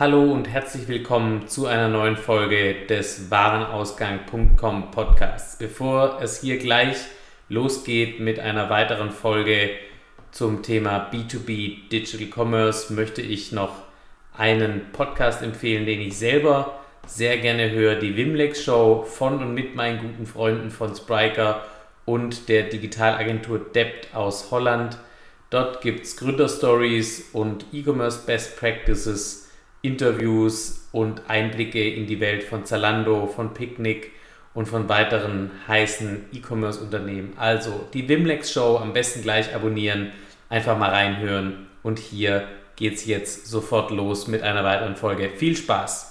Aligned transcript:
Hallo 0.00 0.32
und 0.32 0.48
herzlich 0.48 0.88
willkommen 0.88 1.46
zu 1.46 1.66
einer 1.66 1.88
neuen 1.88 2.16
Folge 2.16 2.86
des 2.88 3.30
Warenausgang.com 3.30 4.90
Podcasts. 4.92 5.58
Bevor 5.58 6.22
es 6.22 6.40
hier 6.40 6.56
gleich 6.56 6.96
losgeht 7.50 8.18
mit 8.18 8.40
einer 8.40 8.70
weiteren 8.70 9.10
Folge 9.10 9.72
zum 10.30 10.62
Thema 10.62 11.10
B2B 11.12 11.90
Digital 11.90 12.28
Commerce, 12.34 12.94
möchte 12.94 13.20
ich 13.20 13.52
noch 13.52 13.74
einen 14.34 14.90
Podcast 14.92 15.42
empfehlen, 15.42 15.84
den 15.84 16.00
ich 16.00 16.16
selber 16.16 16.80
sehr 17.06 17.36
gerne 17.36 17.70
höre, 17.70 17.96
die 17.96 18.16
Wimlex 18.16 18.64
Show 18.64 19.02
von 19.02 19.42
und 19.42 19.52
mit 19.52 19.74
meinen 19.74 19.98
guten 20.00 20.24
Freunden 20.24 20.70
von 20.70 20.96
Spriker 20.96 21.62
und 22.06 22.48
der 22.48 22.62
Digitalagentur 22.62 23.58
Debt 23.58 24.08
aus 24.14 24.50
Holland. 24.50 24.96
Dort 25.50 25.82
gibt 25.82 26.06
es 26.06 26.16
Gründerstories 26.16 27.28
und 27.34 27.66
E-Commerce 27.74 28.24
Best 28.24 28.58
Practices, 28.58 29.49
Interviews 29.82 30.88
und 30.92 31.22
Einblicke 31.28 31.88
in 31.88 32.06
die 32.06 32.20
Welt 32.20 32.42
von 32.42 32.64
Zalando, 32.66 33.26
von 33.26 33.54
Picnic 33.54 34.10
und 34.52 34.66
von 34.66 34.88
weiteren 34.88 35.50
heißen 35.68 36.26
E-Commerce-Unternehmen. 36.32 37.32
Also 37.36 37.88
die 37.94 38.08
Wimlex 38.08 38.52
Show 38.52 38.76
am 38.76 38.92
besten 38.92 39.22
gleich 39.22 39.54
abonnieren, 39.54 40.12
einfach 40.48 40.76
mal 40.76 40.90
reinhören 40.90 41.66
und 41.82 41.98
hier 41.98 42.46
geht 42.76 42.94
es 42.94 43.06
jetzt 43.06 43.46
sofort 43.46 43.90
los 43.90 44.26
mit 44.26 44.42
einer 44.42 44.64
weiteren 44.64 44.96
Folge. 44.96 45.30
Viel 45.30 45.56
Spaß! 45.56 46.08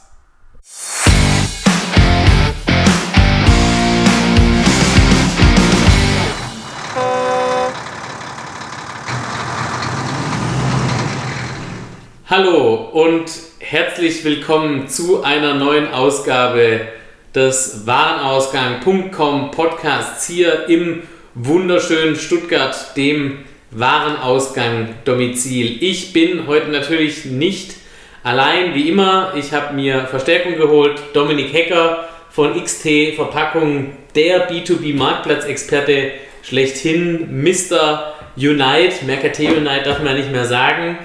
Hallo 12.27 12.91
und 12.93 13.48
herzlich 13.71 14.23
willkommen 14.25 14.87
zu 14.87 15.21
einer 15.21 15.53
neuen 15.53 15.93
Ausgabe 15.93 16.87
des 17.35 17.85
Warenausgang.com 17.85 19.51
Podcasts 19.51 20.25
hier 20.25 20.67
im 20.67 21.03
wunderschönen 21.35 22.15
Stuttgart, 22.15 22.97
dem 22.97 23.37
Warenausgang 23.69 24.95
Domizil. 25.05 25.83
Ich 25.83 26.13
bin 26.13 26.47
heute 26.47 26.71
natürlich 26.71 27.25
nicht 27.25 27.75
allein, 28.23 28.73
wie 28.73 28.89
immer. 28.89 29.33
Ich 29.37 29.53
habe 29.53 29.75
mir 29.75 30.07
Verstärkung 30.07 30.55
geholt. 30.55 30.99
Dominik 31.13 31.53
Hecker 31.53 32.09
von 32.31 32.59
XT 32.63 33.13
Verpackung, 33.15 33.91
der 34.15 34.49
B2B 34.49 34.95
Marktplatzexperte 34.95 36.13
schlechthin, 36.41 37.43
Mr. 37.43 38.15
Unite, 38.35 39.05
Mercate 39.05 39.55
Unite 39.55 39.83
darf 39.85 40.01
man 40.01 40.17
nicht 40.17 40.31
mehr 40.31 40.45
sagen. 40.45 40.97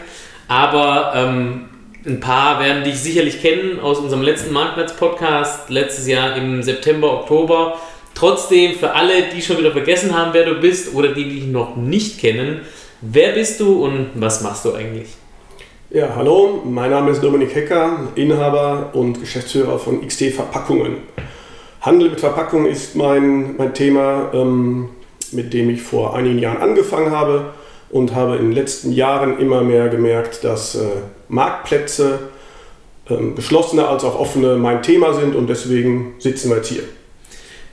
Aber 0.49 1.12
ähm, 1.15 1.69
ein 2.06 2.20
paar 2.20 2.60
werden 2.60 2.84
dich 2.84 2.98
sicherlich 2.98 3.41
kennen 3.41 3.80
aus 3.80 3.98
unserem 3.98 4.22
letzten 4.22 4.52
Marktplatz-Podcast, 4.52 5.70
letztes 5.70 6.06
Jahr 6.06 6.36
im 6.36 6.62
September, 6.62 7.20
Oktober. 7.20 7.78
Trotzdem, 8.14 8.74
für 8.74 8.92
alle, 8.92 9.30
die 9.34 9.41
schon 9.41 9.58
wieder 9.58 9.72
vergessen 9.72 10.16
haben, 10.16 10.34
wer 10.34 10.44
du 10.44 10.60
bist 10.60 10.94
oder 10.94 11.08
die 11.08 11.28
dich 11.28 11.47
noch 11.47 11.77
nicht 11.77 12.20
kennen, 12.20 12.60
wer 13.00 13.32
bist 13.32 13.58
du 13.58 13.84
und 13.84 14.10
was 14.14 14.42
machst 14.42 14.66
du 14.66 14.75
eigentlich? 14.75 15.08
Ja, 15.91 16.10
hallo, 16.14 16.62
mein 16.64 16.91
Name 16.91 17.10
ist 17.10 17.22
Dominik 17.22 17.55
Hecker, 17.55 18.08
Inhaber 18.16 18.91
und 18.92 19.20
Geschäftsführer 19.20 19.78
von 19.78 20.06
XT 20.06 20.25
Verpackungen. 20.25 20.98
Handel 21.80 22.10
mit 22.10 22.20
Verpackungen 22.20 22.66
ist 22.66 22.97
mein, 22.97 23.56
mein 23.56 23.72
Thema, 23.72 24.30
ähm, 24.34 24.91
mit 25.32 25.55
dem 25.55 25.70
ich 25.70 25.82
vor 25.82 26.14
einigen 26.14 26.38
Jahren 26.38 26.58
angefangen 26.58 27.10
habe 27.10 27.47
und 27.91 28.14
habe 28.14 28.36
in 28.36 28.47
den 28.47 28.52
letzten 28.52 28.92
Jahren 28.92 29.38
immer 29.38 29.62
mehr 29.62 29.88
gemerkt, 29.88 30.42
dass 30.42 30.75
äh, 30.75 30.80
Marktplätze, 31.35 32.21
ähm, 33.11 33.35
geschlossene 33.35 33.87
als 33.87 34.05
auch 34.05 34.19
offene, 34.19 34.57
mein 34.57 34.83
Thema 34.83 35.13
sind 35.13 35.35
und 35.35 35.49
deswegen 35.49 36.15
sitzen 36.19 36.51
wir 36.51 36.57
jetzt 36.57 36.69
hier. 36.69 36.85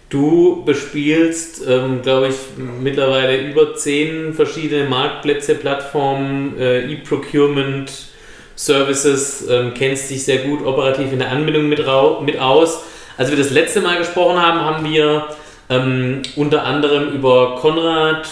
Du 0.10 0.66
bespielst, 0.66 1.62
ähm, 1.66 2.02
glaube 2.02 2.28
ich, 2.28 2.36
mittlerweile 2.82 3.50
über 3.50 3.76
zehn 3.76 4.34
verschiedene 4.34 4.90
Marktplätze, 4.90 5.56
Plattformen, 5.56 6.58
äh, 6.60 6.92
E-Procurement, 6.92 8.10
Services, 8.56 9.48
ähm, 9.50 9.74
kennst 9.74 10.10
dich 10.10 10.26
sehr 10.26 10.40
gut 10.40 10.66
operativ 10.66 11.14
in 11.14 11.20
der 11.20 11.32
Anbindung 11.32 11.70
mit, 11.70 11.80
mit 12.26 12.40
aus. 12.40 12.84
Als 13.18 13.30
wir 13.30 13.38
das 13.38 13.52
letzte 13.52 13.80
Mal 13.80 13.98
gesprochen 13.98 14.42
haben, 14.42 14.60
haben 14.60 14.84
wir 14.84 15.28
ähm, 15.70 16.24
unter 16.36 16.64
anderem 16.64 17.14
über 17.14 17.56
Konrad 17.56 18.28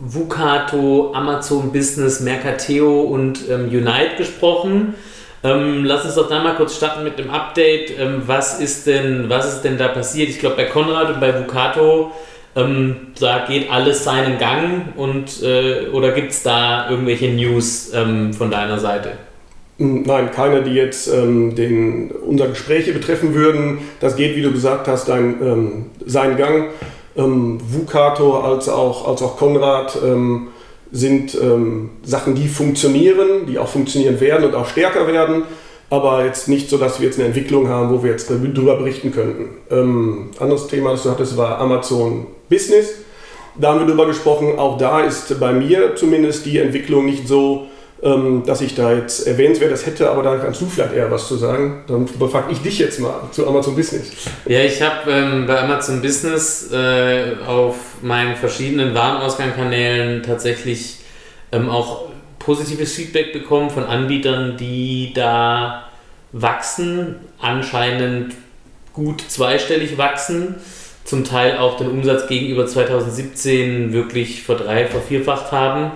Vucato, 0.00 1.12
Amazon 1.14 1.72
Business, 1.72 2.20
Mercateo 2.20 3.02
und 3.02 3.48
ähm, 3.48 3.66
Unite 3.66 4.16
gesprochen. 4.16 4.94
Ähm, 5.42 5.84
lass 5.84 6.04
uns 6.04 6.14
doch 6.14 6.28
da 6.28 6.42
mal 6.42 6.54
kurz 6.56 6.76
starten 6.76 7.04
mit 7.04 7.18
dem 7.18 7.30
Update. 7.30 7.98
Ähm, 7.98 8.22
was, 8.26 8.60
ist 8.60 8.86
denn, 8.86 9.28
was 9.28 9.54
ist 9.54 9.62
denn 9.62 9.78
da 9.78 9.88
passiert? 9.88 10.28
Ich 10.28 10.38
glaube, 10.38 10.56
bei 10.56 10.64
Konrad 10.64 11.14
und 11.14 11.20
bei 11.20 11.38
Vucato, 11.38 12.12
ähm, 12.56 12.96
da 13.18 13.44
geht 13.46 13.70
alles 13.70 14.04
seinen 14.04 14.38
Gang 14.38 14.96
und 14.96 15.42
äh, 15.42 15.88
oder 15.92 16.12
gibt 16.12 16.32
es 16.32 16.42
da 16.42 16.90
irgendwelche 16.90 17.28
News 17.28 17.92
ähm, 17.94 18.32
von 18.32 18.50
deiner 18.50 18.78
Seite? 18.78 19.12
Hm, 19.78 20.02
nein, 20.02 20.30
keine, 20.30 20.62
die 20.62 20.74
jetzt 20.74 21.08
ähm, 21.08 21.54
den, 21.54 22.10
unser 22.10 22.48
Gespräche 22.48 22.92
betreffen 22.92 23.34
würden. 23.34 23.78
Das 24.00 24.16
geht, 24.16 24.36
wie 24.36 24.42
du 24.42 24.52
gesagt 24.52 24.88
hast, 24.88 25.08
ein, 25.08 25.36
ähm, 25.42 25.86
seinen 26.04 26.36
Gang 26.36 26.68
ähm, 27.16 27.58
Vukato 27.60 28.40
als 28.40 28.68
auch, 28.68 29.08
als 29.08 29.22
auch 29.22 29.36
Konrad 29.36 29.98
ähm, 30.04 30.48
sind 30.92 31.36
ähm, 31.40 31.90
Sachen, 32.02 32.34
die 32.34 32.48
funktionieren, 32.48 33.46
die 33.46 33.58
auch 33.58 33.68
funktionieren 33.68 34.20
werden 34.20 34.46
und 34.46 34.54
auch 34.54 34.66
stärker 34.66 35.06
werden, 35.06 35.44
aber 35.88 36.24
jetzt 36.24 36.48
nicht 36.48 36.68
so, 36.68 36.78
dass 36.78 37.00
wir 37.00 37.06
jetzt 37.06 37.18
eine 37.18 37.28
Entwicklung 37.28 37.68
haben, 37.68 37.90
wo 37.90 38.02
wir 38.02 38.10
jetzt 38.10 38.30
darüber 38.30 38.76
berichten 38.76 39.12
könnten. 39.12 39.56
Ähm, 39.70 40.30
anderes 40.38 40.68
Thema, 40.68 40.92
das 40.92 41.02
du 41.02 41.10
hattest, 41.10 41.36
war 41.36 41.58
Amazon 41.58 42.26
Business. 42.48 42.90
Da 43.56 43.72
haben 43.72 43.80
wir 43.80 43.86
darüber 43.86 44.06
gesprochen, 44.06 44.58
auch 44.58 44.78
da 44.78 45.00
ist 45.00 45.38
bei 45.40 45.52
mir 45.52 45.96
zumindest 45.96 46.46
die 46.46 46.58
Entwicklung 46.58 47.06
nicht 47.06 47.26
so 47.26 47.66
ähm, 48.02 48.44
dass 48.46 48.62
ich 48.62 48.74
da 48.74 48.92
jetzt 48.94 49.26
erwähnenswertes 49.26 49.84
hätte, 49.84 50.10
aber 50.10 50.22
da 50.22 50.36
kannst 50.38 50.60
du 50.60 50.66
vielleicht 50.66 50.94
eher 50.94 51.10
was 51.10 51.28
zu 51.28 51.36
sagen. 51.36 51.84
Dann 51.86 52.06
befrage 52.18 52.52
ich 52.52 52.62
dich 52.62 52.78
jetzt 52.78 52.98
mal 52.98 53.28
zu 53.30 53.46
Amazon 53.46 53.76
Business. 53.76 54.12
Ja, 54.46 54.60
ich 54.60 54.80
habe 54.80 55.10
ähm, 55.10 55.46
bei 55.46 55.60
Amazon 55.60 56.00
Business 56.00 56.70
äh, 56.72 57.34
auf 57.46 57.76
meinen 58.00 58.36
verschiedenen 58.36 58.94
Warenausgangskanälen 58.94 60.22
tatsächlich 60.22 61.00
ähm, 61.52 61.68
auch 61.68 62.08
positives 62.38 62.94
Feedback 62.94 63.34
bekommen 63.34 63.68
von 63.68 63.84
Anbietern, 63.84 64.56
die 64.56 65.12
da 65.14 65.84
wachsen, 66.32 67.16
anscheinend 67.38 68.34
gut 68.94 69.22
zweistellig 69.28 69.98
wachsen, 69.98 70.54
zum 71.04 71.24
Teil 71.24 71.58
auch 71.58 71.76
den 71.76 71.90
Umsatz 71.90 72.28
gegenüber 72.28 72.66
2017 72.66 73.92
wirklich 73.92 74.42
verdrei, 74.42 74.86
vervierfacht 74.86 75.52
haben 75.52 75.92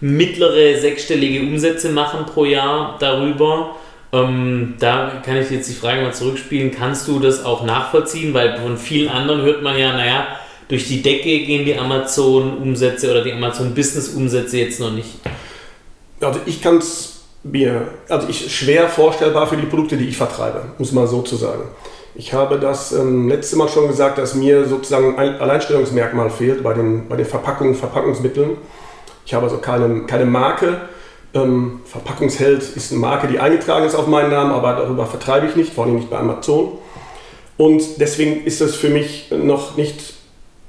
mittlere 0.00 0.78
sechsstellige 0.78 1.40
Umsätze 1.40 1.90
machen 1.90 2.26
pro 2.26 2.44
Jahr 2.44 2.96
darüber. 3.00 3.76
Ähm, 4.12 4.74
da 4.78 5.20
kann 5.24 5.36
ich 5.36 5.50
jetzt 5.50 5.68
die 5.68 5.74
Frage 5.74 6.02
mal 6.02 6.14
zurückspielen, 6.14 6.70
kannst 6.70 7.08
du 7.08 7.18
das 7.18 7.44
auch 7.44 7.64
nachvollziehen? 7.64 8.32
Weil 8.32 8.58
von 8.58 8.78
vielen 8.78 9.08
anderen 9.08 9.42
hört 9.42 9.62
man 9.62 9.78
ja, 9.78 9.92
naja, 9.92 10.26
durch 10.68 10.86
die 10.86 11.02
Decke 11.02 11.40
gehen 11.40 11.64
die 11.64 11.76
Amazon-Umsätze 11.76 13.10
oder 13.10 13.22
die 13.22 13.32
Amazon-Business-Umsätze 13.32 14.58
jetzt 14.58 14.80
noch 14.80 14.92
nicht. 14.92 15.10
Also 16.20 16.40
ich 16.46 16.62
kann 16.62 16.78
es 16.78 17.20
mir, 17.42 17.88
also 18.08 18.28
ich 18.28 18.54
schwer 18.54 18.88
vorstellbar 18.88 19.46
für 19.46 19.56
die 19.56 19.66
Produkte, 19.66 19.96
die 19.96 20.08
ich 20.08 20.16
vertreibe, 20.16 20.62
muss 20.78 20.92
man 20.92 21.06
so 21.06 21.22
zu 21.22 21.36
sagen. 21.36 21.64
Ich 22.14 22.32
habe 22.32 22.58
das 22.58 22.92
ähm, 22.92 23.28
letzte 23.28 23.56
Mal 23.56 23.68
schon 23.68 23.86
gesagt, 23.86 24.18
dass 24.18 24.34
mir 24.34 24.66
sozusagen 24.66 25.16
ein 25.18 25.40
Alleinstellungsmerkmal 25.40 26.30
fehlt 26.30 26.62
bei 26.62 26.74
den, 26.74 27.08
bei 27.08 27.16
den 27.16 27.26
Verpackungen, 27.26 27.74
Verpackungsmitteln. 27.74 28.56
Ich 29.28 29.34
habe 29.34 29.44
also 29.44 29.58
keine, 29.58 30.06
keine 30.06 30.24
Marke. 30.24 30.80
Ähm, 31.34 31.80
Verpackungsheld 31.84 32.62
ist 32.62 32.92
eine 32.92 33.00
Marke, 33.02 33.28
die 33.28 33.38
eingetragen 33.38 33.84
ist 33.84 33.94
auf 33.94 34.06
meinen 34.06 34.30
Namen, 34.30 34.52
aber 34.52 34.72
darüber 34.72 35.04
vertreibe 35.04 35.46
ich 35.46 35.54
nicht, 35.54 35.74
vor 35.74 35.84
allem 35.84 35.96
nicht 35.96 36.08
bei 36.08 36.16
Amazon. 36.16 36.78
Und 37.58 38.00
deswegen 38.00 38.46
ist 38.46 38.62
es 38.62 38.74
für 38.74 38.88
mich 38.88 39.30
noch 39.30 39.76
nicht, 39.76 40.14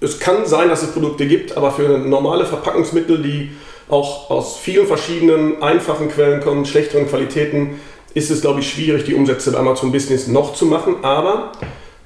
es 0.02 0.20
kann 0.20 0.46
sein, 0.46 0.68
dass 0.68 0.84
es 0.84 0.92
Produkte 0.92 1.26
gibt, 1.26 1.56
aber 1.56 1.72
für 1.72 2.00
normale 2.00 2.46
Verpackungsmittel, 2.46 3.22
die 3.22 3.52
auch 3.88 4.30
aus 4.30 4.58
vielen 4.58 4.88
verschiedenen 4.88 5.64
einfachen 5.64 6.10
Quellen 6.10 6.42
kommen, 6.42 6.66
schlechteren 6.66 7.08
Qualitäten, 7.08 7.80
ist 8.14 8.30
es, 8.30 8.42
glaube 8.42 8.60
ich, 8.60 8.70
schwierig, 8.70 9.06
die 9.06 9.14
Umsätze 9.14 9.54
bei 9.54 9.60
Amazon 9.60 9.94
Business 9.94 10.28
noch 10.28 10.54
zu 10.54 10.66
machen. 10.66 10.98
Aber 11.04 11.54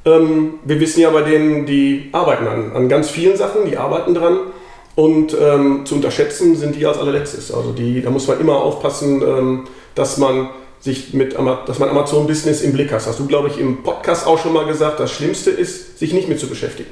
ähm, 0.05 0.59
wir 0.63 0.79
wissen 0.79 1.01
ja 1.01 1.09
bei 1.09 1.23
denen, 1.23 1.65
die 1.65 2.09
arbeiten 2.11 2.45
an, 2.45 2.73
an 2.75 2.89
ganz 2.89 3.09
vielen 3.09 3.37
Sachen, 3.37 3.65
die 3.65 3.75
arbeiten 3.75 4.13
dran. 4.13 4.37
Und 4.95 5.35
ähm, 5.39 5.85
zu 5.85 5.95
unterschätzen 5.95 6.55
sind 6.55 6.75
die 6.75 6.85
als 6.85 6.97
allerletztes. 6.97 7.51
Also 7.51 7.71
die, 7.71 8.01
da 8.01 8.09
muss 8.09 8.27
man 8.27 8.39
immer 8.39 8.57
aufpassen, 8.57 9.21
ähm, 9.21 9.63
dass 9.95 10.17
man 10.17 10.49
sich 10.79 11.13
mit 11.13 11.35
dass 11.65 11.79
man 11.79 11.89
Amazon 11.89 12.27
Business 12.27 12.61
im 12.61 12.73
Blick 12.73 12.91
hat. 12.91 13.05
Hast 13.05 13.19
du, 13.19 13.25
glaube 13.25 13.47
ich, 13.47 13.57
im 13.57 13.83
Podcast 13.83 14.27
auch 14.27 14.37
schon 14.37 14.53
mal 14.53 14.65
gesagt, 14.65 14.99
das 14.99 15.11
Schlimmste 15.11 15.49
ist, 15.49 15.97
sich 15.97 16.13
nicht 16.13 16.27
mit 16.27 16.39
zu 16.39 16.47
beschäftigen. 16.47 16.91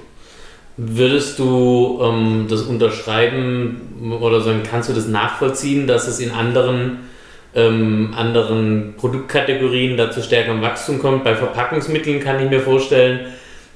Würdest 0.78 1.38
du 1.38 2.00
ähm, 2.02 2.48
das 2.50 2.62
unterschreiben 2.62 4.18
oder 4.22 4.42
sagen, 4.42 4.62
kannst 4.68 4.90
du 4.90 4.94
das 4.94 5.08
nachvollziehen, 5.08 5.86
dass 5.88 6.08
es 6.08 6.20
in 6.20 6.32
anderen 6.32 7.00
ähm, 7.54 8.14
anderen 8.16 8.96
Produktkategorien 8.98 9.98
dazu 9.98 10.22
stärkerem 10.22 10.62
Wachstum 10.62 11.00
kommt. 11.00 11.24
Bei 11.24 11.36
Verpackungsmitteln 11.36 12.22
kann 12.22 12.42
ich 12.42 12.50
mir 12.50 12.62
vorstellen, 12.62 13.28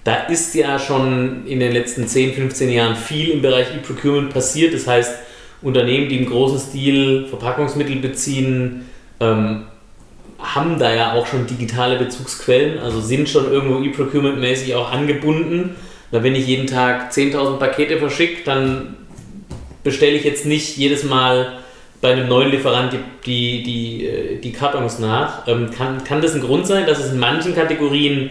da 0.06 0.16
ist 0.28 0.54
ja 0.54 0.78
schon 0.78 1.48
in 1.48 1.60
den 1.60 1.72
letzten 1.72 2.08
10, 2.08 2.36
15 2.36 2.70
Jahren 2.70 2.96
viel 2.96 3.32
im 3.32 3.42
Bereich 3.42 3.76
E-Procurement 3.76 4.32
passiert. 4.32 4.74
Das 4.74 4.86
heißt, 4.86 5.12
Unternehmen, 5.64 6.08
die 6.10 6.20
im 6.20 6.30
großen 6.30 6.60
Stil 6.60 7.26
Verpackungsmittel 7.28 7.96
beziehen, 7.96 8.86
ähm, 9.20 9.64
haben 10.38 10.78
da 10.78 10.94
ja 10.94 11.14
auch 11.14 11.26
schon 11.26 11.48
digitale 11.48 11.98
Bezugsquellen, 11.98 12.78
also 12.78 13.02
sind 13.02 13.28
schon 13.28 13.52
irgendwo 13.52 13.84
E-Procurement-mäßig 13.84 14.76
auch 14.76 14.92
angebunden. 14.92 15.76
Na, 16.12 16.22
wenn 16.22 16.36
ich 16.36 16.46
jeden 16.46 16.68
Tag 16.68 17.12
10.000 17.12 17.58
Pakete 17.58 17.98
verschicke, 17.98 18.44
dann 18.46 18.98
bestelle 19.84 20.16
ich 20.16 20.24
jetzt 20.24 20.46
nicht 20.46 20.78
jedes 20.78 21.04
Mal 21.04 21.54
bei 22.00 22.12
einem 22.12 22.28
neuen 22.28 22.52
Lieferant 22.52 22.94
die, 22.94 23.00
die, 23.26 23.64
die, 23.64 24.06
äh, 24.06 24.40
die 24.40 24.52
Kartons 24.52 25.00
nach. 25.00 25.48
Ähm, 25.48 25.72
kann, 25.72 26.04
kann 26.04 26.22
das 26.22 26.36
ein 26.36 26.42
Grund 26.42 26.68
sein, 26.68 26.86
dass 26.86 27.00
es 27.00 27.12
in 27.12 27.18
manchen 27.18 27.56
Kategorien 27.56 28.30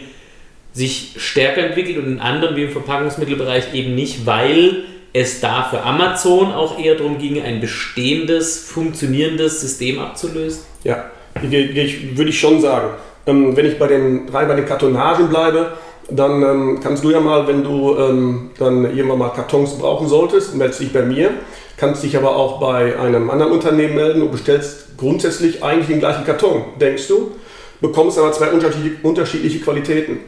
sich 0.74 1.14
stärker 1.16 1.64
entwickelt 1.64 1.96
und 1.98 2.06
in 2.06 2.20
anderen, 2.20 2.56
wie 2.56 2.64
im 2.64 2.70
Verpackungsmittelbereich, 2.70 3.72
eben 3.72 3.94
nicht, 3.94 4.26
weil 4.26 4.84
es 5.12 5.40
da 5.40 5.62
für 5.62 5.82
Amazon 5.82 6.52
auch 6.52 6.78
eher 6.78 6.96
darum 6.96 7.18
ging, 7.18 7.40
ein 7.40 7.60
bestehendes, 7.60 8.68
funktionierendes 8.68 9.60
System 9.60 10.00
abzulösen? 10.00 10.62
Ja, 10.82 11.04
würde 11.40 12.28
ich 12.28 12.38
schon 12.38 12.60
sagen. 12.60 12.88
Ähm, 13.26 13.56
wenn 13.56 13.64
ich 13.64 13.78
bei 13.78 13.86
den, 13.86 14.28
rein 14.28 14.48
bei 14.48 14.56
den 14.56 14.66
Kartonagen 14.66 15.28
bleibe, 15.28 15.72
dann 16.10 16.42
ähm, 16.42 16.80
kannst 16.82 17.04
du 17.04 17.10
ja 17.10 17.20
mal, 17.20 17.46
wenn 17.46 17.62
du 17.62 17.96
ähm, 17.96 18.50
dann 18.58 18.84
irgendwann 18.84 19.18
mal 19.18 19.30
Kartons 19.30 19.78
brauchen 19.78 20.08
solltest, 20.08 20.54
meldest 20.54 20.80
dich 20.80 20.92
bei 20.92 21.02
mir, 21.02 21.30
kannst 21.76 22.02
dich 22.02 22.16
aber 22.16 22.36
auch 22.36 22.60
bei 22.60 22.98
einem 22.98 23.30
anderen 23.30 23.52
Unternehmen 23.52 23.94
melden 23.94 24.22
und 24.22 24.32
bestellst 24.32 24.98
grundsätzlich 24.98 25.62
eigentlich 25.62 25.86
den 25.86 26.00
gleichen 26.00 26.24
Karton, 26.24 26.64
denkst 26.80 27.08
du, 27.08 27.32
bekommst 27.80 28.18
aber 28.18 28.32
zwei 28.32 28.48
unterschiedliche, 28.48 28.96
unterschiedliche 29.02 29.60
Qualitäten. 29.60 30.18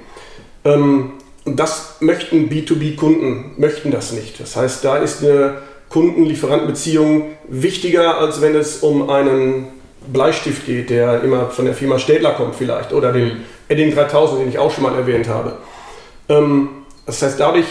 Ähm, 0.66 1.12
und 1.44 1.60
das 1.60 1.96
möchten 2.00 2.50
B2B-Kunden, 2.50 3.52
möchten 3.56 3.90
das 3.90 4.12
nicht. 4.12 4.40
Das 4.40 4.56
heißt, 4.56 4.84
da 4.84 4.98
ist 4.98 5.22
eine 5.22 5.58
Kunden-Lieferanten-Beziehung 5.90 7.30
wichtiger, 7.48 8.18
als 8.18 8.40
wenn 8.42 8.56
es 8.56 8.78
um 8.78 9.08
einen 9.08 9.68
Bleistift 10.12 10.66
geht, 10.66 10.90
der 10.90 11.22
immer 11.22 11.50
von 11.50 11.64
der 11.64 11.74
Firma 11.74 11.98
Städler 11.98 12.32
kommt 12.32 12.56
vielleicht, 12.56 12.92
oder 12.92 13.12
den. 13.12 13.44
Edding 13.68 13.92
3000, 13.94 14.42
den 14.42 14.48
ich 14.48 14.58
auch 14.58 14.72
schon 14.72 14.84
mal 14.84 14.94
erwähnt 14.94 15.28
habe. 15.28 15.56
Ähm, 16.28 16.68
das 17.04 17.20
heißt, 17.22 17.40
dadurch 17.40 17.66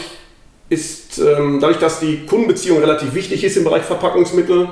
ist, 0.68 1.20
ähm, 1.20 1.60
dadurch, 1.62 1.80
dass 1.80 2.00
die 2.00 2.26
Kundenbeziehung 2.26 2.80
relativ 2.80 3.14
wichtig 3.14 3.44
ist 3.44 3.56
im 3.56 3.64
Bereich 3.64 3.84
Verpackungsmittel, 3.84 4.70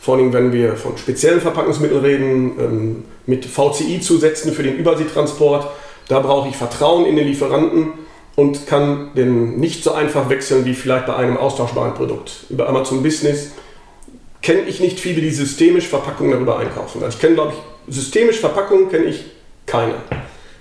vor 0.00 0.16
allem 0.16 0.32
wenn 0.32 0.52
wir 0.52 0.76
von 0.76 0.98
speziellen 0.98 1.40
Verpackungsmitteln 1.40 2.04
reden, 2.04 3.04
mit 3.26 3.46
VCI-Zusätzen 3.46 4.52
für 4.52 4.62
den 4.62 4.76
Überseetransport, 4.76 5.68
da 6.08 6.20
brauche 6.20 6.48
ich 6.48 6.56
Vertrauen 6.56 7.06
in 7.06 7.16
den 7.16 7.26
Lieferanten 7.26 7.92
und 8.36 8.66
kann 8.66 9.10
den 9.14 9.58
nicht 9.58 9.84
so 9.84 9.92
einfach 9.92 10.28
wechseln 10.28 10.64
wie 10.64 10.74
vielleicht 10.74 11.06
bei 11.06 11.16
einem 11.16 11.36
austauschbaren 11.36 11.94
Produkt. 11.94 12.44
Über 12.50 12.68
Amazon 12.68 13.02
Business 13.02 13.52
kenne 14.42 14.62
ich 14.62 14.80
nicht 14.80 15.00
viele, 15.00 15.20
die 15.20 15.30
systemisch 15.30 15.88
Verpackungen 15.88 16.32
darüber 16.32 16.58
einkaufen. 16.58 17.02
Also 17.02 17.16
ich 17.16 17.20
kenne, 17.20 17.34
glaube 17.34 17.52
ich, 17.54 17.94
systemisch 17.94 18.40
Verpackungen 18.40 18.90
kenne 18.90 19.06
ich 19.06 19.24
keine. 19.66 19.94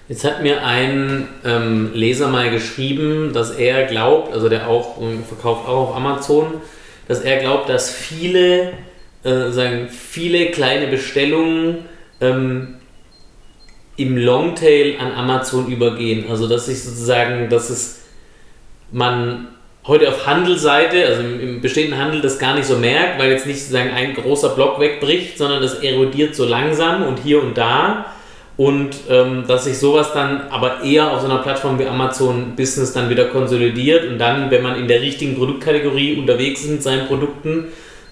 Jetzt 0.08 0.24
hat 0.26 0.44
mir 0.44 0.64
ein 0.66 1.28
ähm, 1.46 1.92
Leser 1.94 2.28
mal 2.28 2.52
geschrieben, 2.52 3.32
dass 3.34 3.52
er 3.52 3.86
glaubt, 3.86 4.34
also 4.34 4.50
der 4.50 4.68
auch 4.68 5.02
ähm, 5.02 5.24
verkauft 5.26 5.68
auch 5.68 5.90
auf 5.90 5.96
Amazon, 5.96 6.46
dass 7.08 7.22
er 7.22 7.40
glaubt, 7.40 7.70
dass 7.70 7.90
viele, 7.90 8.74
äh, 9.24 9.50
sagen, 9.50 9.90
viele 9.90 10.52
kleine 10.52 10.88
Bestellungen 10.88 11.86
ähm, 12.22 12.76
im 13.96 14.18
Longtail 14.18 14.98
an 15.00 15.12
Amazon 15.14 15.68
übergehen. 15.68 16.26
Also 16.30 16.48
dass 16.48 16.66
sich 16.66 16.84
sozusagen, 16.84 17.50
dass 17.50 17.70
es 17.70 18.02
man 18.92 19.48
heute 19.86 20.08
auf 20.08 20.26
Handelseite, 20.26 21.06
also 21.06 21.22
im, 21.22 21.40
im, 21.40 21.62
bestehenden 21.62 22.00
Handel, 22.00 22.22
das 22.22 22.40
gar 22.40 22.56
nicht 22.56 22.66
so 22.66 22.78
merkt, 22.78 23.20
weil 23.20 23.32
jetzt 23.32 23.46
nicht 23.46 23.60
sozusagen 23.60 23.92
ein 23.92 24.14
großer 24.14 24.50
Block 24.50 24.80
wegbricht, 24.80 25.38
sondern 25.38 25.62
das 25.62 25.76
erodiert 25.76 26.36
so 26.36 26.46
langsam 26.46 27.04
und 27.04 27.20
hier 27.20 27.42
und 27.42 27.58
da. 27.58 28.06
Und 28.56 28.96
ähm, 29.10 29.46
dass 29.48 29.64
sich 29.64 29.80
sowas 29.80 30.14
dann 30.14 30.42
aber 30.52 30.84
eher 30.84 31.12
auf 31.12 31.22
so 31.22 31.26
einer 31.26 31.40
Plattform 31.40 31.80
wie 31.80 31.88
Amazon 31.88 32.56
Business 32.56 32.94
dann 32.94 33.10
wieder 33.10 33.26
konsolidiert 33.26 34.08
und 34.08 34.20
dann, 34.20 34.52
wenn 34.52 34.62
man 34.62 34.80
in 34.80 34.88
der 34.88 35.02
richtigen 35.02 35.36
Produktkategorie 35.36 36.18
unterwegs 36.18 36.62
ist 36.62 36.70
mit 36.70 36.84
seinen 36.84 37.08
Produkten, 37.08 37.66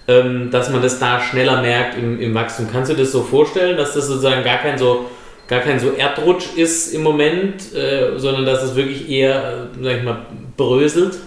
ähm, 0.08 0.50
dass 0.50 0.68
man 0.68 0.82
das 0.82 0.98
da 0.98 1.20
schneller 1.20 1.62
merkt 1.62 1.96
im, 1.96 2.20
im 2.20 2.34
Wachstum. 2.34 2.66
Kannst 2.70 2.90
du 2.90 2.96
das 2.96 3.12
so 3.12 3.22
vorstellen, 3.22 3.76
dass 3.76 3.94
das 3.94 4.08
sozusagen 4.08 4.42
gar 4.42 4.58
kein 4.58 4.76
so 4.76 5.06
gar 5.52 5.60
kein 5.60 5.78
so 5.78 5.90
Erdrutsch 5.92 6.56
ist 6.56 6.94
im 6.94 7.02
Moment, 7.02 7.74
äh, 7.74 8.18
sondern 8.18 8.46
dass 8.46 8.62
es 8.62 8.74
wirklich 8.74 9.10
eher, 9.10 9.68
äh, 9.78 9.84
sag 9.84 9.96
ich 9.98 10.02
mal, 10.02 10.24
bröselt? 10.56 11.18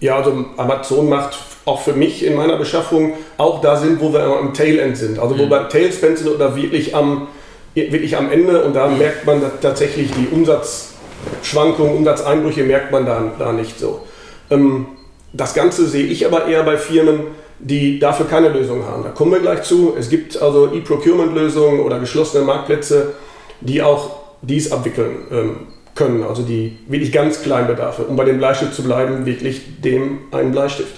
Ja, 0.00 0.16
also 0.16 0.46
Amazon 0.56 1.10
macht 1.10 1.36
auch 1.66 1.82
für 1.82 1.92
mich 1.92 2.24
in 2.24 2.36
meiner 2.36 2.56
Beschaffung 2.56 3.18
auch 3.36 3.60
da 3.60 3.76
Sinn, 3.76 3.98
wo 4.00 4.14
wir 4.14 4.22
am 4.22 4.54
Tailend 4.54 4.96
sind. 4.96 5.18
Also 5.18 5.38
wo 5.38 5.44
mhm. 5.44 5.50
beim 5.50 5.68
Tailspend 5.68 6.16
sind 6.16 6.28
oder 6.28 6.56
wirklich 6.56 6.96
am, 6.96 7.28
wirklich 7.74 8.16
am 8.16 8.32
Ende 8.32 8.62
und 8.62 8.74
da 8.74 8.88
merkt 8.88 9.26
man 9.26 9.42
tatsächlich 9.60 10.10
die 10.12 10.34
Umsatzschwankungen, 10.34 11.96
Umsatzeinbrüche 11.96 12.62
merkt 12.62 12.92
man 12.92 13.04
da, 13.04 13.30
da 13.38 13.52
nicht 13.52 13.78
so. 13.78 14.06
Ähm, 14.50 14.86
das 15.32 15.54
Ganze 15.54 15.86
sehe 15.86 16.06
ich 16.06 16.26
aber 16.26 16.46
eher 16.46 16.62
bei 16.62 16.76
Firmen, 16.76 17.20
die 17.58 17.98
dafür 17.98 18.26
keine 18.26 18.48
Lösung 18.48 18.84
haben. 18.84 19.02
Da 19.02 19.10
kommen 19.10 19.32
wir 19.32 19.40
gleich 19.40 19.62
zu. 19.62 19.94
Es 19.98 20.08
gibt 20.08 20.40
also 20.40 20.72
E-Procurement-Lösungen 20.72 21.80
oder 21.80 21.98
geschlossene 21.98 22.44
Marktplätze, 22.44 23.14
die 23.60 23.82
auch 23.82 24.16
dies 24.42 24.70
abwickeln 24.70 25.16
ähm, 25.30 25.56
können, 25.94 26.22
also 26.22 26.42
die 26.42 26.78
wirklich 26.86 27.10
ganz 27.10 27.42
kleinen 27.42 27.66
Bedarfe. 27.66 28.04
Um 28.04 28.16
bei 28.16 28.24
dem 28.24 28.38
Bleistift 28.38 28.74
zu 28.74 28.84
bleiben, 28.84 29.26
wirklich 29.26 29.80
dem 29.82 30.20
einen 30.30 30.52
Bleistift. 30.52 30.94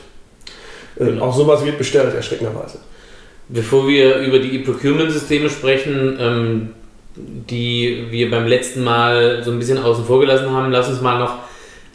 Äh, 0.96 1.06
genau. 1.06 1.26
Auch 1.26 1.36
sowas 1.36 1.64
wird 1.64 1.78
bestellt, 1.78 2.14
erschreckenderweise. 2.14 2.78
Bevor 3.48 3.88
wir 3.88 4.18
über 4.18 4.38
die 4.38 4.54
E-Procurement-Systeme 4.56 5.48
sprechen, 5.48 6.18
ähm, 6.20 6.70
die 7.16 8.06
wir 8.10 8.30
beim 8.30 8.46
letzten 8.46 8.84
Mal 8.84 9.42
so 9.42 9.50
ein 9.50 9.58
bisschen 9.58 9.78
außen 9.78 10.04
vor 10.04 10.20
gelassen 10.20 10.50
haben, 10.50 10.70
lass 10.70 10.88
uns 10.88 11.00
mal 11.00 11.18
noch 11.18 11.38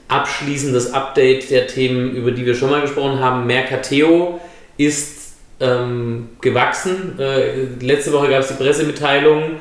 abschließendes 0.08 0.94
Update 0.94 1.50
der 1.50 1.68
Themen, 1.68 2.16
über 2.16 2.32
die 2.32 2.46
wir 2.46 2.56
schon 2.56 2.70
mal 2.70 2.82
gesprochen 2.82 3.20
haben. 3.20 3.48
Mercateo 3.48 4.40
ist 4.78 5.34
ähm, 5.60 6.30
gewachsen. 6.42 7.20
Äh, 7.20 7.66
letzte 7.82 8.12
Woche 8.12 8.30
gab 8.30 8.42
es 8.42 8.50
die 8.50 8.54
Pressemitteilung. 8.56 9.58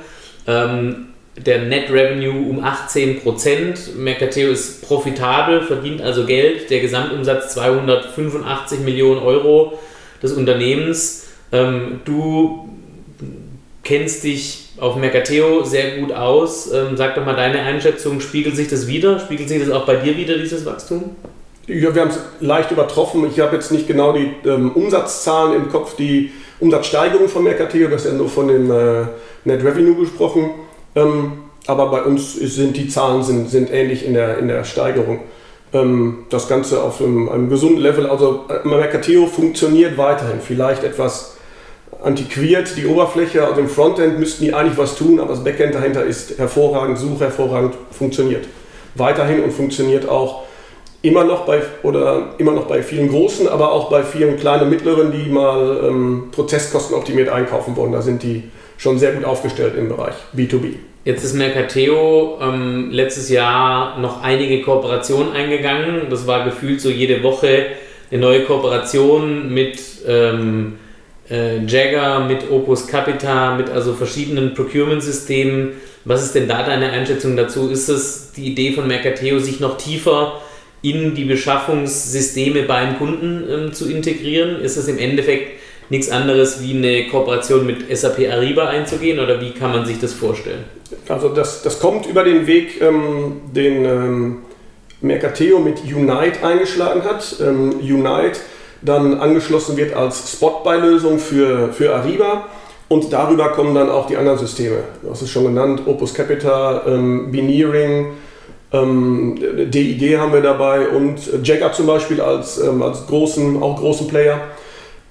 Ähm, 0.47 1.07
der 1.37 1.63
Net 1.63 1.91
Revenue 1.91 2.49
um 2.49 2.63
18 2.63 3.21
Prozent. 3.21 3.97
Mercateo 3.97 4.51
ist 4.51 4.87
profitabel, 4.87 5.63
verdient 5.63 6.01
also 6.01 6.27
Geld. 6.27 6.71
Der 6.71 6.81
Gesamtumsatz 6.81 7.55
285 7.55 8.81
Millionen 8.81 9.21
Euro 9.21 9.79
des 10.23 10.33
Unternehmens. 10.33 11.29
Ähm, 11.53 12.01
du 12.05 12.69
kennst 13.83 14.25
dich 14.25 14.64
auf 14.79 14.97
Mercateo 14.97 15.63
sehr 15.65 15.99
gut 15.99 16.13
aus. 16.13 16.73
Ähm, 16.73 16.97
sag 16.97 17.15
doch 17.15 17.25
mal 17.25 17.37
deine 17.37 17.61
Einschätzung. 17.61 18.21
Spiegelt 18.21 18.57
sich 18.57 18.69
das 18.69 18.87
wieder? 18.87 19.19
Spiegelt 19.19 19.49
sich 19.49 19.61
das 19.61 19.71
auch 19.71 19.87
bei 19.87 19.97
dir 19.97 20.17
wieder, 20.17 20.37
dieses 20.37 20.67
Wachstum? 20.67 21.17
Ja, 21.67 21.95
wir 21.95 22.03
haben 22.03 22.11
es 22.11 22.19
leicht 22.41 22.71
übertroffen. 22.71 23.27
Ich 23.31 23.41
habe 23.41 23.57
jetzt 23.57 23.73
nicht 23.73 23.87
genau 23.87 24.13
die 24.13 24.31
ähm, 24.47 24.73
Umsatzzahlen 24.73 25.57
im 25.57 25.71
Kopf, 25.71 25.97
die 25.97 26.31
Umsatzsteigerung 26.61 27.29
von 27.29 27.45
Mercateo, 27.45 27.89
das 27.89 28.05
ist 28.05 28.13
ja 28.13 28.17
nur 28.17 28.29
von 28.29 28.49
dem 28.49 28.71
äh, 28.71 29.07
Net 29.45 29.65
Revenue 29.65 29.95
gesprochen. 29.97 30.51
Ähm, 30.95 31.33
aber 31.67 31.91
bei 31.91 32.03
uns 32.03 32.35
sind 32.35 32.77
die 32.77 32.89
Zahlen 32.89 33.23
sind, 33.23 33.51
sind 33.51 33.73
ähnlich 33.73 34.05
in 34.05 34.15
der, 34.15 34.39
in 34.39 34.49
der 34.49 34.65
Steigerung. 34.65 35.21
Ähm, 35.73 36.27
das 36.29 36.49
Ganze 36.49 36.83
auf 36.83 37.01
einem, 37.01 37.29
einem, 37.29 37.49
gesunden 37.49 37.81
Level. 37.81 38.07
Also 38.07 38.45
äh, 38.49 38.67
Mercateo 38.67 39.27
funktioniert 39.27 39.97
weiterhin. 39.97 40.41
Vielleicht 40.41 40.85
etwas 40.85 41.34
antiquiert, 42.05 42.77
die 42.77 42.87
Oberfläche, 42.87 43.47
also 43.47 43.61
im 43.61 43.69
Frontend 43.69 44.19
müssten 44.19 44.45
die 44.45 44.55
eigentlich 44.55 44.77
was 44.77 44.97
tun, 44.97 45.21
aber 45.21 45.31
das 45.31 45.43
Backend 45.43 45.75
dahinter 45.75 46.05
ist 46.05 46.39
hervorragend, 46.39 46.99
Suche 46.99 47.25
hervorragend, 47.25 47.75
funktioniert. 47.91 48.47
Weiterhin 48.95 49.43
und 49.43 49.53
funktioniert 49.53 50.09
auch 50.09 50.45
immer 51.03 51.25
noch 51.25 51.45
bei 51.45 51.61
oder 51.83 52.35
immer 52.39 52.53
noch 52.53 52.67
bei 52.67 52.83
vielen 52.83 53.09
großen, 53.09 53.49
aber 53.49 53.73
auch 53.73 53.91
bei 53.91 54.03
vielen 54.03 54.39
kleinen 54.39 54.65
und 54.65 54.71
mittleren, 54.71 55.13
die 55.13 55.31
mal 55.31 55.81
ähm, 55.85 56.29
prozesskostenoptimiert 56.33 57.29
einkaufen 57.29 57.77
wollen. 57.77 57.93
Da 57.93 58.03
sind 58.03 58.23
die 58.23 58.45
schon 58.79 58.99
sehr 58.99 59.13
gut 59.13 59.25
aufgestellt 59.25 59.75
im 59.77 59.89
Bereich 59.89 60.15
B2B. 60.37 60.75
Jetzt 61.05 61.23
ist 61.23 61.35
Mercateo 61.35 62.39
ähm, 62.41 62.91
letztes 62.91 63.29
Jahr 63.29 63.99
noch 63.99 64.23
einige 64.23 64.63
Kooperationen 64.63 65.33
eingegangen. 65.33 66.07
Das 66.09 66.27
war 66.27 66.45
gefühlt 66.45 66.81
so 66.81 66.89
jede 66.89 67.23
Woche 67.23 67.67
eine 68.11 68.21
neue 68.21 68.45
Kooperation 68.45 69.53
mit 69.53 69.79
ähm, 70.07 70.79
äh, 71.31 71.65
Jagger, 71.65 72.21
mit 72.21 72.51
Opus 72.51 72.87
Capita, 72.87 73.57
mit 73.57 73.71
also 73.71 73.95
verschiedenen 73.95 74.55
Procurement-Systemen. 74.55 75.73
Was 76.05 76.23
ist 76.23 76.35
denn 76.35 76.49
da 76.49 76.63
deine 76.65 76.91
Einschätzung 76.91 77.37
dazu? 77.37 77.71
Ist 77.71 77.89
es 77.89 78.33
die 78.37 78.47
Idee 78.47 78.73
von 78.73 78.87
Mercateo, 78.87 79.39
sich 79.39 79.61
noch 79.61 79.79
tiefer 79.79 80.41
in 80.83 81.15
die 81.15 81.25
Beschaffungssysteme 81.25 82.65
beim 82.65 82.99
Kunden 82.99 83.45
ähm, 83.51 83.73
zu 83.73 83.91
integrieren? 83.91 84.61
Ist 84.61 84.77
es 84.77 84.87
im 84.87 84.99
Endeffekt 84.99 85.61
nichts 85.89 86.11
anderes 86.11 86.63
wie 86.63 86.77
eine 86.77 87.09
Kooperation 87.09 87.67
mit 87.67 87.97
SAP 87.97 88.31
Ariba 88.31 88.69
einzugehen 88.69 89.19
oder 89.19 89.41
wie 89.41 89.53
kann 89.53 89.73
man 89.73 89.87
sich 89.87 89.99
das 89.99 90.13
vorstellen? 90.13 90.65
Also 91.09 91.31
das, 91.31 91.63
das 91.63 91.81
kommt 91.81 92.07
über 92.07 92.25
den 92.25 92.47
Weg, 92.47 92.81
ähm, 92.81 93.41
den 93.55 93.85
ähm, 93.85 94.37
Mercateo 95.01 95.59
mit 95.59 95.83
Unite 95.85 96.43
eingeschlagen 96.43 97.03
hat. 97.05 97.37
Ähm, 97.41 97.79
Unite 97.81 98.41
dann 98.85 99.19
angeschlossen 99.19 99.77
wird 99.77 99.95
als 99.95 100.33
Spot-Buy-Lösung 100.33 101.19
für, 101.19 101.73
für 101.73 101.95
Ariba. 101.95 102.47
Und 102.89 103.13
darüber 103.13 103.49
kommen 103.49 103.75
dann 103.75 103.89
auch 103.89 104.07
die 104.07 104.17
anderen 104.17 104.39
Systeme. 104.39 104.77
Du 105.03 105.11
hast 105.11 105.23
es 105.23 105.31
schon 105.31 105.45
genannt, 105.45 105.83
Opus 105.87 106.13
Capital, 106.13 106.83
ähm, 106.87 107.33
Beneering, 107.33 108.09
ähm, 108.73 109.39
DIG 109.71 110.19
haben 110.19 110.33
wir 110.33 110.43
dabei 110.43 110.89
und 110.89 111.19
Jagger 111.43 111.73
zum 111.73 111.87
Beispiel 111.87 112.21
als, 112.21 112.59
ähm, 112.59 112.83
als 112.83 113.07
großen, 113.07 113.63
auch 113.63 113.79
großen 113.79 114.09
Player. 114.09 114.41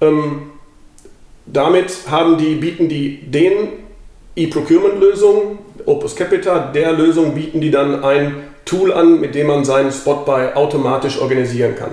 Ähm, 0.00 0.50
damit 1.46 1.92
haben 2.10 2.38
die, 2.38 2.54
bieten 2.54 2.88
die 2.88 3.22
den 3.22 3.68
E-Procurement-Lösung, 4.36 5.58
Opus 5.86 6.14
Capital, 6.14 6.70
der 6.74 6.92
Lösung 6.92 7.34
bieten 7.34 7.60
die 7.60 7.70
dann 7.70 8.04
ein 8.04 8.34
Tool 8.64 8.92
an, 8.92 9.20
mit 9.20 9.34
dem 9.34 9.46
man 9.46 9.64
seinen 9.64 9.92
Spot-Buy 9.92 10.54
automatisch 10.54 11.20
organisieren 11.20 11.74
kann. 11.76 11.90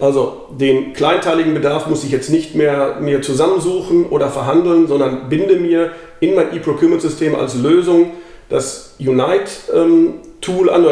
Also 0.00 0.46
den 0.58 0.94
kleinteiligen 0.94 1.52
Bedarf 1.52 1.86
muss 1.86 2.04
ich 2.04 2.10
jetzt 2.10 2.30
nicht 2.30 2.54
mehr 2.54 2.96
mir 3.00 3.20
zusammensuchen 3.20 4.06
oder 4.06 4.30
verhandeln, 4.30 4.86
sondern 4.86 5.28
binde 5.28 5.56
mir 5.56 5.90
in 6.20 6.34
mein 6.34 6.54
E-Procurement-System 6.54 7.34
als 7.34 7.54
Lösung 7.54 8.12
das 8.48 8.96
Unite-Tool 8.98 10.68
ähm, 10.68 10.74
an, 10.74 10.86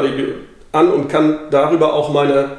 an 0.72 0.92
und 0.92 1.08
kann 1.08 1.38
darüber 1.50 1.94
auch 1.94 2.12
meine 2.12 2.58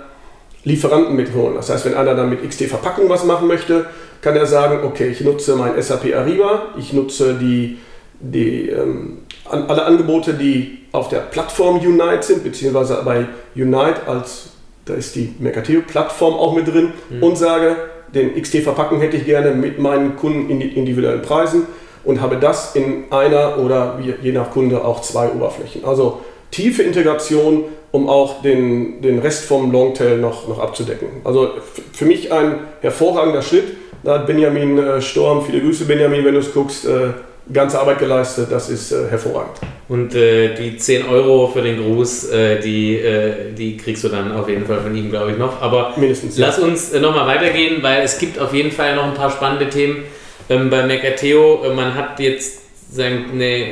Lieferanten 0.63 1.15
mitholen. 1.15 1.55
Das 1.55 1.69
heißt, 1.69 1.85
wenn 1.85 1.93
einer 1.93 2.15
dann 2.15 2.29
mit 2.29 2.47
XT-Verpackung 2.47 3.09
was 3.09 3.23
machen 3.23 3.47
möchte, 3.47 3.85
kann 4.21 4.35
er 4.35 4.45
sagen, 4.45 4.79
okay, 4.83 5.07
ich 5.07 5.21
nutze 5.21 5.55
mein 5.55 5.81
SAP 5.81 6.13
Ariba, 6.15 6.73
ich 6.77 6.93
nutze 6.93 7.35
die, 7.35 7.77
die 8.19 8.69
ähm, 8.69 9.19
alle 9.49 9.85
Angebote, 9.85 10.33
die 10.33 10.79
auf 10.91 11.09
der 11.09 11.19
Plattform 11.19 11.77
Unite 11.77 12.23
sind, 12.23 12.43
beziehungsweise 12.43 13.01
bei 13.05 13.27
Unite 13.55 14.07
als 14.07 14.49
da 14.89 14.95
ist 14.95 15.15
die 15.15 15.33
Mercateo-Plattform 15.39 16.33
auch 16.33 16.53
mit 16.53 16.67
drin 16.67 16.93
mhm. 17.09 17.23
und 17.23 17.37
sage, 17.37 17.75
den 18.13 18.41
XT-Verpackung 18.41 18.99
hätte 19.01 19.17
ich 19.17 19.25
gerne 19.25 19.51
mit 19.51 19.79
meinen 19.79 20.15
Kunden 20.15 20.49
in 20.49 20.61
individuellen 20.61 21.21
Preisen 21.21 21.67
und 22.03 22.21
habe 22.21 22.37
das 22.37 22.75
in 22.75 23.05
einer 23.11 23.59
oder 23.59 23.99
je 24.21 24.31
nach 24.31 24.51
Kunde 24.51 24.83
auch 24.83 25.01
zwei 25.01 25.29
Oberflächen. 25.29 25.85
Also 25.85 26.21
tiefe 26.51 26.83
Integration, 26.83 27.65
um 27.91 28.09
auch 28.09 28.41
den, 28.41 29.01
den 29.01 29.19
Rest 29.19 29.45
vom 29.45 29.71
Longtail 29.71 30.17
noch, 30.17 30.47
noch 30.47 30.59
abzudecken. 30.59 31.09
Also 31.23 31.49
für 31.93 32.05
mich 32.05 32.31
ein 32.31 32.59
hervorragender 32.81 33.41
Schritt. 33.41 33.65
Da 34.03 34.19
hat 34.19 34.27
Benjamin 34.27 34.77
äh, 34.77 35.01
Storm, 35.01 35.43
viele 35.43 35.59
Grüße 35.59 35.85
Benjamin, 35.85 36.23
wenn 36.23 36.33
du 36.33 36.39
es 36.39 36.53
guckst, 36.53 36.85
äh, 36.85 37.09
ganze 37.51 37.79
Arbeit 37.79 37.99
geleistet, 37.99 38.47
das 38.51 38.69
ist 38.69 38.91
äh, 38.91 39.09
hervorragend. 39.09 39.57
Und 39.87 40.13
äh, 40.13 40.53
die 40.53 40.77
10 40.77 41.07
Euro 41.07 41.47
für 41.47 41.61
den 41.61 41.77
Gruß, 41.77 42.29
äh, 42.29 42.59
die, 42.59 42.95
äh, 42.97 43.53
die 43.57 43.75
kriegst 43.77 44.03
du 44.03 44.09
dann 44.09 44.31
auf 44.31 44.47
jeden 44.47 44.65
Fall 44.65 44.81
von 44.81 44.95
ihm, 44.95 45.09
glaube 45.09 45.31
ich, 45.31 45.37
noch. 45.37 45.61
Aber 45.61 45.93
Mindestens, 45.97 46.37
lass 46.37 46.57
ja. 46.57 46.63
uns 46.63 46.93
äh, 46.93 46.99
nochmal 46.99 47.25
weitergehen, 47.25 47.81
weil 47.81 48.03
es 48.03 48.19
gibt 48.19 48.37
auf 48.39 48.53
jeden 48.53 48.71
Fall 48.71 48.95
noch 48.95 49.05
ein 49.05 49.15
paar 49.15 49.31
spannende 49.31 49.67
Themen 49.69 50.03
ähm, 50.49 50.69
bei 50.69 50.85
Mercateo. 50.85 51.63
Äh, 51.65 51.73
man 51.73 51.95
hat 51.95 52.19
jetzt 52.19 52.59
sagen, 52.95 53.25
eine 53.33 53.65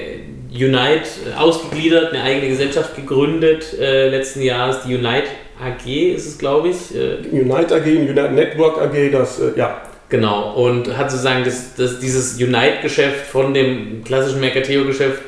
Unite 0.51 1.07
ausgegliedert, 1.37 2.13
eine 2.13 2.23
eigene 2.23 2.49
Gesellschaft 2.49 2.95
gegründet 2.95 3.75
letzten 3.77 4.41
Jahres, 4.41 4.77
die 4.87 4.95
Unite 4.95 5.25
AG 5.59 5.87
ist 5.87 6.25
es, 6.25 6.37
glaube 6.37 6.69
ich. 6.69 6.77
Unite 7.31 7.75
AG, 7.75 7.85
Unite 7.85 8.31
Network 8.31 8.79
AG, 8.79 9.11
das, 9.11 9.41
ja, 9.55 9.81
Genau, 10.09 10.53
und 10.53 10.97
hat 10.97 11.11
sozusagen 11.11 11.43
das, 11.43 11.75
das, 11.75 11.99
dieses 11.99 12.35
Unite-Geschäft 12.35 13.27
von 13.27 13.53
dem 13.53 14.03
klassischen 14.05 14.39
Mercateo-Geschäft 14.39 15.21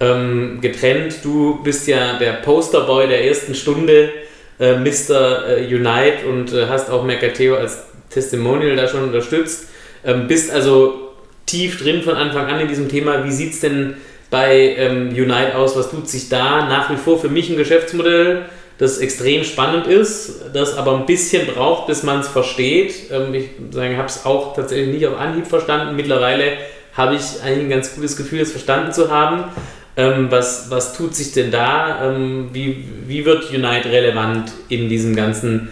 ähm, 0.00 0.58
getrennt. 0.60 1.18
Du 1.22 1.62
bist 1.62 1.86
ja 1.86 2.18
der 2.18 2.32
Posterboy 2.32 3.06
der 3.06 3.24
ersten 3.24 3.54
Stunde, 3.54 4.10
äh, 4.58 4.74
Mr. 4.78 5.48
Äh, 5.48 5.74
Unite, 5.74 6.26
und 6.28 6.52
äh, 6.52 6.66
hast 6.66 6.90
auch 6.90 7.04
Mercateo 7.04 7.56
als 7.56 7.84
Testimonial 8.10 8.74
da 8.74 8.88
schon 8.88 9.04
unterstützt. 9.04 9.68
Ähm, 10.04 10.26
bist 10.26 10.50
also 10.50 11.12
tief 11.46 11.80
drin 11.80 12.02
von 12.02 12.14
Anfang 12.14 12.46
an 12.46 12.60
in 12.60 12.68
diesem 12.68 12.88
Thema. 12.88 13.24
Wie 13.24 13.30
sieht 13.30 13.52
es 13.52 13.60
denn 13.60 13.94
bei 14.30 14.74
ähm, 14.76 15.10
Unite 15.10 15.54
aus? 15.54 15.76
Was 15.76 15.90
tut 15.90 16.08
sich 16.08 16.28
da? 16.28 16.66
Nach 16.66 16.90
wie 16.90 16.96
vor 16.96 17.20
für 17.20 17.28
mich 17.28 17.48
ein 17.48 17.56
Geschäftsmodell 17.56 18.46
das 18.78 18.98
extrem 18.98 19.44
spannend 19.44 19.86
ist, 19.86 20.40
das 20.52 20.76
aber 20.76 20.96
ein 20.96 21.06
bisschen 21.06 21.46
braucht, 21.46 21.86
bis 21.86 22.02
man 22.02 22.20
es 22.20 22.28
versteht. 22.28 23.10
Ähm, 23.10 23.32
ich 23.34 23.48
habe 23.74 24.06
es 24.06 24.26
auch 24.26 24.54
tatsächlich 24.54 24.94
nicht 24.94 25.06
auf 25.06 25.18
Anhieb 25.18 25.46
verstanden. 25.46 25.96
Mittlerweile 25.96 26.52
habe 26.94 27.14
ich 27.14 27.42
eigentlich 27.42 27.64
ein 27.64 27.70
ganz 27.70 27.94
gutes 27.94 28.16
Gefühl, 28.16 28.40
es 28.40 28.50
verstanden 28.50 28.92
zu 28.92 29.10
haben. 29.10 29.44
Ähm, 29.96 30.26
was, 30.30 30.70
was 30.70 30.94
tut 30.94 31.14
sich 31.14 31.32
denn 31.32 31.50
da? 31.50 32.04
Ähm, 32.04 32.50
wie, 32.52 32.84
wie 33.06 33.24
wird 33.24 33.50
Unite 33.50 33.90
relevant 33.90 34.52
in 34.68 34.90
diesem 34.90 35.16
ganzen 35.16 35.70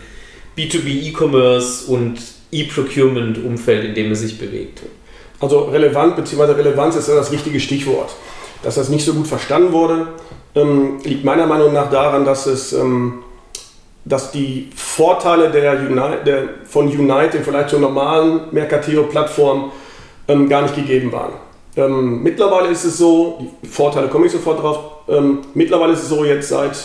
B2B 0.56 1.11
E-Commerce 1.11 1.90
und 1.90 2.18
E-Procurement-Umfeld, 2.50 3.84
in 3.84 3.94
dem 3.94 4.12
es 4.12 4.20
sich 4.20 4.38
bewegt? 4.38 4.80
Also 5.40 5.64
relevant 5.64 6.16
bzw. 6.16 6.52
Relevanz 6.52 6.96
ist 6.96 7.08
ja 7.08 7.16
das 7.16 7.32
richtige 7.32 7.61
Stichwort. 7.61 8.11
Dass 8.62 8.76
das 8.76 8.88
nicht 8.88 9.04
so 9.04 9.12
gut 9.12 9.26
verstanden 9.26 9.73
wurde, 9.73 10.08
ähm, 10.54 10.99
liegt 11.04 11.25
meiner 11.25 11.46
Meinung 11.46 11.73
nach 11.73 11.90
daran, 11.90 12.25
dass 12.25 12.46
es 12.46 12.73
ähm, 12.73 13.25
dass 14.04 14.30
die 14.30 14.70
Vorteile 14.75 15.50
der 15.50 15.73
Unite, 15.73 16.18
der, 16.26 16.42
von 16.66 16.87
Unite 16.87 17.38
im 17.38 17.42
Vergleich 17.42 17.68
zur 17.68 17.80
normalen 17.80 18.42
Mercateo-Plattform 18.52 19.73
ähm, 20.28 20.49
gar 20.49 20.62
nicht 20.62 20.76
gegeben 20.76 21.11
waren. 21.12 21.32
Ähm, 21.76 22.23
mittlerweile 22.23 22.68
ist 22.68 22.84
es 22.84 22.99
so, 22.99 23.49
die 23.62 23.66
Vorteile 23.66 24.08
komme 24.08 24.26
ich 24.26 24.32
sofort 24.32 24.62
drauf, 24.62 24.78
ähm, 25.08 25.40
mittlerweile 25.54 25.94
ist 25.94 26.02
es 26.02 26.08
so 26.08 26.25
jetzt 26.25 26.49
seit, 26.49 26.76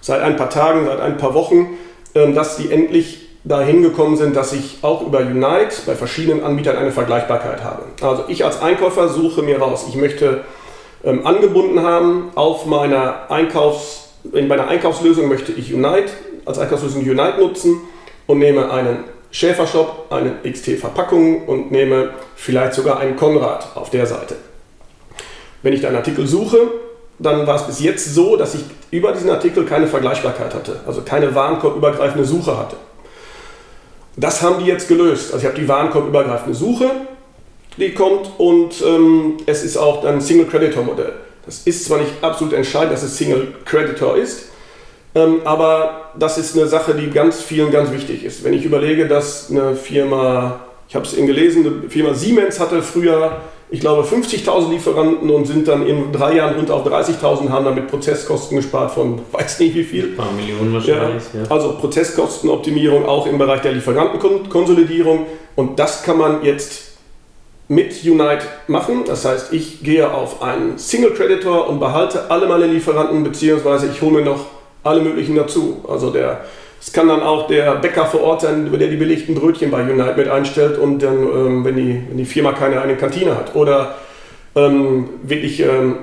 seit 0.00 0.22
ein 0.22 0.36
paar 0.36 0.50
Tagen, 0.50 0.86
seit 0.86 1.00
ein 1.00 1.18
paar 1.18 1.34
Wochen, 1.34 1.78
ähm, 2.14 2.34
dass 2.34 2.56
die 2.56 2.72
endlich 2.72 3.28
dahin 3.44 3.82
gekommen 3.82 4.16
sind, 4.16 4.34
dass 4.34 4.52
ich 4.52 4.78
auch 4.82 5.06
über 5.06 5.18
Unite 5.18 5.82
bei 5.84 5.94
verschiedenen 5.94 6.42
Anbietern 6.44 6.76
eine 6.76 6.92
Vergleichbarkeit 6.92 7.62
habe. 7.62 7.84
Also 8.00 8.24
ich 8.28 8.44
als 8.44 8.62
Einkäufer 8.62 9.08
suche 9.08 9.42
mir 9.42 9.58
raus, 9.58 9.84
ich 9.88 9.96
möchte 9.96 10.42
ähm, 11.04 11.26
angebunden 11.26 11.82
haben. 11.82 12.30
Auf 12.34 12.66
meiner 12.66 13.30
Einkaufs, 13.30 14.10
in 14.32 14.48
meiner 14.48 14.68
Einkaufslösung 14.68 15.28
möchte 15.28 15.52
ich 15.52 15.72
Unite 15.72 16.12
als 16.44 16.58
Einkaufslösung 16.58 17.02
Unite 17.02 17.38
nutzen 17.38 17.80
und 18.26 18.38
nehme 18.38 18.70
einen 18.70 19.04
Schäfershop, 19.30 20.06
eine 20.10 20.36
XT-Verpackung 20.44 21.46
und 21.46 21.72
nehme 21.72 22.10
vielleicht 22.36 22.74
sogar 22.74 22.98
einen 22.98 23.16
Konrad 23.16 23.68
auf 23.74 23.90
der 23.90 24.06
Seite. 24.06 24.36
Wenn 25.62 25.72
ich 25.72 25.80
da 25.80 25.88
einen 25.88 25.96
Artikel 25.96 26.26
suche, 26.26 26.58
dann 27.18 27.46
war 27.46 27.56
es 27.56 27.62
bis 27.62 27.80
jetzt 27.80 28.14
so, 28.14 28.36
dass 28.36 28.54
ich 28.54 28.64
über 28.90 29.12
diesen 29.12 29.30
Artikel 29.30 29.64
keine 29.64 29.86
Vergleichbarkeit 29.86 30.54
hatte, 30.54 30.80
also 30.86 31.02
keine 31.02 31.34
warenkorbübergreifende 31.34 32.24
Suche 32.24 32.58
hatte. 32.58 32.76
Das 34.16 34.42
haben 34.42 34.58
die 34.58 34.66
jetzt 34.66 34.88
gelöst. 34.88 35.32
Also 35.32 35.46
ich 35.46 35.50
habe 35.50 35.58
die 35.58 35.68
warenkorbübergreifende 35.68 36.54
Suche, 36.54 36.90
die 37.76 37.92
kommt 37.92 38.30
und 38.38 38.82
ähm, 38.86 39.38
es 39.46 39.64
ist 39.64 39.76
auch 39.76 40.04
ein 40.04 40.20
Single 40.20 40.46
Creditor 40.46 40.82
Modell. 40.84 41.12
Das 41.46 41.62
ist 41.64 41.84
zwar 41.84 41.98
nicht 41.98 42.12
absolut 42.22 42.52
entscheidend, 42.52 42.92
dass 42.92 43.02
es 43.02 43.16
Single 43.16 43.54
Creditor 43.64 44.16
ist, 44.16 44.50
ähm, 45.14 45.40
aber 45.44 46.12
das 46.18 46.38
ist 46.38 46.56
eine 46.56 46.66
Sache, 46.66 46.94
die 46.94 47.10
ganz 47.10 47.42
vielen 47.42 47.70
ganz 47.70 47.92
wichtig 47.92 48.24
ist. 48.24 48.44
Wenn 48.44 48.54
ich 48.54 48.64
überlege, 48.64 49.06
dass 49.06 49.50
eine 49.50 49.74
Firma, 49.76 50.60
ich 50.88 50.94
habe 50.94 51.04
es 51.04 51.14
eben 51.14 51.26
gelesen, 51.26 51.66
eine 51.66 51.90
Firma 51.90 52.14
Siemens 52.14 52.60
hatte 52.60 52.82
früher, 52.82 53.40
ich 53.70 53.80
glaube, 53.80 54.02
50.000 54.02 54.70
Lieferanten 54.70 55.30
und 55.30 55.46
sind 55.46 55.66
dann 55.66 55.86
in 55.86 56.12
drei 56.12 56.34
Jahren 56.36 56.56
runter 56.56 56.74
auf 56.74 56.86
30.000, 56.86 57.48
haben 57.48 57.64
damit 57.64 57.88
Prozesskosten 57.88 58.58
gespart 58.58 58.92
von 58.92 59.20
weiß 59.32 59.60
nicht 59.60 59.74
wie 59.74 59.84
viel. 59.84 60.04
Ein 60.04 60.16
paar 60.16 60.32
Millionen 60.32 60.74
wahrscheinlich. 60.74 61.22
Ja. 61.32 61.42
Ja. 61.42 61.50
Also 61.50 61.72
Prozesskostenoptimierung 61.78 63.06
auch 63.06 63.26
im 63.26 63.38
Bereich 63.38 63.62
der 63.62 63.72
Lieferantenkonsolidierung 63.72 65.26
und 65.56 65.78
das 65.78 66.02
kann 66.02 66.18
man 66.18 66.44
jetzt 66.44 66.91
mit 67.72 68.04
Unite 68.04 68.44
machen. 68.66 69.04
Das 69.06 69.24
heißt, 69.24 69.52
ich 69.52 69.82
gehe 69.82 70.12
auf 70.12 70.42
einen 70.42 70.76
Single 70.76 71.12
Creditor 71.12 71.68
und 71.68 71.80
behalte 71.80 72.30
alle 72.30 72.46
meine 72.46 72.66
Lieferanten, 72.66 73.24
beziehungsweise 73.24 73.88
ich 73.90 74.02
hole 74.02 74.18
mir 74.18 74.24
noch 74.24 74.46
alle 74.84 75.00
möglichen 75.00 75.34
dazu. 75.34 75.82
Also 75.88 76.10
der, 76.10 76.42
es 76.80 76.92
kann 76.92 77.08
dann 77.08 77.22
auch 77.22 77.46
der 77.46 77.76
Bäcker 77.76 78.04
vor 78.04 78.20
Ort 78.20 78.42
sein, 78.42 78.70
der 78.70 78.88
die 78.88 78.96
belegten 78.96 79.34
Brötchen 79.34 79.70
bei 79.70 79.82
Unite 79.82 80.14
mit 80.16 80.28
einstellt 80.28 80.76
und 80.76 81.02
dann, 81.02 81.22
ähm, 81.22 81.64
wenn, 81.64 81.76
die, 81.76 82.02
wenn 82.08 82.18
die 82.18 82.26
Firma 82.26 82.52
keine 82.52 82.78
eigene 82.78 82.98
Kantine 82.98 83.36
hat. 83.36 83.54
Oder 83.54 83.94
ähm, 84.54 85.08
wirklich 85.22 85.60
ähm, 85.60 85.96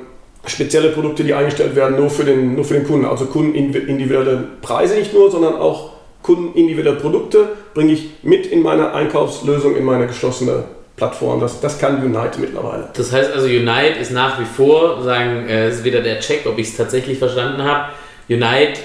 spezielle 0.46 0.90
Produkte, 0.90 1.24
die 1.24 1.36
eingestellt 1.36 1.76
werden, 1.76 1.98
nur 1.98 2.10
für 2.10 2.24
den, 2.24 2.56
nur 2.56 2.66
für 2.66 2.74
den 2.74 2.88
Kunden. 2.88 3.06
Also 3.06 3.26
kundenindividuelle 3.26 4.44
Preise 4.64 4.96
nicht 4.96 5.14
nur, 5.14 5.30
sondern 5.30 5.54
auch 5.54 5.92
kundenindividuelle 6.24 7.00
Produkte 7.00 7.50
bringe 7.76 7.94
ich 7.94 8.10
mit 8.24 8.48
in 8.48 8.64
meine 8.64 8.92
Einkaufslösung, 8.94 9.76
in 9.76 9.86
meine 9.86 10.08
geschlossene 10.08 10.64
Plattform. 11.00 11.40
Das, 11.40 11.60
das 11.62 11.80
kann 11.80 12.04
Unite 12.04 12.40
mittlerweile. 12.40 12.90
Das 12.94 13.12
heißt 13.12 13.32
also, 13.34 13.48
Unite 13.48 13.98
ist 14.00 14.12
nach 14.12 14.40
wie 14.40 14.46
vor, 14.46 15.02
sagen, 15.02 15.48
äh, 15.48 15.70
ist 15.70 15.84
wieder 15.84 16.02
der 16.02 16.20
Check, 16.20 16.46
ob 16.46 16.60
ich 16.60 16.68
es 16.68 16.78
tatsächlich 16.78 17.18
verstanden 17.18 17.64
habe. 17.64 17.94
Unite 18.30 18.82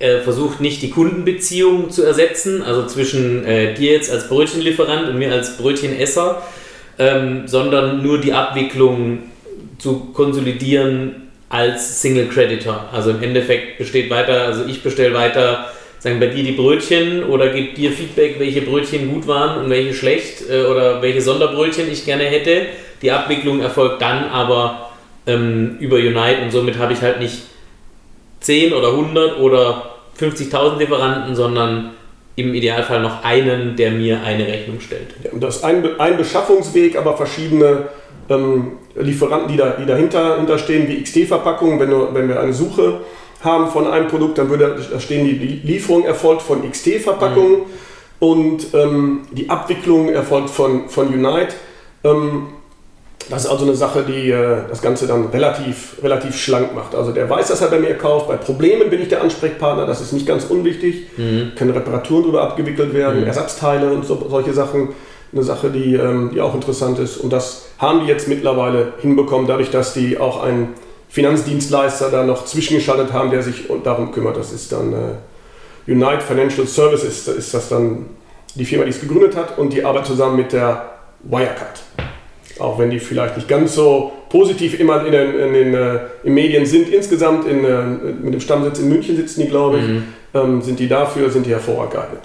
äh, 0.00 0.18
versucht 0.20 0.60
nicht 0.60 0.82
die 0.82 0.90
Kundenbeziehung 0.90 1.90
zu 1.90 2.02
ersetzen, 2.02 2.62
also 2.62 2.86
zwischen 2.86 3.44
äh, 3.44 3.74
dir 3.74 3.92
jetzt 3.92 4.10
als 4.10 4.28
Brötchenlieferant 4.28 5.08
und 5.08 5.18
mir 5.18 5.32
als 5.32 5.56
Brötchenesser, 5.56 6.42
ähm, 6.98 7.46
sondern 7.46 8.02
nur 8.02 8.20
die 8.20 8.32
Abwicklung 8.32 9.18
zu 9.78 10.06
konsolidieren 10.12 11.28
als 11.48 12.02
Single 12.02 12.28
Creditor. 12.28 12.88
Also 12.92 13.10
im 13.10 13.22
Endeffekt 13.22 13.78
besteht 13.78 14.10
weiter, 14.10 14.42
also 14.42 14.64
ich 14.66 14.82
bestelle 14.82 15.14
weiter, 15.14 15.66
sagen 15.98 16.20
bei 16.20 16.26
dir 16.26 16.44
die 16.44 16.52
Brötchen 16.52 17.24
oder 17.24 17.48
gebe 17.48 17.74
dir 17.74 17.92
Feedback, 17.92 18.36
welche 18.38 18.62
Brötchen 18.62 19.12
gut 19.12 19.26
waren 19.26 19.64
und 19.64 19.70
welche 19.70 19.94
schlecht 19.94 20.48
äh, 20.48 20.64
oder 20.64 21.02
welche 21.02 21.20
Sonderbrötchen 21.20 21.90
ich 21.90 22.04
gerne 22.04 22.24
hätte. 22.24 22.66
Die 23.02 23.10
Abwicklung 23.10 23.60
erfolgt 23.60 24.00
dann 24.02 24.24
aber 24.24 24.90
ähm, 25.26 25.76
über 25.80 25.96
Unite 25.96 26.42
und 26.42 26.50
somit 26.50 26.78
habe 26.78 26.92
ich 26.92 27.02
halt 27.02 27.20
nicht 27.20 27.42
10 28.40 28.72
oder 28.72 28.88
100 28.88 29.38
oder 29.38 29.94
50.000 30.18 30.78
Lieferanten, 30.78 31.34
sondern 31.34 31.90
im 32.36 32.54
Idealfall 32.54 33.00
noch 33.00 33.24
einen, 33.24 33.74
der 33.74 33.90
mir 33.90 34.22
eine 34.22 34.46
Rechnung 34.46 34.80
stellt. 34.80 35.14
Ja, 35.24 35.32
und 35.32 35.42
das 35.42 35.56
ist 35.56 35.64
ein, 35.64 35.84
ein 35.98 36.16
Beschaffungsweg, 36.16 36.96
aber 36.96 37.16
verschiedene 37.16 37.88
ähm, 38.28 38.78
Lieferanten, 38.94 39.48
die, 39.50 39.56
da, 39.56 39.70
die 39.70 39.86
dahinter, 39.86 40.30
dahinter 40.30 40.58
stehen, 40.58 40.86
wie 40.88 41.02
XT-Verpackungen. 41.02 41.80
Wenn, 41.80 42.14
wenn 42.14 42.28
wir 42.28 42.40
eine 42.40 42.52
Suche 42.52 43.00
haben 43.40 43.68
von 43.68 43.86
einem 43.86 44.08
Produkt, 44.08 44.38
dann 44.38 44.50
würde, 44.50 44.76
da 44.90 45.00
stehen 45.00 45.24
die 45.24 45.60
Lieferung 45.64 46.04
erfolgt 46.04 46.42
von 46.42 46.68
XT-Verpackungen 46.68 47.58
mhm. 47.58 47.64
und 48.18 48.74
ähm, 48.74 49.20
die 49.32 49.48
Abwicklung 49.48 50.08
erfolgt 50.08 50.50
von, 50.50 50.88
von 50.88 51.08
Unite. 51.08 51.54
Ähm, 52.04 52.48
das 53.30 53.44
ist 53.44 53.50
also 53.50 53.64
eine 53.64 53.74
Sache, 53.74 54.04
die 54.04 54.30
äh, 54.30 54.62
das 54.68 54.80
Ganze 54.80 55.06
dann 55.06 55.26
relativ, 55.26 55.96
relativ 56.02 56.36
schlank 56.36 56.74
macht. 56.74 56.94
Also 56.94 57.12
der 57.12 57.28
weiß, 57.28 57.48
dass 57.48 57.60
er 57.60 57.68
bei 57.68 57.78
mir 57.78 57.94
kauft. 57.94 58.28
Bei 58.28 58.36
Problemen 58.36 58.88
bin 58.88 59.02
ich 59.02 59.08
der 59.08 59.22
Ansprechpartner, 59.22 59.86
das 59.86 60.00
ist 60.00 60.12
nicht 60.12 60.26
ganz 60.26 60.44
unwichtig. 60.44 61.06
Mhm. 61.16 61.52
Können 61.54 61.72
Reparaturen 61.72 62.22
darüber 62.22 62.42
abgewickelt 62.42 62.94
werden, 62.94 63.20
mhm. 63.20 63.26
Ersatzteile 63.26 63.92
und 63.92 64.04
so, 64.04 64.26
solche 64.28 64.52
Sachen. 64.52 64.90
Eine 65.30 65.42
Sache, 65.42 65.68
die, 65.68 65.94
ähm, 65.94 66.30
die 66.32 66.40
auch 66.40 66.54
interessant 66.54 66.98
ist. 66.98 67.18
Und 67.18 67.34
das 67.34 67.66
haben 67.76 68.00
die 68.00 68.06
jetzt 68.06 68.28
mittlerweile 68.28 68.94
hinbekommen, 69.02 69.46
dadurch, 69.46 69.70
dass 69.70 69.92
die 69.92 70.18
auch 70.18 70.42
einen 70.42 70.68
Finanzdienstleister 71.08 72.10
da 72.10 72.24
noch 72.24 72.44
zwischengeschaltet 72.44 73.12
haben, 73.12 73.30
der 73.30 73.42
sich 73.42 73.64
darum 73.84 74.12
kümmert. 74.12 74.36
Das 74.36 74.52
ist 74.52 74.72
dann 74.72 74.92
äh, 74.92 75.90
Unite 75.90 76.20
Financial 76.20 76.66
Services, 76.66 77.26
ist 77.28 77.54
das 77.54 77.68
dann 77.68 78.06
die 78.54 78.64
Firma, 78.64 78.84
die 78.84 78.90
es 78.90 79.00
gegründet 79.00 79.36
hat 79.36 79.58
und 79.58 79.72
die 79.72 79.84
arbeitet 79.84 80.08
zusammen 80.08 80.36
mit 80.36 80.52
der 80.52 80.90
Wirecard 81.22 81.82
auch 82.58 82.78
wenn 82.78 82.90
die 82.90 82.98
vielleicht 82.98 83.36
nicht 83.36 83.48
ganz 83.48 83.74
so 83.74 84.12
positiv 84.28 84.78
immer 84.78 85.04
in 85.06 85.12
den, 85.12 85.38
in 85.38 85.52
den 85.52 85.74
äh, 85.74 85.98
in 86.24 86.34
Medien 86.34 86.66
sind. 86.66 86.88
Insgesamt 86.88 87.46
in, 87.46 87.64
äh, 87.64 87.82
mit 87.82 88.34
dem 88.34 88.40
Stammsitz 88.40 88.78
in 88.80 88.88
München 88.88 89.16
sitzen 89.16 89.42
die, 89.42 89.48
glaube 89.48 89.78
ich, 89.78 89.84
mhm. 89.84 90.02
ähm, 90.34 90.62
sind 90.62 90.78
die 90.78 90.88
dafür, 90.88 91.30
sind 91.30 91.46
die 91.46 91.50
hervorragend 91.50 91.92
geeignet. 91.92 92.20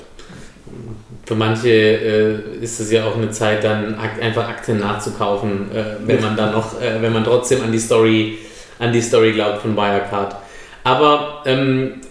Für 1.25 1.35
manche 1.35 1.69
äh, 1.69 2.39
ist 2.61 2.79
es 2.79 2.91
ja 2.91 3.05
auch 3.05 3.15
eine 3.15 3.31
Zeit, 3.31 3.63
dann 3.63 3.95
einfach 3.95 4.49
Aktien 4.49 4.79
nachzukaufen, 4.79 5.71
äh, 5.73 5.95
wenn 6.05 6.21
man 6.21 6.35
dann 6.35 6.51
noch, 6.51 6.81
äh, 6.81 7.01
wenn 7.01 7.13
man 7.13 7.23
trotzdem 7.23 7.63
an 7.63 7.71
die 7.71 7.79
Story, 7.79 8.37
an 8.83 8.91
die 8.91 9.01
Story 9.01 9.31
glaubt 9.31 9.61
von 9.61 9.75
Wirecard. 9.75 10.35
Aber 10.83 11.43
ähm, 11.45 12.01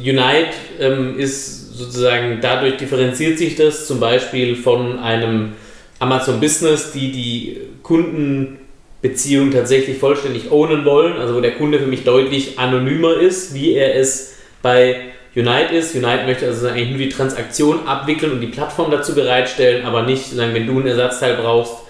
Unite 0.00 0.52
ähm, 0.78 1.18
ist 1.18 1.74
sozusagen, 1.76 2.38
dadurch 2.40 2.76
differenziert 2.76 3.38
sich 3.38 3.56
das 3.56 3.86
zum 3.86 3.98
Beispiel 3.98 4.56
von 4.56 4.98
einem 4.98 5.52
Amazon 5.98 6.40
Business, 6.40 6.92
die 6.92 7.12
die 7.12 7.60
Kundenbeziehung 7.82 9.50
tatsächlich 9.50 9.98
vollständig 9.98 10.50
ownen 10.50 10.84
wollen, 10.84 11.16
also 11.16 11.34
wo 11.34 11.40
der 11.40 11.52
Kunde 11.52 11.78
für 11.78 11.86
mich 11.86 12.04
deutlich 12.04 12.58
anonymer 12.58 13.16
ist, 13.16 13.54
wie 13.54 13.72
er 13.72 13.96
es 13.96 14.34
bei 14.60 14.96
Unite 15.34 15.74
ist. 15.74 15.94
Unite 15.94 16.24
möchte 16.26 16.46
also 16.46 16.68
eigentlich 16.68 16.90
nur 16.90 16.98
die 16.98 17.08
Transaktion 17.08 17.86
abwickeln 17.86 18.32
und 18.32 18.40
die 18.40 18.48
Plattform 18.48 18.90
dazu 18.90 19.14
bereitstellen, 19.14 19.86
aber 19.86 20.02
nicht, 20.02 20.26
sagen, 20.30 20.52
wenn 20.54 20.66
du 20.66 20.78
ein 20.78 20.86
Ersatzteil 20.86 21.36
brauchst 21.36 21.81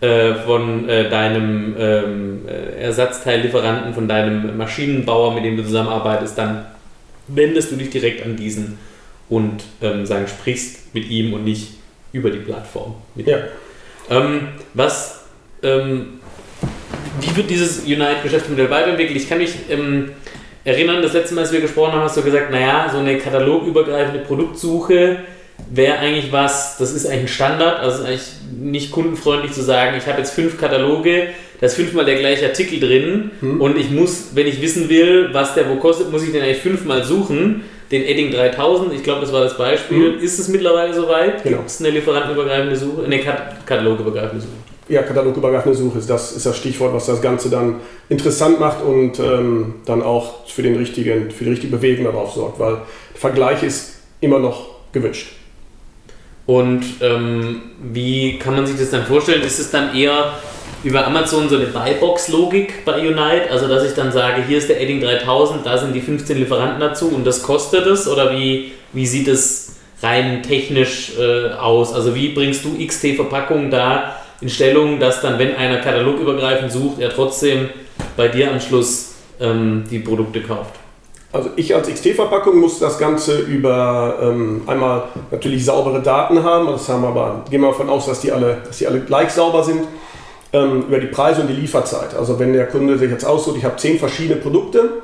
äh, 0.00 0.34
von 0.34 0.88
äh, 0.88 1.08
deinem 1.08 1.74
ähm, 1.78 2.40
äh, 2.46 2.82
Ersatzteillieferanten, 2.82 3.94
von 3.94 4.06
deinem 4.06 4.56
Maschinenbauer, 4.56 5.34
mit 5.34 5.44
dem 5.44 5.56
du 5.56 5.64
zusammenarbeitest, 5.64 6.36
dann 6.36 6.66
wendest 7.28 7.72
du 7.72 7.76
dich 7.76 7.90
direkt 7.90 8.24
an 8.24 8.36
diesen 8.36 8.78
und 9.28 9.64
ähm, 9.82 10.06
sagen, 10.06 10.26
sprichst 10.28 10.94
mit 10.94 11.08
ihm 11.08 11.32
und 11.32 11.44
nicht 11.44 11.74
über 12.12 12.30
die 12.30 12.38
Plattform. 12.38 12.94
Ja. 13.16 13.38
Ähm, 14.10 14.48
was, 14.74 15.24
ähm, 15.62 16.20
wie 17.20 17.36
wird 17.36 17.50
dieses 17.50 17.84
Unite-Geschäftsmodell 17.84 18.70
weiterentwickelt? 18.70 19.16
Ich 19.16 19.28
kann 19.28 19.38
mich 19.38 19.54
ähm, 19.70 20.10
erinnern, 20.64 21.02
das 21.02 21.14
letzte 21.14 21.34
Mal, 21.34 21.42
als 21.42 21.52
wir 21.52 21.60
gesprochen 21.60 21.92
haben, 21.92 22.02
hast 22.02 22.16
du 22.16 22.22
gesagt, 22.22 22.50
naja, 22.50 22.88
so 22.92 22.98
eine 22.98 23.18
katalogübergreifende 23.18 24.20
Produktsuche 24.20 25.20
wäre 25.70 25.98
eigentlich 25.98 26.32
was, 26.32 26.78
das 26.78 26.92
ist 26.92 27.06
eigentlich 27.06 27.22
ein 27.22 27.28
Standard, 27.28 27.80
also 27.80 28.04
eigentlich 28.04 28.28
nicht 28.58 28.92
kundenfreundlich 28.92 29.52
zu 29.52 29.62
sagen, 29.62 29.96
ich 29.98 30.06
habe 30.06 30.18
jetzt 30.18 30.32
fünf 30.32 30.58
Kataloge, 30.58 31.28
da 31.60 31.66
ist 31.66 31.74
fünfmal 31.74 32.04
der 32.04 32.16
gleiche 32.16 32.46
Artikel 32.46 32.80
drin 32.80 33.30
hm. 33.40 33.60
und 33.60 33.78
ich 33.78 33.90
muss, 33.90 34.30
wenn 34.34 34.46
ich 34.46 34.60
wissen 34.60 34.88
will, 34.88 35.30
was 35.32 35.54
der 35.54 35.68
wo 35.68 35.76
kostet, 35.76 36.12
muss 36.12 36.22
ich 36.22 36.32
den 36.32 36.42
eigentlich 36.42 36.62
fünfmal 36.62 37.02
suchen 37.02 37.62
den 37.90 38.04
Edding 38.04 38.32
3000, 38.32 38.92
ich 38.92 39.02
glaube, 39.02 39.20
das 39.20 39.32
war 39.32 39.42
das 39.42 39.56
Beispiel. 39.56 40.14
Mhm. 40.14 40.18
Ist 40.18 40.38
es 40.38 40.48
mittlerweile 40.48 40.92
soweit? 40.92 41.42
Genau. 41.42 41.58
Gibt 41.58 41.70
es 41.70 41.80
eine 41.80 41.90
lieferantenübergreifende 41.90 42.76
Suche? 42.76 43.04
Eine 43.04 43.20
Kat 43.20 43.64
katalogübergreifende 43.64 44.42
Suche? 44.42 44.52
Ja, 44.88 45.02
katalogübergreifende 45.02 45.76
Suche 45.76 45.98
ist 45.98 46.10
das, 46.10 46.32
ist 46.32 46.46
das 46.46 46.56
Stichwort, 46.56 46.92
was 46.94 47.06
das 47.06 47.20
Ganze 47.20 47.50
dann 47.50 47.76
interessant 48.08 48.60
macht 48.60 48.82
und 48.82 49.18
ähm, 49.18 49.76
dann 49.84 50.02
auch 50.02 50.46
für, 50.46 50.62
den 50.62 50.76
richtigen, 50.76 51.30
für 51.30 51.44
die 51.44 51.50
richtige 51.50 51.76
Bewegung 51.76 52.04
darauf 52.04 52.32
sorgt, 52.32 52.58
weil 52.58 52.74
der 52.74 53.20
Vergleich 53.20 53.62
ist 53.62 53.98
immer 54.20 54.38
noch 54.38 54.66
gewünscht. 54.92 55.28
Und 56.46 56.84
ähm, 57.00 57.62
wie 57.92 58.38
kann 58.38 58.54
man 58.54 58.66
sich 58.66 58.78
das 58.78 58.90
dann 58.90 59.04
vorstellen? 59.04 59.42
Ist 59.42 59.58
es 59.58 59.70
dann 59.70 59.96
eher 59.96 60.34
über 60.84 61.04
Amazon 61.04 61.48
so 61.48 61.56
eine 61.56 61.66
Buybox-Logik 61.66 62.84
bei 62.84 63.00
Unite, 63.00 63.50
also 63.50 63.66
dass 63.66 63.84
ich 63.84 63.94
dann 63.94 64.12
sage, 64.12 64.44
hier 64.46 64.58
ist 64.58 64.68
der 64.68 64.80
Edding 64.80 65.00
3000, 65.00 65.66
da 65.66 65.78
sind 65.78 65.92
die 65.92 66.00
15 66.00 66.38
Lieferanten 66.38 66.78
dazu 66.78 67.08
und 67.08 67.26
das 67.26 67.42
kostet 67.42 67.86
es 67.86 68.06
oder 68.06 68.30
wie, 68.32 68.72
wie 68.92 69.06
sieht 69.06 69.26
es 69.26 69.76
rein 70.02 70.44
technisch 70.44 71.12
äh, 71.18 71.54
aus? 71.54 71.92
Also 71.92 72.14
wie 72.14 72.28
bringst 72.28 72.64
du 72.64 72.76
XT-Verpackungen 72.78 73.70
da 73.70 74.20
in 74.40 74.48
Stellung, 74.48 75.00
dass 75.00 75.20
dann, 75.22 75.40
wenn 75.40 75.56
einer 75.56 75.78
katalogübergreifend 75.78 76.70
sucht, 76.70 77.00
er 77.00 77.10
trotzdem 77.10 77.70
bei 78.16 78.28
dir 78.28 78.52
am 78.52 78.60
Schluss 78.60 79.14
ähm, 79.40 79.84
die 79.90 79.98
Produkte 79.98 80.40
kauft? 80.40 80.74
Also 81.32 81.50
ich 81.56 81.74
als 81.74 81.88
XT-Verpackung 81.88 82.58
muss 82.58 82.78
das 82.78 82.98
Ganze 82.98 83.40
über 83.40 84.18
ähm, 84.22 84.62
einmal 84.66 85.04
natürlich 85.30 85.64
saubere 85.64 86.00
Daten 86.00 86.42
haben, 86.42 86.66
das 86.68 86.88
haben 86.88 87.02
wir 87.02 87.08
aber, 87.08 87.44
gehen 87.50 87.60
wir 87.60 87.68
davon 87.68 87.90
aus, 87.90 88.06
dass 88.06 88.20
die 88.20 88.32
alle, 88.32 88.58
dass 88.66 88.78
die 88.78 88.86
alle 88.86 89.00
gleich 89.00 89.30
sauber 89.30 89.64
sind 89.64 89.82
ähm, 90.52 90.84
über 90.86 90.98
die 90.98 91.08
Preise 91.08 91.42
und 91.42 91.48
die 91.48 91.54
Lieferzeit. 91.54 92.14
Also 92.14 92.38
wenn 92.38 92.52
der 92.52 92.66
Kunde 92.66 92.96
sich 92.96 93.10
jetzt 93.10 93.24
aussucht, 93.24 93.56
ich 93.58 93.64
habe 93.64 93.76
zehn 93.76 93.98
verschiedene 93.98 94.40
Produkte, 94.40 95.02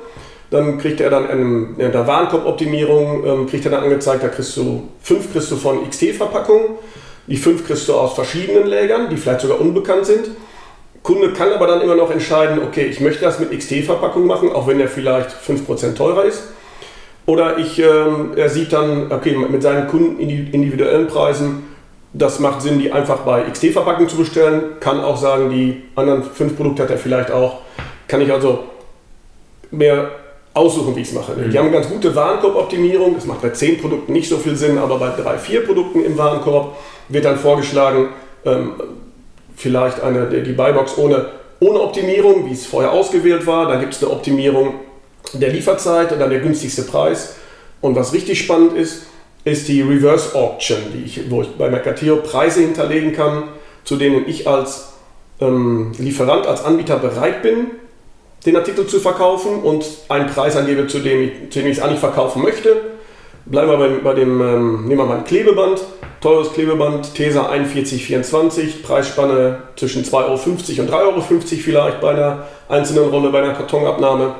dann 0.49 0.77
kriegt 0.77 1.01
er 1.01 1.09
dann 1.09 1.29
in, 1.29 1.77
der 1.77 2.07
Warenkorboptimierung, 2.07 3.25
ähm, 3.25 3.47
kriegt 3.47 3.65
er 3.65 3.71
dann 3.71 3.83
angezeigt, 3.83 4.23
da 4.23 4.29
kriegst 4.29 4.55
du 4.55 4.87
fünf 5.01 5.31
kriegst 5.31 5.51
du 5.51 5.55
von 5.55 5.87
XT-Verpackungen, 5.89 6.77
die 7.27 7.37
fünf 7.37 7.65
kriegst 7.65 7.87
du 7.89 7.95
aus 7.95 8.13
verschiedenen 8.13 8.67
Lägern, 8.67 9.09
die 9.09 9.17
vielleicht 9.17 9.41
sogar 9.41 9.59
unbekannt 9.59 10.05
sind. 10.05 10.29
Kunde 11.03 11.33
kann 11.33 11.51
aber 11.51 11.67
dann 11.67 11.81
immer 11.81 11.95
noch 11.95 12.09
entscheiden, 12.09 12.59
okay, 12.63 12.85
ich 12.85 13.01
möchte 13.01 13.23
das 13.23 13.39
mit 13.39 13.51
XT-Verpackung 13.51 14.25
machen, 14.25 14.51
auch 14.51 14.67
wenn 14.67 14.77
der 14.77 14.87
vielleicht 14.87 15.31
5% 15.31 15.95
teurer 15.95 16.23
ist. 16.23 16.43
Oder 17.25 17.57
ich, 17.57 17.79
ähm, 17.79 18.31
er 18.35 18.49
sieht 18.49 18.73
dann, 18.73 19.11
okay, 19.11 19.35
mit 19.35 19.61
seinen 19.61 19.87
Kunden 19.87 20.19
individuellen 20.19 21.07
Preisen, 21.07 21.63
das 22.13 22.39
macht 22.39 22.61
Sinn, 22.61 22.79
die 22.79 22.91
einfach 22.91 23.19
bei 23.19 23.43
XT-Verpackung 23.43 24.07
zu 24.07 24.17
bestellen. 24.17 24.79
Kann 24.79 25.01
auch 25.01 25.17
sagen, 25.17 25.49
die 25.49 25.83
anderen 25.95 26.23
fünf 26.23 26.55
Produkte 26.55 26.83
hat 26.83 26.91
er 26.91 26.97
vielleicht 26.97 27.31
auch. 27.31 27.61
Kann 28.07 28.21
ich 28.21 28.31
also 28.31 28.59
mehr 29.71 30.11
aussuchen, 30.53 30.95
wie 30.95 31.01
ich 31.01 31.07
es 31.07 31.13
mache. 31.13 31.33
Mhm. 31.33 31.49
Die 31.49 31.57
haben 31.57 31.67
eine 31.67 31.75
ganz 31.75 31.89
gute 31.89 32.15
Warenkorboptimierung. 32.15 33.15
Das 33.15 33.25
macht 33.25 33.41
bei 33.41 33.49
zehn 33.49 33.79
Produkten 33.79 34.13
nicht 34.13 34.29
so 34.29 34.37
viel 34.37 34.55
Sinn, 34.55 34.77
aber 34.77 34.99
bei 34.99 35.09
drei, 35.09 35.37
vier 35.37 35.65
Produkten 35.65 36.05
im 36.05 36.17
Warenkorb 36.17 36.77
wird 37.09 37.25
dann 37.25 37.37
vorgeschlagen, 37.37 38.09
ähm, 38.45 38.73
vielleicht 39.55 40.01
eine, 40.01 40.27
die 40.27 40.51
Buybox 40.51 40.97
ohne, 40.97 41.27
ohne 41.59 41.81
Optimierung, 41.81 42.49
wie 42.49 42.53
es 42.53 42.65
vorher 42.65 42.91
ausgewählt 42.91 43.45
war. 43.45 43.67
Dann 43.67 43.79
gibt 43.79 43.93
es 43.93 44.03
eine 44.03 44.11
Optimierung 44.11 44.75
der 45.33 45.49
Lieferzeit 45.49 46.11
und 46.11 46.19
dann 46.19 46.29
der 46.29 46.39
günstigste 46.39 46.83
Preis. 46.83 47.35
Und 47.81 47.95
was 47.95 48.13
richtig 48.13 48.39
spannend 48.39 48.77
ist, 48.77 49.03
ist 49.45 49.67
die 49.67 49.81
Reverse 49.81 50.35
Auction, 50.35 50.77
die 50.93 51.03
ich, 51.03 51.29
wo 51.29 51.41
ich 51.41 51.49
bei 51.49 51.69
Mercatio 51.69 52.17
Preise 52.17 52.61
hinterlegen 52.61 53.13
kann, 53.13 53.49
zu 53.83 53.97
denen 53.97 54.27
ich 54.27 54.47
als 54.47 54.93
ähm, 55.41 55.91
Lieferant, 55.97 56.47
als 56.47 56.63
Anbieter 56.63 56.97
bereit 56.97 57.41
bin, 57.41 57.71
den 58.45 58.55
Artikel 58.55 58.87
zu 58.87 58.99
verkaufen 58.99 59.61
und 59.61 59.85
einen 60.09 60.27
Preis 60.27 60.55
angebe, 60.55 60.87
zu 60.87 60.99
dem 60.99 61.21
ich, 61.21 61.55
es 61.55 61.79
eigentlich 61.79 61.99
verkaufen 61.99 62.41
möchte. 62.41 62.92
Bleiben 63.45 63.71
wir 63.71 63.77
bei, 63.77 63.89
bei 64.01 64.13
dem, 64.13 64.41
ähm, 64.41 64.87
nehmen 64.87 64.99
wir 64.99 65.05
mal 65.05 65.17
ein 65.17 65.25
Klebeband, 65.25 65.81
teures 66.21 66.53
Klebeband, 66.53 67.13
TESA 67.13 67.49
4124, 67.49 68.83
Preisspanne 68.83 69.63
zwischen 69.75 70.05
2,50 70.05 70.13
Euro 70.15 70.33
und 70.33 70.89
3,50 70.89 70.93
Euro 70.93 71.41
vielleicht 71.41 72.01
bei 72.01 72.11
einer 72.11 72.47
einzelnen 72.69 73.09
Rolle, 73.09 73.31
bei 73.31 73.43
einer 73.43 73.53
Kartonabnahme. 73.53 74.35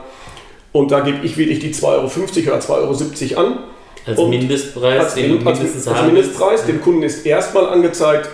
Und 0.71 0.91
da 0.91 1.01
gebe 1.01 1.25
ich 1.25 1.37
wirklich 1.37 1.59
die 1.59 1.73
2,50 1.73 1.83
Euro 1.85 2.05
oder 2.05 2.59
2,70 2.59 3.35
Euro 3.35 3.45
an. 3.45 3.57
Als 4.05 4.19
Mindestpreis, 4.19 4.99
als, 4.99 5.15
den 5.15 5.47
als, 5.47 5.87
als 5.87 6.01
Mindestpreis, 6.03 6.65
dem 6.65 6.81
Kunden 6.81 7.03
ist 7.03 7.25
erstmal 7.25 7.67
angezeigt, 7.67 8.29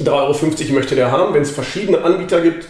3,50 0.00 0.10
Euro 0.10 0.74
möchte 0.74 0.94
der 0.96 1.12
haben. 1.12 1.32
Wenn 1.34 1.42
es 1.42 1.50
verschiedene 1.50 2.02
Anbieter 2.02 2.40
gibt, 2.40 2.66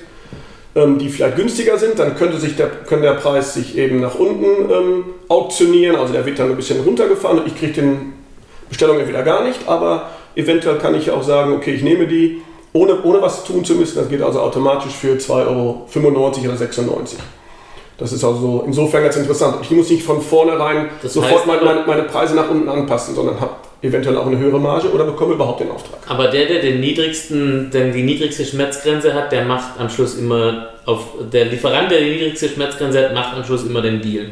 ähm, 0.74 0.98
die 0.98 1.08
vielleicht 1.08 1.36
günstiger 1.36 1.78
sind, 1.78 1.98
dann 1.98 2.16
könnte 2.16 2.38
sich 2.38 2.56
der, 2.56 2.68
kann 2.68 3.02
der 3.02 3.14
Preis 3.14 3.54
sich 3.54 3.76
eben 3.76 4.00
nach 4.00 4.14
unten 4.14 4.44
ähm, 4.70 5.04
auktionieren. 5.28 5.96
Also 5.96 6.12
der 6.12 6.24
wird 6.24 6.38
dann 6.38 6.50
ein 6.50 6.56
bisschen 6.56 6.80
runtergefahren 6.80 7.40
und 7.40 7.46
ich 7.46 7.56
kriege 7.56 7.72
den 7.72 8.14
Bestellung 8.68 8.98
entweder 8.98 9.22
gar 9.22 9.44
nicht, 9.44 9.68
aber 9.68 10.10
eventuell 10.34 10.78
kann 10.78 10.94
ich 10.94 11.10
auch 11.10 11.22
sagen, 11.22 11.52
okay, 11.52 11.74
ich 11.74 11.82
nehme 11.82 12.06
die, 12.06 12.40
ohne, 12.72 13.02
ohne 13.02 13.20
was 13.20 13.44
tun 13.44 13.64
zu 13.64 13.74
müssen. 13.74 13.96
Das 13.96 14.08
geht 14.08 14.22
also 14.22 14.40
automatisch 14.40 14.94
für 14.94 15.14
2,95 15.14 15.28
Euro 15.46 15.86
oder 16.44 16.56
96 16.56 17.18
das 18.02 18.12
ist 18.12 18.24
also 18.24 18.64
insofern 18.66 19.04
ganz 19.04 19.16
interessant. 19.16 19.58
Ich 19.62 19.70
muss 19.70 19.88
nicht 19.88 20.02
von 20.02 20.20
vornherein 20.20 20.88
das 21.02 21.12
sofort 21.12 21.46
meine, 21.46 21.62
meine, 21.62 21.84
meine, 21.86 22.02
Preise 22.02 22.34
nach 22.34 22.50
unten 22.50 22.68
anpassen, 22.68 23.14
sondern 23.14 23.40
habe 23.40 23.52
eventuell 23.82 24.16
auch 24.16 24.26
eine 24.26 24.38
höhere 24.38 24.60
Marge 24.60 24.90
oder 24.92 25.04
bekomme 25.04 25.34
überhaupt 25.34 25.60
den 25.60 25.70
Auftrag. 25.70 25.98
Aber 26.06 26.28
der, 26.28 26.46
der 26.46 26.62
den 26.62 26.80
niedrigsten, 26.80 27.70
denn 27.72 27.92
die 27.92 28.02
niedrigste 28.02 28.44
Schmerzgrenze 28.44 29.12
hat, 29.12 29.32
der 29.32 29.44
macht 29.44 29.78
am 29.78 29.90
Schluss 29.90 30.16
immer 30.16 30.68
auf 30.86 31.08
der 31.32 31.46
Lieferant, 31.46 31.90
der 31.90 32.00
die 32.00 32.10
niedrigste 32.10 32.48
Schmerzgrenze 32.48 33.04
hat, 33.04 33.14
macht 33.14 33.36
am 33.36 33.44
Schluss 33.44 33.64
immer 33.64 33.82
den 33.82 34.00
Deal. 34.00 34.26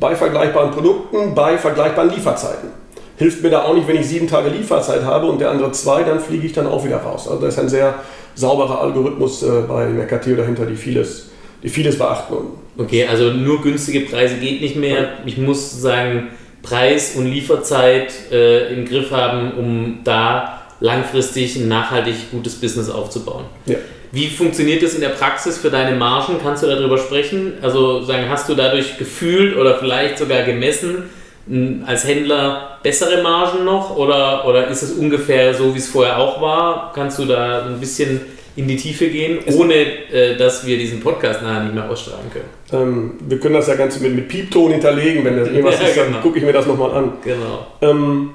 Bei 0.00 0.16
vergleichbaren 0.16 0.70
Produkten, 0.70 1.34
bei 1.34 1.58
vergleichbaren 1.58 2.10
Lieferzeiten. 2.10 2.70
Hilft 3.16 3.42
mir 3.42 3.50
da 3.50 3.62
auch 3.62 3.74
nicht, 3.74 3.86
wenn 3.86 3.96
ich 3.96 4.06
sieben 4.06 4.26
Tage 4.26 4.48
Lieferzeit 4.48 5.04
habe 5.04 5.26
und 5.26 5.40
der 5.40 5.50
andere 5.50 5.70
zwei, 5.72 6.02
dann 6.02 6.18
fliege 6.18 6.46
ich 6.46 6.52
dann 6.52 6.66
auch 6.66 6.84
wieder 6.84 6.96
raus. 6.96 7.28
Also 7.28 7.40
da 7.40 7.46
ist 7.46 7.58
ein 7.58 7.68
sehr 7.68 7.94
sauberer 8.34 8.80
Algorithmus 8.80 9.42
äh, 9.42 9.62
bei 9.68 9.86
Mercateo 9.86 10.34
dahinter, 10.34 10.66
die 10.66 10.74
vieles, 10.74 11.30
die 11.62 11.68
vieles 11.68 11.96
beachten. 11.96 12.34
Okay, 12.76 13.06
also 13.06 13.30
nur 13.30 13.62
günstige 13.62 14.00
Preise 14.00 14.36
geht 14.36 14.60
nicht 14.60 14.74
mehr. 14.74 15.10
Ich 15.26 15.38
muss 15.38 15.80
sagen, 15.80 16.28
Preis 16.64 17.14
und 17.14 17.26
Lieferzeit 17.26 18.12
äh, 18.32 18.74
im 18.74 18.84
Griff 18.84 19.10
haben, 19.12 19.52
um 19.52 20.00
da 20.02 20.62
langfristig 20.80 21.56
ein 21.56 21.68
nachhaltig 21.68 22.30
gutes 22.30 22.54
Business 22.56 22.90
aufzubauen. 22.90 23.44
Ja. 23.66 23.76
Wie 24.10 24.28
funktioniert 24.28 24.82
das 24.82 24.94
in 24.94 25.00
der 25.00 25.10
Praxis 25.10 25.58
für 25.58 25.70
deine 25.70 25.96
Margen? 25.96 26.38
Kannst 26.42 26.62
du 26.62 26.66
darüber 26.66 26.98
sprechen? 26.98 27.54
Also 27.62 28.02
sagen, 28.02 28.28
hast 28.28 28.48
du 28.48 28.54
dadurch 28.54 28.96
gefühlt 28.96 29.56
oder 29.56 29.78
vielleicht 29.78 30.18
sogar 30.18 30.42
gemessen 30.42 31.10
als 31.84 32.06
Händler 32.06 32.78
bessere 32.82 33.22
Margen 33.22 33.64
noch 33.64 33.96
oder, 33.96 34.46
oder 34.46 34.68
ist 34.68 34.82
es 34.82 34.92
ungefähr 34.92 35.52
so, 35.52 35.74
wie 35.74 35.78
es 35.78 35.88
vorher 35.88 36.18
auch 36.18 36.40
war? 36.40 36.92
Kannst 36.94 37.18
du 37.18 37.24
da 37.24 37.66
ein 37.66 37.80
bisschen 37.80 38.20
in 38.56 38.68
die 38.68 38.76
Tiefe 38.76 39.08
gehen, 39.08 39.40
ohne 39.56 39.74
äh, 39.74 40.36
dass 40.36 40.64
wir 40.64 40.78
diesen 40.78 41.00
Podcast 41.00 41.42
nachher 41.42 41.64
nicht 41.64 41.74
mehr 41.74 41.90
ausstrahlen 41.90 42.30
können. 42.32 42.44
Ähm, 42.72 43.12
wir 43.28 43.40
können 43.40 43.54
das 43.54 43.66
ja 43.66 43.74
ganz 43.74 43.98
mit, 44.00 44.14
mit 44.14 44.28
Piepton 44.28 44.70
hinterlegen, 44.70 45.24
wenn 45.24 45.36
das 45.36 45.48
irgendwas 45.48 45.80
ja, 45.80 45.88
ist, 45.88 45.96
dann 45.96 46.06
genau. 46.08 46.20
gucke 46.20 46.38
ich 46.38 46.44
mir 46.44 46.52
das 46.52 46.66
nochmal 46.66 46.92
an. 46.92 47.12
Genau. 47.24 47.66
Ähm, 47.82 48.30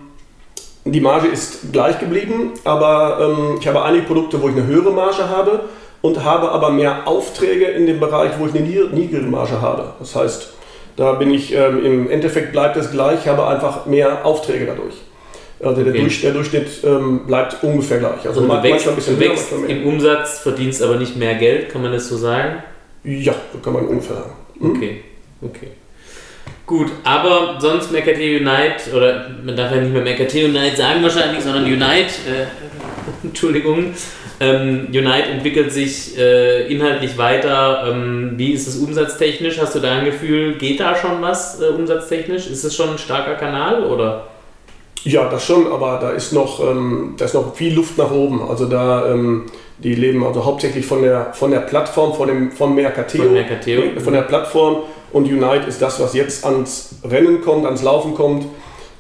die 0.86 1.01
Marge 1.01 1.27
ist 1.27 1.71
gleich 1.71 1.99
geblieben, 1.99 2.51
aber 2.63 3.36
ähm, 3.38 3.58
ich 3.60 3.67
habe 3.67 3.84
einige 3.84 4.03
Produkte, 4.03 4.41
wo 4.41 4.49
ich 4.49 4.55
eine 4.55 4.65
höhere 4.65 4.91
Marge 4.91 5.29
habe 5.29 5.62
und 6.01 6.23
habe 6.23 6.51
aber 6.51 6.71
mehr 6.71 7.08
Aufträge 7.08 7.65
in 7.65 7.86
dem 7.86 7.99
Bereich, 7.99 8.32
wo 8.39 8.45
ich 8.45 8.55
eine 8.55 8.65
niedrige 8.65 9.27
Marge 9.27 9.62
habe. 9.62 9.93
Das 9.99 10.15
heißt, 10.15 10.53
da 10.95 11.13
bin 11.13 11.32
ich, 11.32 11.53
ähm, 11.53 11.86
im 11.86 12.10
Endeffekt 12.10 12.51
bleibt 12.51 12.75
es 12.75 12.91
gleich, 12.91 13.27
habe 13.27 13.47
einfach 13.47 13.86
mehr 13.86 14.25
Aufträge 14.25 14.65
dadurch. 14.65 14.95
Also 15.61 15.83
der, 15.83 15.91
okay. 15.91 16.01
Durch, 16.01 16.21
der 16.21 16.31
Durchschnitt 16.31 16.67
ähm, 16.85 17.27
bleibt 17.27 17.61
ungefähr 17.63 17.99
gleich. 17.99 18.25
Also, 18.25 18.41
also 18.41 18.47
du 18.47 18.63
wächst, 18.63 18.87
ein 18.87 18.95
bisschen 18.95 19.19
du 19.19 19.25
wächst 19.25 19.51
im 19.67 19.85
Umsatz, 19.85 20.39
verdienst 20.39 20.81
aber 20.81 20.95
nicht 20.95 21.17
mehr 21.17 21.35
Geld, 21.35 21.69
kann 21.69 21.81
man 21.81 21.91
das 21.91 22.07
so 22.07 22.15
sagen? 22.15 22.63
Ja, 23.03 23.35
so 23.51 23.59
kann 23.59 23.73
man 23.73 23.85
ungefähr 23.85 24.15
sagen. 24.15 24.33
Mhm. 24.59 24.75
Okay, 24.75 25.03
okay. 25.41 25.67
Gut, 26.65 26.91
aber 27.03 27.57
sonst 27.59 27.91
Mercateo 27.91 28.37
Unite, 28.37 28.95
oder 28.95 29.31
man 29.43 29.55
darf 29.57 29.71
ja 29.71 29.81
nicht 29.81 29.91
mehr 29.91 30.03
Mercateo 30.03 30.47
Unite 30.47 30.77
sagen 30.77 31.01
wahrscheinlich, 31.03 31.43
sondern 31.43 31.63
Unite, 31.63 31.81
äh, 32.29 32.45
Entschuldigung, 33.23 33.93
ähm, 34.39 34.87
Unite 34.87 35.29
entwickelt 35.29 35.73
sich 35.73 36.17
äh, 36.17 36.71
inhaltlich 36.71 37.17
weiter. 37.17 37.85
Ähm, 37.89 38.33
wie 38.37 38.53
ist 38.53 38.67
es 38.67 38.77
umsatztechnisch? 38.77 39.59
Hast 39.59 39.75
du 39.75 39.79
da 39.79 39.97
ein 39.97 40.05
Gefühl, 40.05 40.53
geht 40.53 40.79
da 40.79 40.95
schon 40.95 41.21
was 41.21 41.59
äh, 41.59 41.65
umsatztechnisch? 41.65 42.47
Ist 42.47 42.63
es 42.63 42.73
schon 42.73 42.91
ein 42.91 42.97
starker 42.97 43.33
Kanal 43.33 43.83
oder? 43.83 44.28
Ja, 45.03 45.29
das 45.29 45.45
schon, 45.45 45.67
aber 45.67 45.97
da 46.01 46.12
ist 46.12 46.33
noch, 46.33 46.59
ähm, 46.59 47.13
da 47.17 47.25
ist 47.25 47.33
noch 47.33 47.55
viel 47.55 47.73
Luft 47.73 47.97
nach 47.97 48.12
oben. 48.12 48.41
Also 48.41 48.65
da, 48.65 49.12
ähm, 49.12 49.45
die 49.77 49.95
leben 49.95 50.25
also 50.25 50.43
hauptsächlich 50.43 50.85
von 50.85 51.01
der, 51.01 51.33
von 51.33 51.51
der 51.51 51.62
Plattform, 51.62 52.13
von, 52.13 52.27
dem, 52.27 52.51
von 52.51 52.75
Mercateo, 52.75 53.23
von, 53.23 53.33
Mercateo. 53.33 53.99
von 53.99 54.13
der 54.13 54.23
Plattform 54.23 54.77
und 55.13 55.25
Unite 55.25 55.67
ist 55.67 55.81
das, 55.81 55.99
was 56.01 56.13
jetzt 56.13 56.45
ans 56.45 56.95
Rennen 57.03 57.41
kommt, 57.41 57.65
ans 57.65 57.81
Laufen 57.81 58.13
kommt, 58.13 58.45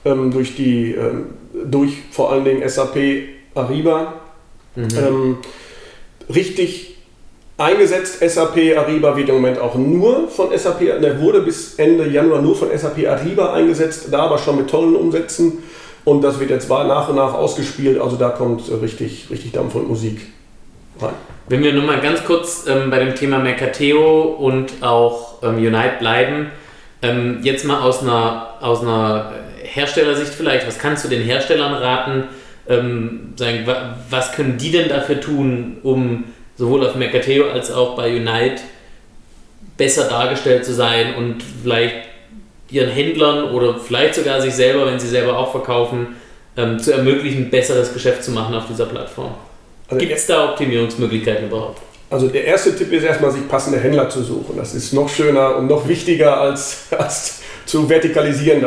ähm, 0.05 0.31
durch 0.31 0.55
die, 0.55 0.93
ähm, 0.93 1.25
durch 1.65 1.93
vor 2.11 2.31
allen 2.31 2.45
Dingen 2.45 2.67
SAP 2.67 2.95
Ariba. 3.55 4.13
Mhm. 4.75 4.87
Ähm, 4.97 5.37
richtig 6.33 6.95
eingesetzt, 7.57 8.19
SAP 8.25 8.77
Ariba 8.77 9.17
wird 9.17 9.27
im 9.27 9.35
Moment 9.35 9.59
auch 9.59 9.75
nur 9.75 10.29
von 10.29 10.57
SAP, 10.57 10.79
der 10.79 11.19
wurde 11.19 11.41
bis 11.41 11.75
Ende 11.75 12.07
Januar 12.07 12.41
nur 12.41 12.55
von 12.55 12.69
SAP 12.75 13.05
Ariba 13.05 13.53
eingesetzt, 13.53 14.07
da 14.11 14.19
aber 14.19 14.37
schon 14.37 14.57
mit 14.57 14.69
tollen 14.69 14.95
Umsätzen. 14.95 15.63
Und 16.09 16.23
das 16.23 16.39
wird 16.39 16.49
jetzt 16.49 16.67
nach 16.67 17.07
und 17.07 17.17
nach 17.17 17.35
ausgespielt, 17.35 18.01
also 18.01 18.15
da 18.15 18.29
kommt 18.29 18.63
richtig, 18.81 19.27
richtig 19.29 19.51
Dampf 19.51 19.75
und 19.75 19.87
Musik 19.87 20.21
rein. 20.99 21.13
Wenn 21.47 21.61
wir 21.61 21.71
nur 21.71 21.83
mal 21.83 22.01
ganz 22.01 22.25
kurz 22.25 22.65
ähm, 22.67 22.89
bei 22.89 22.97
dem 22.97 23.13
Thema 23.13 23.37
Mercateo 23.37 24.23
und 24.23 24.81
auch 24.81 25.43
ähm, 25.43 25.57
Unite 25.57 25.97
bleiben, 25.99 26.47
ähm, 27.03 27.41
jetzt 27.43 27.63
mal 27.63 27.81
aus 27.81 28.01
einer, 28.01 28.55
aus 28.59 28.81
einer 28.81 29.33
Herstellersicht 29.61 30.33
vielleicht, 30.33 30.65
was 30.65 30.79
kannst 30.79 31.05
du 31.05 31.09
den 31.09 31.21
Herstellern 31.21 31.75
raten? 31.75 32.23
Ähm, 32.67 33.33
sagen, 33.35 33.67
was 34.09 34.31
können 34.31 34.57
die 34.57 34.71
denn 34.71 34.89
dafür 34.89 35.21
tun, 35.21 35.77
um 35.83 36.23
sowohl 36.57 36.87
auf 36.87 36.95
Mercateo 36.95 37.51
als 37.51 37.71
auch 37.71 37.95
bei 37.95 38.15
Unite 38.15 38.63
besser 39.77 40.09
dargestellt 40.09 40.65
zu 40.65 40.73
sein 40.73 41.13
und 41.13 41.43
vielleicht 41.61 42.08
ihren 42.71 42.89
Händlern 42.89 43.51
oder 43.51 43.75
vielleicht 43.79 44.15
sogar 44.15 44.41
sich 44.41 44.53
selber, 44.53 44.85
wenn 44.85 44.99
sie 44.99 45.07
selber 45.07 45.37
auch 45.37 45.51
verkaufen, 45.51 46.15
ähm, 46.57 46.79
zu 46.79 46.91
ermöglichen, 46.91 47.49
besseres 47.49 47.93
Geschäft 47.93 48.23
zu 48.23 48.31
machen 48.31 48.55
auf 48.55 48.67
dieser 48.67 48.85
Plattform. 48.85 49.33
Also 49.87 49.99
Gibt 49.99 50.17
es 50.17 50.27
da 50.27 50.51
Optimierungsmöglichkeiten 50.51 51.47
überhaupt? 51.47 51.81
Also 52.11 52.27
der 52.27 52.45
erste 52.45 52.75
Tipp 52.75 52.91
ist 52.91 53.03
erstmal, 53.03 53.31
sich 53.31 53.47
passende 53.47 53.79
Händler 53.79 54.09
zu 54.09 54.23
suchen. 54.23 54.57
Das 54.57 54.73
ist 54.73 54.93
noch 54.93 55.09
schöner 55.09 55.57
und 55.57 55.67
noch 55.67 55.87
wichtiger 55.87 56.39
als, 56.39 56.87
als 56.97 57.41
zu 57.65 57.87
vertikalisieren. 57.87 58.63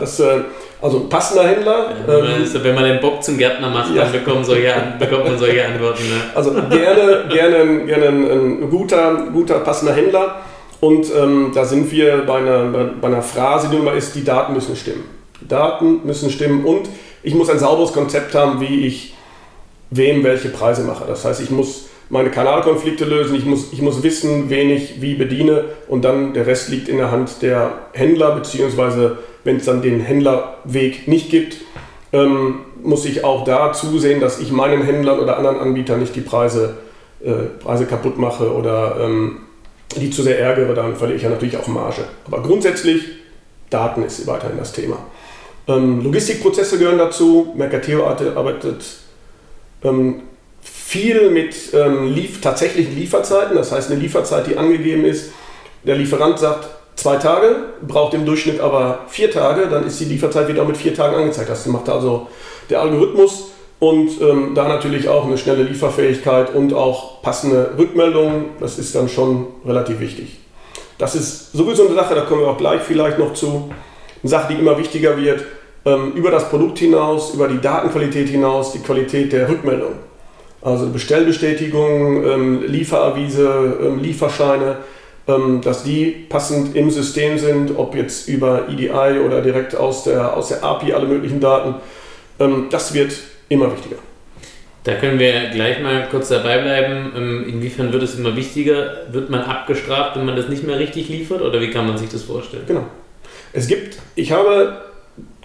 Das, 0.00 0.20
äh, 0.20 0.40
also 0.80 1.00
ein 1.00 1.08
passender 1.08 1.48
Händler. 1.48 1.90
Ja, 1.90 2.06
wenn, 2.06 2.24
man, 2.24 2.42
ähm, 2.42 2.50
wenn, 2.62 2.74
man, 2.74 2.84
den 2.84 3.00
Bock 3.00 3.22
zum 3.22 3.36
Gärtner 3.36 3.68
macht, 3.68 3.94
ja. 3.94 4.04
dann 4.04 4.12
bekommen 4.12 4.44
solche, 4.44 4.72
bekommt 4.98 5.24
man 5.24 5.38
solche 5.38 5.64
Antworten. 5.64 6.04
Ne? 6.04 6.20
Also 6.34 6.52
gerne, 6.52 7.24
gerne, 7.30 7.84
gerne 7.84 8.06
ein, 8.06 8.30
ein 8.62 8.70
guter, 8.70 9.26
guter, 9.32 9.60
passender 9.60 9.94
Händler. 9.94 10.42
Und 10.80 11.06
ähm, 11.14 11.52
da 11.54 11.64
sind 11.64 11.90
wir 11.90 12.24
bei 12.26 12.38
einer, 12.38 12.90
bei 13.00 13.06
einer 13.08 13.22
Phrase, 13.22 13.68
die 13.70 13.76
immer 13.76 13.94
ist, 13.94 14.14
die 14.14 14.24
Daten 14.24 14.52
müssen 14.52 14.76
stimmen. 14.76 15.04
Daten 15.48 16.00
müssen 16.04 16.30
stimmen 16.30 16.64
und 16.64 16.88
ich 17.22 17.34
muss 17.34 17.50
ein 17.50 17.58
sauberes 17.58 17.92
Konzept 17.92 18.34
haben, 18.34 18.60
wie 18.60 18.86
ich 18.86 19.14
wem 19.90 20.24
welche 20.24 20.48
Preise 20.48 20.82
mache. 20.82 21.04
Das 21.06 21.24
heißt, 21.24 21.40
ich 21.40 21.50
muss 21.50 21.86
meine 22.10 22.30
Kanalkonflikte 22.30 23.04
lösen, 23.04 23.34
ich 23.34 23.44
muss, 23.44 23.72
ich 23.72 23.80
muss 23.80 24.02
wissen, 24.02 24.50
wen 24.50 24.70
ich 24.70 25.00
wie 25.00 25.14
bediene 25.14 25.64
und 25.88 26.04
dann 26.04 26.34
der 26.34 26.46
Rest 26.46 26.68
liegt 26.68 26.88
in 26.88 26.98
der 26.98 27.10
Hand 27.10 27.42
der 27.42 27.72
Händler, 27.92 28.34
beziehungsweise 28.34 29.18
wenn 29.42 29.56
es 29.56 29.64
dann 29.64 29.82
den 29.82 30.00
Händlerweg 30.00 31.08
nicht 31.08 31.30
gibt, 31.30 31.56
ähm, 32.12 32.60
muss 32.82 33.04
ich 33.06 33.24
auch 33.24 33.44
da 33.44 33.72
zusehen, 33.72 34.20
dass 34.20 34.38
ich 34.38 34.52
meinen 34.52 34.82
Händlern 34.82 35.18
oder 35.18 35.38
anderen 35.38 35.58
Anbietern 35.58 36.00
nicht 36.00 36.14
die 36.14 36.20
Preise, 36.20 36.74
äh, 37.24 37.32
Preise 37.62 37.86
kaputt 37.86 38.18
mache 38.18 38.54
oder 38.54 38.98
ähm, 39.00 39.38
die 40.00 40.10
zu 40.10 40.22
sehr 40.22 40.38
ärgere, 40.38 40.74
dann 40.74 40.96
verliere 40.96 41.16
ich 41.16 41.22
ja 41.22 41.30
natürlich 41.30 41.56
auch 41.56 41.66
Marge. 41.66 42.04
Aber 42.26 42.42
grundsätzlich, 42.42 43.04
Daten 43.70 44.02
ist 44.02 44.26
weiterhin 44.26 44.58
das 44.58 44.72
Thema. 44.72 44.98
Ähm, 45.66 46.02
Logistikprozesse 46.02 46.78
gehören 46.78 46.98
dazu. 46.98 47.52
Mercateo 47.56 48.06
arbeitet 48.06 48.84
ähm, 49.82 50.22
viel 50.60 51.30
mit 51.30 51.54
ähm, 51.72 52.12
lief, 52.14 52.40
tatsächlichen 52.40 52.96
Lieferzeiten, 52.96 53.56
das 53.56 53.72
heißt 53.72 53.90
eine 53.90 54.00
Lieferzeit, 54.00 54.46
die 54.46 54.56
angegeben 54.56 55.04
ist. 55.04 55.32
Der 55.84 55.96
Lieferant 55.96 56.38
sagt 56.38 56.68
zwei 56.96 57.16
Tage, 57.16 57.56
braucht 57.82 58.14
im 58.14 58.24
Durchschnitt 58.24 58.60
aber 58.60 59.00
vier 59.08 59.30
Tage, 59.30 59.66
dann 59.68 59.86
ist 59.86 60.00
die 60.00 60.04
Lieferzeit 60.04 60.48
wieder 60.48 60.64
mit 60.64 60.76
vier 60.76 60.94
Tagen 60.94 61.16
angezeigt. 61.16 61.50
Das 61.50 61.66
macht 61.66 61.88
also 61.88 62.28
der 62.70 62.80
Algorithmus 62.80 63.50
und 63.78 64.20
ähm, 64.20 64.52
da 64.54 64.68
natürlich 64.68 65.08
auch 65.08 65.26
eine 65.26 65.36
schnelle 65.36 65.64
Lieferfähigkeit 65.64 66.54
und 66.54 66.72
auch 66.72 67.22
passende 67.22 67.72
Rückmeldungen. 67.76 68.46
Das 68.60 68.78
ist 68.78 68.94
dann 68.94 69.08
schon 69.08 69.46
relativ 69.66 70.00
wichtig. 70.00 70.38
Das 70.98 71.14
ist 71.14 71.52
sowieso 71.52 71.86
eine 71.86 71.94
Sache, 71.94 72.14
da 72.14 72.22
kommen 72.22 72.42
wir 72.42 72.48
auch 72.48 72.56
gleich 72.56 72.82
vielleicht 72.82 73.18
noch 73.18 73.34
zu. 73.34 73.70
Eine 74.22 74.30
Sache, 74.30 74.54
die 74.54 74.60
immer 74.60 74.78
wichtiger 74.78 75.16
wird, 75.16 75.44
ähm, 75.84 76.12
über 76.12 76.30
das 76.30 76.48
Produkt 76.48 76.78
hinaus, 76.78 77.34
über 77.34 77.48
die 77.48 77.60
Datenqualität 77.60 78.28
hinaus, 78.28 78.72
die 78.72 78.78
Qualität 78.78 79.32
der 79.32 79.48
Rückmeldung. 79.48 79.92
Also 80.62 80.88
Bestellbestätigung, 80.88 82.24
ähm, 82.24 82.62
Lieferavise, 82.66 83.76
ähm, 83.82 83.98
Lieferscheine, 83.98 84.78
ähm, 85.26 85.60
dass 85.62 85.82
die 85.82 86.06
passend 86.28 86.74
im 86.74 86.90
System 86.90 87.38
sind, 87.38 87.76
ob 87.76 87.94
jetzt 87.94 88.28
über 88.28 88.68
EDI 88.70 89.18
oder 89.18 89.42
direkt 89.42 89.76
aus 89.76 90.04
der, 90.04 90.34
aus 90.34 90.48
der 90.48 90.64
API 90.64 90.94
alle 90.94 91.06
möglichen 91.06 91.40
Daten. 91.40 91.74
Ähm, 92.38 92.68
das 92.70 92.94
wird 92.94 93.12
immer 93.48 93.72
wichtiger. 93.72 93.96
Da 94.84 94.94
können 94.96 95.18
wir 95.18 95.48
gleich 95.50 95.82
mal 95.82 96.08
kurz 96.10 96.28
dabei 96.28 96.58
bleiben. 96.58 97.12
Ähm, 97.16 97.44
inwiefern 97.48 97.92
wird 97.92 98.02
es 98.02 98.18
immer 98.18 98.36
wichtiger? 98.36 99.04
Wird 99.12 99.30
man 99.30 99.40
abgestraft, 99.40 100.16
wenn 100.16 100.26
man 100.26 100.36
das 100.36 100.48
nicht 100.48 100.64
mehr 100.64 100.78
richtig 100.78 101.08
liefert? 101.08 101.40
Oder 101.40 101.60
wie 101.60 101.70
kann 101.70 101.86
man 101.86 101.96
sich 101.96 102.10
das 102.10 102.22
vorstellen? 102.22 102.64
Genau. 102.66 102.84
Es 103.54 103.66
gibt, 103.66 103.98
ich 104.14 104.32
habe 104.32 104.82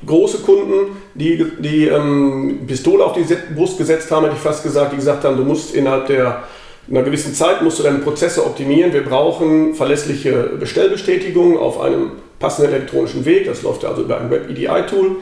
große 0.05 0.39
Kunden, 0.39 0.97
die 1.13 1.45
die 1.59 1.88
ähm, 1.88 2.62
Pistole 2.67 3.03
auf 3.03 3.13
die 3.13 3.25
Brust 3.55 3.77
gesetzt 3.77 4.12
haben, 4.12 4.23
hätte 4.23 4.35
ich 4.35 4.41
fast 4.41 4.63
gesagt, 4.63 4.91
die 4.91 4.97
gesagt 4.97 5.23
haben, 5.23 5.38
du 5.38 5.43
musst 5.43 5.73
innerhalb 5.73 6.07
der 6.07 6.43
einer 6.89 7.03
gewissen 7.03 7.33
Zeit 7.35 7.62
musst 7.62 7.77
du 7.79 7.83
deine 7.83 7.99
Prozesse 7.99 8.43
optimieren. 8.45 8.91
Wir 8.93 9.03
brauchen 9.03 9.75
verlässliche 9.75 10.33
Bestellbestätigungen 10.59 11.57
auf 11.57 11.79
einem 11.79 12.13
passenden 12.39 12.73
elektronischen 12.73 13.25
Weg. 13.25 13.45
Das 13.45 13.62
läuft 13.62 13.85
also 13.85 14.01
über 14.01 14.19
ein 14.19 14.31
Web-EDI-Tool. 14.31 15.17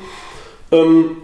Ähm, 0.71 1.17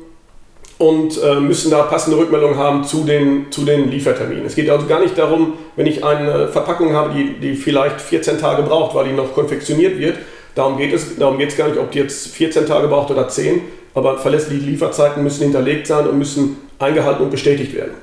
und 0.77 1.21
äh, 1.21 1.39
müssen 1.39 1.71
da 1.71 1.83
passende 1.83 2.17
Rückmeldungen 2.17 2.57
haben 2.57 2.83
zu 2.83 3.03
den, 3.03 3.51
zu 3.51 3.63
den 3.63 3.91
Lieferterminen. 3.91 4.45
Es 4.45 4.55
geht 4.55 4.69
also 4.69 4.88
gar 4.88 4.99
nicht 4.99 5.17
darum, 5.17 5.53
wenn 5.75 5.86
ich 5.86 6.03
eine 6.03 6.47
Verpackung 6.47 6.93
habe, 6.93 7.13
die, 7.13 7.39
die 7.39 7.55
vielleicht 7.55 8.01
14 8.01 8.39
Tage 8.39 8.63
braucht, 8.63 8.95
weil 8.95 9.05
die 9.05 9.13
noch 9.13 9.33
konfektioniert 9.33 9.99
wird. 9.99 10.17
Darum 10.55 10.77
geht 10.77 10.93
es 10.93 11.17
darum 11.17 11.38
geht 11.38 11.49
es 11.49 11.57
gar 11.57 11.67
nicht, 11.67 11.79
ob 11.79 11.91
die 11.91 11.99
jetzt 11.99 12.27
14 12.36 12.65
Tage 12.65 12.88
braucht 12.88 13.12
oder 13.12 13.27
10, 13.27 13.62
aber 13.93 14.17
verlässliche 14.17 14.65
Lieferzeiten 14.65 15.23
müssen 15.23 15.43
hinterlegt 15.43 15.88
sein 15.88 16.07
und 16.07 16.17
müssen 16.17 16.57
eingehalten 16.79 17.23
und 17.23 17.31
bestätigt 17.31 17.75
werden. 17.75 17.93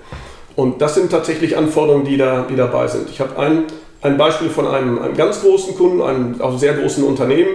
Und 0.57 0.81
das 0.83 0.95
sind 0.95 1.11
tatsächlich 1.11 1.57
Anforderungen, 1.57 2.05
die, 2.05 2.17
da, 2.17 2.47
die 2.49 2.57
dabei 2.57 2.87
sind. 2.89 3.09
Ich 3.11 3.21
habe 3.21 3.39
ein, 3.39 3.65
ein 4.03 4.17
Beispiel 4.17 4.49
von 4.49 4.67
einem, 4.67 5.01
einem 5.01 5.17
ganz 5.17 5.43
großen 5.43 5.75
Kunden, 5.75 6.03
einem 6.03 6.41
auch 6.41 6.59
sehr 6.59 6.75
großen 6.75 7.05
Unternehmen, 7.05 7.51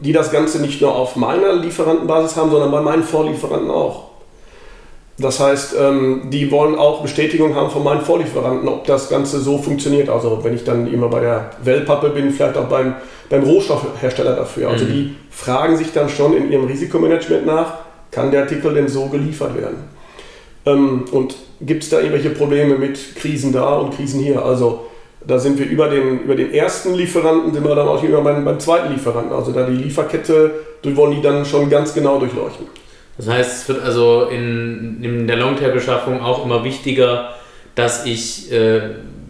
die 0.00 0.12
das 0.12 0.30
Ganze 0.30 0.60
nicht 0.60 0.80
nur 0.80 0.94
auf 0.94 1.16
meiner 1.16 1.52
Lieferantenbasis 1.54 2.36
haben, 2.36 2.50
sondern 2.50 2.70
bei 2.70 2.80
meinen 2.80 3.02
Vorlieferanten 3.02 3.70
auch. 3.70 4.10
Das 5.18 5.38
heißt, 5.38 5.74
ähm, 5.78 6.30
die 6.30 6.50
wollen 6.50 6.76
auch 6.76 7.02
Bestätigung 7.02 7.54
haben 7.54 7.70
von 7.70 7.84
meinen 7.84 8.00
Vorlieferanten, 8.00 8.68
ob 8.68 8.86
das 8.86 9.08
Ganze 9.08 9.40
so 9.40 9.58
funktioniert. 9.58 10.08
Also 10.08 10.42
wenn 10.42 10.54
ich 10.54 10.64
dann 10.64 10.90
immer 10.92 11.08
bei 11.08 11.20
der 11.20 11.50
Wellpappe 11.62 12.10
bin, 12.10 12.30
vielleicht 12.30 12.56
auch 12.56 12.68
beim, 12.68 12.94
beim 13.28 13.42
Rohstoffhersteller 13.42 14.36
dafür. 14.36 14.70
Also 14.70 14.84
mhm. 14.84 14.88
die 14.88 15.14
fragen 15.30 15.76
sich 15.76 15.92
dann 15.92 16.08
schon 16.08 16.36
in 16.36 16.50
ihrem 16.50 16.66
Risikomanagement 16.66 17.44
nach, 17.44 17.74
kann 18.10 18.30
der 18.30 18.42
Artikel 18.42 18.72
denn 18.72 18.88
so 18.88 19.06
geliefert 19.06 19.56
werden? 19.56 19.84
Ähm, 20.64 21.04
und 21.12 21.34
gibt 21.60 21.82
es 21.82 21.90
da 21.90 21.98
irgendwelche 21.98 22.30
Probleme 22.30 22.76
mit 22.76 23.16
Krisen 23.16 23.52
da 23.52 23.76
und 23.76 23.94
Krisen 23.94 24.20
hier? 24.20 24.44
Also 24.44 24.86
da 25.26 25.38
sind 25.38 25.58
wir 25.58 25.66
über 25.66 25.88
den, 25.88 26.20
über 26.22 26.34
den 26.34 26.52
ersten 26.52 26.94
Lieferanten, 26.94 27.52
sind 27.52 27.64
wir 27.64 27.74
dann 27.74 27.88
auch 27.88 28.02
immer 28.02 28.22
beim, 28.22 28.44
beim 28.44 28.58
zweiten 28.58 28.92
Lieferanten. 28.92 29.32
Also 29.32 29.52
da 29.52 29.66
die 29.66 29.76
Lieferkette, 29.76 30.50
die 30.82 30.96
wollen 30.96 31.16
die 31.16 31.22
dann 31.22 31.44
schon 31.44 31.68
ganz 31.68 31.92
genau 31.94 32.18
durchleuchten. 32.18 32.66
Das 33.16 33.28
heißt, 33.28 33.62
es 33.62 33.68
wird 33.68 33.84
also 33.84 34.24
in, 34.24 35.02
in 35.02 35.26
der 35.26 35.36
Longtail-Beschaffung 35.36 36.22
auch 36.22 36.44
immer 36.44 36.64
wichtiger, 36.64 37.34
dass 37.74 38.06
ich 38.06 38.50
äh, 38.50 38.80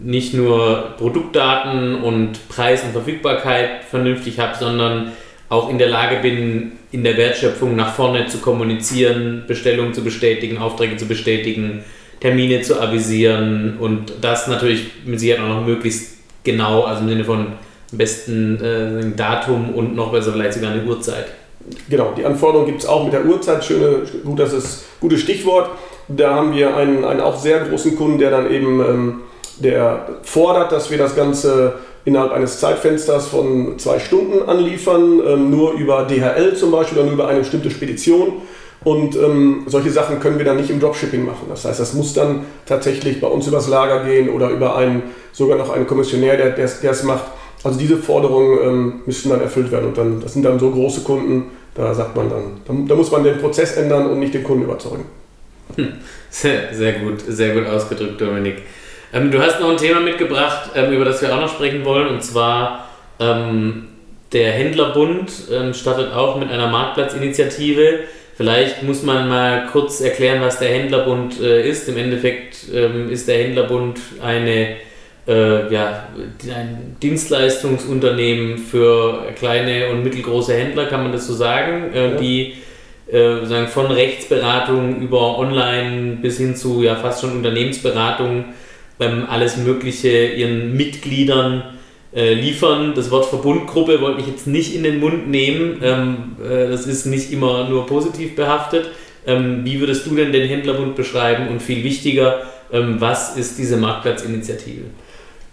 nicht 0.02 0.32
nur 0.32 0.94
Produktdaten 0.96 2.02
und 2.02 2.48
Preis 2.48 2.84
und 2.84 2.92
Verfügbarkeit 2.92 3.84
vernünftig 3.84 4.38
habe, 4.38 4.56
sondern 4.56 5.12
auch 5.48 5.68
in 5.68 5.78
der 5.78 5.88
Lage 5.88 6.16
bin, 6.22 6.72
in 6.92 7.02
der 7.02 7.16
Wertschöpfung 7.16 7.74
nach 7.74 7.94
vorne 7.94 8.26
zu 8.26 8.38
kommunizieren, 8.38 9.44
Bestellungen 9.46 9.92
zu 9.92 10.02
bestätigen, 10.02 10.58
Aufträge 10.58 10.96
zu 10.96 11.06
bestätigen, 11.06 11.84
Termine 12.20 12.60
zu 12.62 12.80
avisieren 12.80 13.78
und 13.78 14.12
das 14.20 14.46
natürlich 14.46 14.90
mit 15.04 15.18
Sicherheit 15.20 15.42
auch 15.42 15.60
noch 15.60 15.66
möglichst 15.66 16.18
genau, 16.44 16.82
also 16.82 17.02
im 17.02 17.08
Sinne 17.08 17.24
von 17.24 17.46
am 17.92 17.98
besten 17.98 18.62
äh, 18.62 19.16
Datum 19.16 19.74
und 19.74 19.96
noch 19.96 20.12
besser 20.12 20.32
vielleicht 20.32 20.54
sogar 20.54 20.72
eine 20.72 20.84
Uhrzeit. 20.84 21.26
Genau, 21.88 22.12
die 22.16 22.24
Anforderungen 22.24 22.66
gibt 22.66 22.82
es 22.82 22.88
auch 22.88 23.04
mit 23.04 23.12
der 23.12 23.24
Uhrzeit. 23.24 23.64
Schöne, 23.64 24.02
gut, 24.24 24.38
das 24.38 24.52
ist 24.52 24.84
gutes 25.00 25.20
Stichwort. 25.20 25.70
Da 26.08 26.34
haben 26.34 26.54
wir 26.54 26.76
einen, 26.76 27.04
einen 27.04 27.20
auch 27.20 27.38
sehr 27.38 27.60
großen 27.60 27.96
Kunden, 27.96 28.18
der 28.18 28.30
dann 28.30 28.50
eben 28.50 28.80
ähm, 28.80 29.20
der 29.58 30.08
fordert, 30.22 30.72
dass 30.72 30.90
wir 30.90 30.98
das 30.98 31.14
Ganze 31.14 31.74
innerhalb 32.04 32.32
eines 32.32 32.60
Zeitfensters 32.60 33.28
von 33.28 33.78
zwei 33.78 33.98
Stunden 33.98 34.48
anliefern, 34.48 35.20
ähm, 35.26 35.50
nur 35.50 35.72
über 35.72 36.04
DHL 36.04 36.54
zum 36.56 36.70
Beispiel 36.70 36.98
oder 36.98 37.06
nur 37.06 37.14
über 37.14 37.28
eine 37.28 37.40
bestimmte 37.40 37.70
Spedition. 37.70 38.42
Und 38.82 39.14
ähm, 39.16 39.64
solche 39.66 39.90
Sachen 39.90 40.20
können 40.20 40.38
wir 40.38 40.44
dann 40.44 40.56
nicht 40.56 40.70
im 40.70 40.80
Dropshipping 40.80 41.24
machen. 41.24 41.46
Das 41.48 41.64
heißt, 41.64 41.80
das 41.80 41.92
muss 41.92 42.14
dann 42.14 42.46
tatsächlich 42.64 43.20
bei 43.20 43.26
uns 43.26 43.46
übers 43.46 43.68
Lager 43.68 44.04
gehen 44.04 44.30
oder 44.30 44.48
über 44.48 44.76
einen, 44.76 45.02
sogar 45.32 45.58
noch 45.58 45.70
einen 45.70 45.86
Kommissionär, 45.86 46.36
der 46.36 46.58
es 46.58 47.02
macht. 47.02 47.24
Also 47.62 47.78
diese 47.78 47.98
Forderungen 47.98 48.58
ähm, 48.62 49.00
müssen 49.04 49.30
dann 49.30 49.42
erfüllt 49.42 49.70
werden. 49.70 49.88
Und 49.88 49.98
dann, 49.98 50.20
das 50.20 50.32
sind 50.32 50.44
dann 50.44 50.58
so 50.58 50.70
große 50.70 51.02
Kunden, 51.02 51.50
da 51.74 51.92
sagt 51.92 52.16
man 52.16 52.30
dann, 52.30 52.42
da, 52.66 52.72
da 52.88 52.94
muss 52.94 53.10
man 53.10 53.22
den 53.22 53.38
Prozess 53.38 53.76
ändern 53.76 54.06
und 54.06 54.18
nicht 54.18 54.32
den 54.32 54.44
Kunden 54.44 54.64
überzeugen. 54.64 55.04
Hm. 55.76 55.92
Sehr, 56.30 56.72
sehr 56.72 56.94
gut, 56.94 57.20
sehr 57.26 57.54
gut 57.54 57.66
ausgedrückt, 57.66 58.20
Dominik. 58.20 58.62
Ähm, 59.12 59.30
du 59.30 59.40
hast 59.40 59.60
noch 59.60 59.70
ein 59.70 59.76
Thema 59.76 60.00
mitgebracht, 60.00 60.70
ähm, 60.74 60.92
über 60.92 61.04
das 61.04 61.20
wir 61.20 61.34
auch 61.34 61.40
noch 61.40 61.52
sprechen 61.52 61.84
wollen, 61.84 62.08
und 62.08 62.22
zwar 62.22 62.88
ähm, 63.18 63.88
der 64.32 64.52
Händlerbund 64.52 65.32
ähm, 65.52 65.74
startet 65.74 66.12
auch 66.12 66.38
mit 66.38 66.50
einer 66.50 66.68
Marktplatzinitiative. 66.68 68.00
Vielleicht 68.40 68.82
muss 68.82 69.02
man 69.02 69.28
mal 69.28 69.66
kurz 69.70 70.00
erklären, 70.00 70.40
was 70.40 70.58
der 70.58 70.70
Händlerbund 70.70 71.38
äh, 71.42 71.68
ist. 71.68 71.86
Im 71.90 71.98
Endeffekt 71.98 72.72
ähm, 72.72 73.10
ist 73.10 73.28
der 73.28 73.36
Händlerbund 73.36 74.00
eine, 74.22 74.76
äh, 75.28 75.70
ja, 75.70 76.08
ein 76.48 76.96
Dienstleistungsunternehmen 77.02 78.56
für 78.56 79.26
kleine 79.36 79.90
und 79.90 80.04
mittelgroße 80.04 80.54
Händler, 80.54 80.86
kann 80.86 81.02
man 81.02 81.12
das 81.12 81.26
so 81.26 81.34
sagen, 81.34 81.92
äh, 81.92 82.12
ja. 82.12 82.16
die 82.16 82.54
äh, 83.12 83.44
sagen, 83.44 83.68
von 83.68 83.88
Rechtsberatung 83.88 85.02
über 85.02 85.38
Online 85.38 86.16
bis 86.22 86.38
hin 86.38 86.56
zu 86.56 86.82
ja, 86.82 86.96
fast 86.96 87.20
schon 87.20 87.32
Unternehmensberatung 87.32 88.46
ähm, 89.00 89.26
alles 89.28 89.58
Mögliche 89.58 90.28
ihren 90.28 90.74
Mitgliedern 90.78 91.78
äh, 92.14 92.34
liefern. 92.34 92.94
Das 92.94 93.10
Wort 93.10 93.26
Verbundgruppe 93.26 94.00
wollte 94.00 94.20
ich 94.20 94.26
jetzt 94.26 94.46
nicht 94.46 94.74
in 94.74 94.82
den 94.82 95.00
Mund 95.00 95.28
nehmen. 95.28 95.80
Ähm, 95.82 96.36
äh, 96.42 96.68
das 96.68 96.86
ist 96.86 97.06
nicht 97.06 97.32
immer 97.32 97.68
nur 97.68 97.86
positiv 97.86 98.34
behaftet. 98.36 98.90
Ähm, 99.26 99.60
wie 99.64 99.80
würdest 99.80 100.06
du 100.06 100.14
denn 100.14 100.32
den 100.32 100.48
Händlerbund 100.48 100.96
beschreiben? 100.96 101.48
Und 101.48 101.60
viel 101.60 101.84
wichtiger, 101.84 102.42
ähm, 102.72 102.96
was 102.98 103.36
ist 103.36 103.58
diese 103.58 103.76
Marktplatzinitiative? 103.76 104.84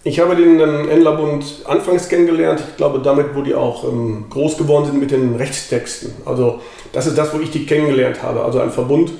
Ich 0.04 0.20
habe 0.20 0.36
den 0.36 0.60
ähm, 0.60 0.88
Händlerbund 0.88 1.64
anfangs 1.66 2.08
kennengelernt. 2.08 2.64
Ich 2.70 2.78
glaube, 2.78 3.00
damit, 3.04 3.36
wo 3.36 3.42
die 3.42 3.56
auch 3.56 3.84
ähm, 3.84 4.26
groß 4.30 4.58
geworden 4.58 4.86
sind 4.86 5.00
mit 5.00 5.12
den 5.12 5.36
Rechtstexten. 5.36 6.12
Also 6.26 6.62
das 6.94 7.08
ist 7.08 7.18
das, 7.18 7.34
wo 7.34 7.40
ich 7.40 7.52
die 7.52 7.66
kennengelernt 7.66 8.24
habe. 8.24 8.44
Also 8.44 8.60
ein 8.60 8.72
Verbund, 8.72 9.12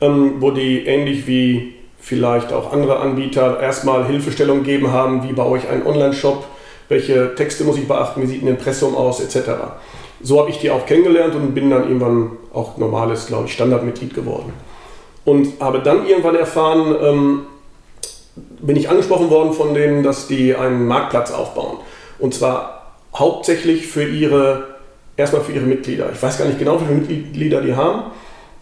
ähm, 0.00 0.34
wo 0.38 0.52
die 0.52 0.86
ähnlich 0.86 1.26
wie 1.26 1.74
vielleicht 1.98 2.52
auch 2.52 2.72
andere 2.72 3.00
Anbieter 3.00 3.60
erstmal 3.60 4.06
Hilfestellung 4.06 4.62
gegeben 4.62 4.92
haben, 4.92 5.28
wie 5.28 5.32
baue 5.32 5.58
ich 5.58 5.68
einen 5.68 5.84
Online-Shop, 5.84 6.46
welche 6.88 7.34
Texte 7.34 7.64
muss 7.64 7.76
ich 7.76 7.86
beachten, 7.86 8.22
wie 8.22 8.26
sieht 8.26 8.42
ein 8.42 8.48
Impressum 8.48 8.96
aus, 8.96 9.20
etc. 9.20 9.50
So 10.22 10.40
habe 10.40 10.50
ich 10.50 10.58
die 10.58 10.70
auch 10.70 10.86
kennengelernt 10.86 11.34
und 11.34 11.54
bin 11.54 11.70
dann 11.70 11.84
irgendwann 11.84 12.32
auch 12.52 12.76
normales, 12.76 13.26
glaube 13.26 13.46
ich, 13.46 13.52
Standardmitglied 13.52 14.14
geworden. 14.14 14.52
Und 15.24 15.60
habe 15.60 15.80
dann 15.80 16.06
irgendwann 16.06 16.34
erfahren, 16.34 16.96
ähm, 17.02 17.40
bin 18.60 18.76
ich 18.76 18.88
angesprochen 18.88 19.30
worden 19.30 19.52
von 19.52 19.74
denen, 19.74 20.02
dass 20.02 20.26
die 20.26 20.54
einen 20.54 20.86
Marktplatz 20.86 21.30
aufbauen. 21.30 21.78
Und 22.18 22.34
zwar 22.34 22.96
hauptsächlich 23.14 23.86
für 23.86 24.04
ihre, 24.04 24.64
erstmal 25.16 25.42
für 25.42 25.52
ihre 25.52 25.66
Mitglieder. 25.66 26.10
Ich 26.12 26.22
weiß 26.22 26.38
gar 26.38 26.46
nicht 26.46 26.58
genau, 26.58 26.80
wie 26.80 26.86
viele 26.86 27.00
Mitglieder 27.00 27.60
die 27.60 27.74
haben. 27.74 28.04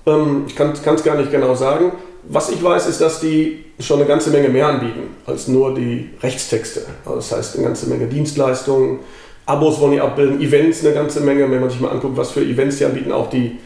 Ähm, 0.07 0.45
ich 0.47 0.57
kann 0.57 0.73
es 0.73 1.05
gar 1.05 1.17
nicht 1.17 1.31
genau 1.31 1.55
sagen. 1.55 1.93
Was 2.29 2.51
ich 2.51 2.63
weiß, 2.63 2.89
ist, 2.89 3.01
dass 3.01 3.21
die 3.21 3.65
schon 3.79 3.99
eine 4.01 4.09
ganze 4.09 4.31
Menge 4.31 4.49
mehr 4.49 4.67
anbieten 4.67 5.17
als 5.27 5.49
nur 5.49 5.75
die 5.75 6.11
Rechtstexte. 6.23 6.83
Also 7.05 7.17
das 7.17 7.33
heißt, 7.33 7.57
eine 7.57 7.67
ganze 7.67 7.89
Menge 7.89 8.07
Dienstleistungen, 8.07 9.01
Abos 9.47 9.81
wollen 9.81 9.93
die 9.93 10.01
abbilden, 10.01 10.41
Events 10.41 10.85
eine 10.85 10.93
ganze 10.93 11.21
Menge. 11.21 11.49
Wenn 11.49 11.61
man 11.61 11.71
sich 11.71 11.81
mal 11.81 11.91
anguckt, 11.91 12.17
was 12.17 12.33
für 12.33 12.41
Events 12.41 12.79
die 12.79 12.85
anbieten, 12.85 13.13
auch 13.13 13.31
die, 13.31 13.59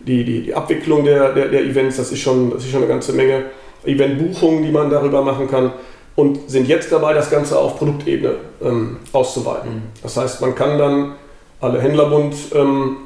die, 0.00 0.24
die, 0.24 0.42
die 0.42 0.54
Abwicklung 0.54 1.04
der, 1.04 1.32
der, 1.32 1.48
der, 1.48 1.62
Events, 1.62 1.96
das 1.96 2.10
ist, 2.10 2.18
schon, 2.18 2.50
das 2.50 2.64
ist 2.64 2.70
schon 2.70 2.82
eine 2.82 2.88
ganze 2.88 3.12
Menge. 3.12 3.44
Eventbuchungen, 3.84 4.64
die 4.64 4.72
man 4.72 4.90
darüber 4.90 5.22
machen 5.22 5.48
kann. 5.48 5.72
Und 6.16 6.50
sind 6.50 6.66
jetzt 6.66 6.90
dabei, 6.90 7.14
das 7.14 7.30
Ganze 7.30 7.56
auf 7.56 7.78
Produktebene 7.78 8.34
ähm, 8.60 8.96
auszuweiten. 9.12 9.70
Mhm. 9.70 9.82
Das 10.02 10.16
heißt, 10.16 10.40
man 10.40 10.56
kann 10.56 10.76
dann 10.76 11.14
alle 11.60 11.80
Händlerbund 11.80 12.34
ähm, 12.56 12.96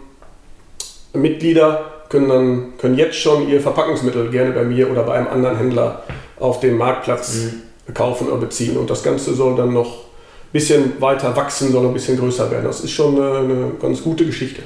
können, 2.12 2.28
dann, 2.28 2.78
können 2.78 2.96
jetzt 2.96 3.16
schon 3.16 3.48
ihr 3.48 3.60
Verpackungsmittel 3.60 4.30
gerne 4.30 4.52
bei 4.52 4.62
mir 4.62 4.88
oder 4.90 5.02
bei 5.02 5.14
einem 5.14 5.28
anderen 5.28 5.56
Händler 5.56 6.04
auf 6.38 6.60
dem 6.60 6.76
Marktplatz 6.76 7.52
mhm. 7.88 7.94
kaufen 7.94 8.28
oder 8.28 8.36
beziehen. 8.36 8.76
Und 8.76 8.90
das 8.90 9.02
Ganze 9.02 9.34
soll 9.34 9.56
dann 9.56 9.72
noch 9.72 9.86
ein 9.88 10.52
bisschen 10.52 11.00
weiter 11.00 11.34
wachsen, 11.34 11.72
soll 11.72 11.86
ein 11.86 11.94
bisschen 11.94 12.18
größer 12.18 12.50
werden. 12.50 12.64
Das 12.64 12.80
ist 12.80 12.92
schon 12.92 13.16
eine, 13.16 13.38
eine 13.38 13.72
ganz 13.80 14.02
gute 14.02 14.26
Geschichte. 14.26 14.62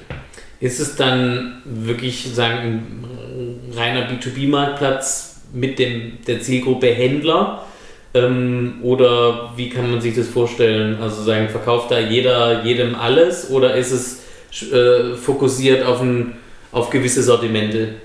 Ist 0.59 0.81
es 0.81 0.97
dann 0.97 1.63
wirklich 1.65 2.29
sagen, 2.35 2.59
ein 2.59 3.73
reiner 3.77 4.09
B2B-Marktplatz 4.11 5.43
mit 5.53 5.79
dem, 5.79 6.19
der 6.27 6.41
Zielgruppe 6.41 6.89
Händler? 6.89 7.63
Ähm, 8.15 8.81
oder 8.83 9.53
wie 9.57 9.69
kann 9.69 9.91
man 9.91 10.01
sich 10.01 10.17
das 10.17 10.27
vorstellen? 10.27 10.99
Also 11.01 11.23
sagen, 11.23 11.49
verkauft 11.49 11.91
da 11.91 12.01
jeder 12.01 12.65
jedem 12.65 12.95
alles 12.95 13.51
oder 13.51 13.77
ist 13.77 13.93
es 13.93 14.73
äh, 14.73 15.15
fokussiert 15.15 15.85
auf 15.85 16.01
ein 16.01 16.35
auf 16.77 16.91
gewisse 16.91 17.23
Sortimente? 17.23 17.97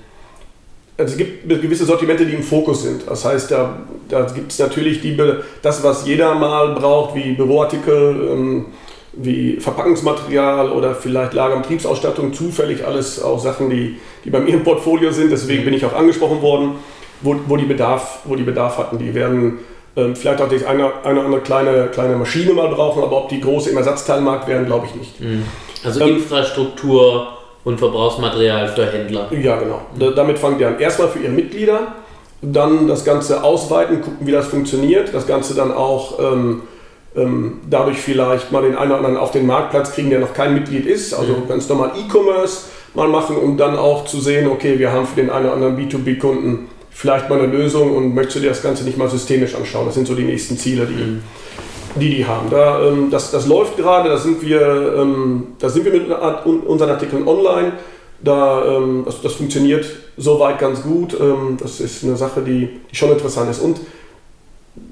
also 1.02 1.14
es 1.14 1.18
gibt 1.18 1.50
gewisse 1.50 1.86
Sortimente, 1.86 2.26
die 2.26 2.34
im 2.34 2.44
Fokus 2.44 2.84
sind. 2.84 3.04
Das 3.08 3.26
heißt, 3.26 3.52
da, 3.52 3.78
da 4.10 4.22
gibt 4.24 4.52
es 4.52 4.60
natürlich 4.60 5.02
die, 5.02 5.18
das, 5.62 5.84
was 5.84 6.06
jeder 6.06 6.36
mal 6.36 6.76
braucht, 6.76 7.16
wie 7.16 7.34
Büroartikel, 7.34 8.30
ähm, 8.32 8.66
wie 9.14 9.58
Verpackungsmaterial 9.58 10.72
oder 10.72 10.96
vielleicht 10.96 11.34
Lager- 11.34 11.56
und 11.56 11.64
Betriebsausstattung, 11.64 12.34
zufällig 12.34 12.86
alles 12.86 13.22
auch 13.22 13.40
Sachen, 13.40 13.70
die, 13.70 13.98
die 14.24 14.30
bei 14.30 14.40
mir 14.40 14.54
im 14.54 14.64
Portfolio 14.64 15.12
sind. 15.12 15.32
Deswegen 15.32 15.66
bin 15.66 15.74
ich 15.74 15.86
auch 15.86 15.94
angesprochen 15.94 16.42
worden, 16.42 16.76
wo, 17.22 17.36
wo, 17.48 17.58
die, 17.58 17.66
Bedarf, 17.66 18.20
wo 18.26 18.36
die 18.36 18.44
Bedarf 18.44 18.78
hatten. 18.78 18.98
Die 18.98 19.14
werden 19.14 19.60
ähm, 19.98 20.16
vielleicht 20.16 20.42
auch 20.42 20.50
eine, 20.50 20.92
eine 21.04 21.22
andere 21.22 21.42
kleine, 21.42 21.88
kleine 21.88 22.16
Maschine 22.16 22.54
mal 22.54 22.70
brauchen, 22.70 23.04
aber 23.04 23.24
ob 23.24 23.30
die 23.30 23.42
große 23.42 23.70
im 23.70 23.78
Ersatzteilmarkt 23.78 24.48
werden, 24.48 24.66
glaube 24.66 24.86
ich 24.86 24.96
nicht. 24.96 25.20
Mhm. 25.20 25.44
Also 25.84 26.02
ähm, 26.02 26.18
Infrastruktur 26.18 27.41
und 27.64 27.78
Verbrauchsmaterial 27.78 28.68
für 28.70 28.86
Händler. 28.92 29.28
Ja, 29.32 29.58
genau. 29.58 29.82
Da, 29.98 30.12
damit 30.12 30.40
fangen 30.40 30.58
die 30.58 30.66
an. 30.66 30.80
Erstmal 30.80 31.10
für 31.10 31.20
ihre 31.20 31.32
Mitglieder, 31.32 31.96
dann 32.42 32.88
das 32.88 33.06
Ganze 33.06 33.44
ausweiten, 33.44 34.02
gucken, 34.02 34.26
wie 34.26 34.32
das 34.32 34.48
funktioniert. 34.48 35.14
Das 35.14 35.28
Ganze 35.28 35.54
dann 35.54 35.72
auch 35.72 36.20
ähm, 36.20 36.62
ähm, 37.16 37.60
dadurch 37.70 37.98
vielleicht 37.98 38.52
mal 38.52 38.64
den 38.64 38.76
einen 38.76 38.92
oder 38.92 38.98
anderen 38.98 39.18
auf 39.18 39.32
den 39.32 39.46
Marktplatz 39.46 39.94
kriegen, 39.94 40.10
der 40.10 40.20
noch 40.20 40.34
kein 40.34 40.54
Mitglied 40.54 40.86
ist. 40.86 41.14
Also 41.14 41.34
mhm. 41.34 41.48
ganz 41.48 41.70
normal 41.70 41.92
E-Commerce 41.98 42.66
mal 42.94 43.08
machen, 43.08 43.38
um 43.38 43.58
dann 43.58 43.78
auch 43.78 44.06
zu 44.06 44.20
sehen, 44.20 44.50
okay, 44.50 44.80
wir 44.80 44.92
haben 44.92 45.06
für 45.06 45.16
den 45.16 45.30
einen 45.30 45.46
oder 45.46 45.54
anderen 45.54 45.78
B2B-Kunden 45.78 46.68
vielleicht 46.90 47.30
mal 47.30 47.40
eine 47.40 47.48
Lösung 47.48 47.96
und 47.96 48.14
möchtest 48.14 48.38
du 48.38 48.40
dir 48.42 48.50
das 48.50 48.62
Ganze 48.62 48.84
nicht 48.84 48.98
mal 48.98 49.10
systemisch 49.10 49.56
anschauen. 49.56 49.86
Das 49.86 49.96
sind 49.96 50.08
so 50.08 50.16
die 50.16 50.24
nächsten 50.24 50.58
Ziele, 50.58 50.86
die, 50.86 50.94
mhm. 50.94 51.24
Die, 51.96 52.18
die 52.18 52.26
haben. 52.26 52.50
Da, 52.50 52.82
ähm, 52.82 53.10
das, 53.12 53.32
das 53.32 53.48
läuft 53.48 53.78
gerade, 53.78 54.10
da 54.10 54.18
sind 54.18 54.42
wir, 54.42 54.96
ähm, 54.98 55.56
da 55.60 55.70
sind 55.70 55.86
wir 55.86 55.92
mit 55.92 56.10
unseren 56.46 56.90
Artikeln 56.90 57.28
online. 57.28 57.74
Da, 58.24 58.64
ähm, 58.66 59.04
das, 59.06 59.22
das 59.22 59.34
funktioniert 59.34 59.86
soweit 60.18 60.60
ganz 60.60 60.84
gut. 60.84 61.16
Ähm, 61.20 61.58
das 61.60 61.80
ist 61.80 62.04
eine 62.04 62.16
Sache, 62.16 62.42
die, 62.42 62.80
die 62.90 62.96
schon 62.96 63.12
interessant 63.12 63.50
ist. 63.50 63.60
Und 63.60 63.80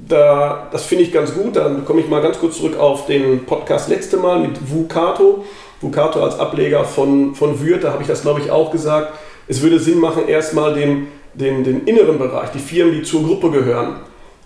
da, 0.08 0.68
das 0.72 0.86
finde 0.86 1.04
ich 1.04 1.12
ganz 1.12 1.34
gut. 1.34 1.56
Dann 1.56 1.86
komme 1.86 2.02
ich 2.02 2.10
mal 2.10 2.22
ganz 2.22 2.40
kurz 2.40 2.58
zurück 2.58 2.78
auf 2.80 3.06
den 3.06 3.46
Podcast 3.46 3.90
letzte 3.90 4.18
Mal 4.18 4.40
mit 4.40 4.58
Vukato. 4.72 5.46
Vukato 5.82 6.24
als 6.24 6.38
Ableger 6.40 6.84
von, 6.84 7.36
von 7.36 7.60
Würth, 7.62 7.84
da 7.84 7.94
habe 7.94 8.02
ich 8.02 8.08
das 8.08 8.22
glaube 8.22 8.42
ich 8.42 8.52
auch 8.52 8.72
gesagt. 8.72 9.14
Es 9.48 9.62
würde 9.62 9.80
Sinn 9.80 10.00
machen, 10.00 10.28
erstmal 10.28 10.74
den, 10.74 11.08
den, 11.34 11.64
den 11.64 11.86
inneren 11.86 12.20
Bereich, 12.20 12.50
die 12.52 12.60
Firmen, 12.60 12.94
die 12.94 13.04
zur 13.04 13.24
Gruppe 13.24 13.50
gehören, 13.50 13.96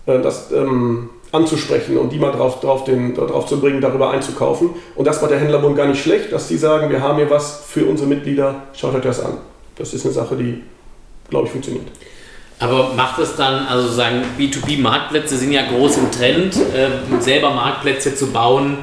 äh, 0.05 0.19
das 0.19 0.51
ähm, 0.51 1.09
anzusprechen 1.33 1.97
und 1.97 2.11
die 2.11 2.19
mal 2.19 2.31
drauf, 2.31 2.61
drauf, 2.61 2.83
den, 2.85 3.15
drauf 3.15 3.47
zu 3.47 3.59
bringen, 3.59 3.81
darüber 3.81 4.11
einzukaufen. 4.11 4.69
Und 4.95 5.05
das 5.05 5.21
war 5.21 5.27
der 5.27 5.39
Händlerbund 5.39 5.75
gar 5.75 5.87
nicht 5.87 6.01
schlecht, 6.01 6.31
dass 6.31 6.47
die 6.47 6.57
sagen, 6.57 6.89
wir 6.89 7.01
haben 7.01 7.17
hier 7.17 7.29
was 7.29 7.63
für 7.67 7.85
unsere 7.85 8.07
Mitglieder, 8.07 8.55
schaut 8.73 8.93
euch 8.93 9.01
das 9.01 9.19
an. 9.19 9.39
Das 9.75 9.93
ist 9.93 10.05
eine 10.05 10.13
Sache, 10.13 10.35
die, 10.35 10.61
glaube 11.29 11.47
ich, 11.47 11.51
funktioniert. 11.51 11.87
Aber 12.59 12.93
macht 12.95 13.19
es 13.19 13.35
dann, 13.35 13.65
also 13.65 13.89
sagen 13.89 14.23
B2B-Marktplätze 14.37 15.35
sind 15.35 15.51
ja 15.51 15.63
groß 15.65 15.97
im 15.97 16.11
Trend, 16.11 16.55
äh, 16.55 17.19
selber 17.19 17.49
Marktplätze 17.49 18.15
zu 18.15 18.27
bauen 18.27 18.77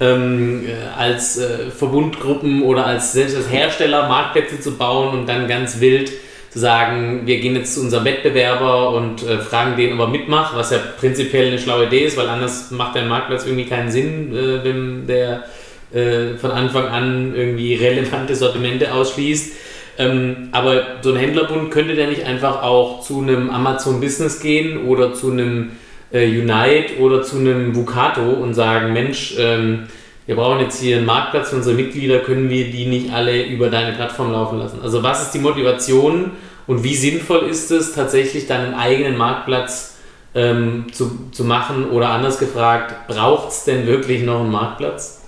ähm, 0.00 0.66
äh, 0.66 0.98
als 0.98 1.36
äh, 1.36 1.70
Verbundgruppen 1.70 2.62
oder 2.62 2.86
als 2.86 3.12
selbst 3.12 3.36
als 3.36 3.50
Hersteller 3.50 4.08
Marktplätze 4.08 4.58
zu 4.58 4.72
bauen 4.72 5.10
und 5.10 5.28
dann 5.28 5.46
ganz 5.46 5.80
wild 5.80 6.10
zu 6.50 6.58
sagen, 6.58 7.22
wir 7.26 7.38
gehen 7.38 7.54
jetzt 7.54 7.74
zu 7.74 7.80
unserem 7.80 8.04
Wettbewerber 8.04 8.90
und 8.90 9.22
äh, 9.22 9.38
fragen 9.38 9.76
den, 9.76 9.92
ob 9.92 10.00
er 10.00 10.08
mitmacht, 10.08 10.56
was 10.56 10.70
ja 10.70 10.78
prinzipiell 10.98 11.46
eine 11.46 11.58
schlaue 11.58 11.86
Idee 11.86 12.04
ist, 12.04 12.16
weil 12.16 12.28
anders 12.28 12.72
macht 12.72 12.96
der 12.96 13.04
Marktplatz 13.04 13.46
irgendwie 13.46 13.66
keinen 13.66 13.90
Sinn, 13.90 14.34
äh, 14.34 14.64
wenn 14.64 15.06
der 15.06 15.44
äh, 15.92 16.36
von 16.36 16.50
Anfang 16.50 16.88
an 16.88 17.34
irgendwie 17.34 17.74
relevante 17.80 18.34
Sortimente 18.34 18.92
ausschließt. 18.92 19.52
Ähm, 19.98 20.48
aber 20.52 20.82
so 21.02 21.10
ein 21.10 21.16
Händlerbund 21.16 21.70
könnte 21.70 21.94
der 21.94 22.08
nicht 22.08 22.24
einfach 22.24 22.62
auch 22.62 23.02
zu 23.02 23.20
einem 23.20 23.50
Amazon 23.50 24.00
Business 24.00 24.40
gehen 24.40 24.86
oder 24.86 25.14
zu 25.14 25.30
einem 25.30 25.72
äh, 26.12 26.26
Unite 26.26 26.98
oder 26.98 27.22
zu 27.22 27.36
einem 27.36 27.76
Vucato 27.76 28.22
und 28.22 28.54
sagen, 28.54 28.92
Mensch, 28.92 29.36
ähm, 29.38 29.84
wir 30.30 30.36
brauchen 30.36 30.60
jetzt 30.60 30.80
hier 30.80 30.98
einen 30.98 31.06
Marktplatz 31.06 31.50
für 31.50 31.56
unsere 31.56 31.74
Mitglieder, 31.74 32.20
können 32.20 32.50
wir 32.50 32.70
die 32.70 32.86
nicht 32.86 33.12
alle 33.12 33.42
über 33.46 33.68
deine 33.68 33.96
Plattform 33.96 34.30
laufen 34.30 34.60
lassen? 34.60 34.78
Also 34.80 35.02
was 35.02 35.22
ist 35.22 35.32
die 35.32 35.40
Motivation 35.40 36.30
und 36.68 36.84
wie 36.84 36.94
sinnvoll 36.94 37.48
ist 37.48 37.72
es 37.72 37.94
tatsächlich 37.94 38.46
deinen 38.46 38.74
eigenen 38.74 39.16
Marktplatz 39.16 39.96
ähm, 40.36 40.84
zu, 40.92 41.10
zu 41.32 41.42
machen 41.42 41.90
oder 41.90 42.10
anders 42.10 42.38
gefragt, 42.38 43.08
braucht 43.08 43.48
es 43.48 43.64
denn 43.64 43.88
wirklich 43.88 44.22
noch 44.22 44.42
einen 44.42 44.52
Marktplatz? 44.52 45.22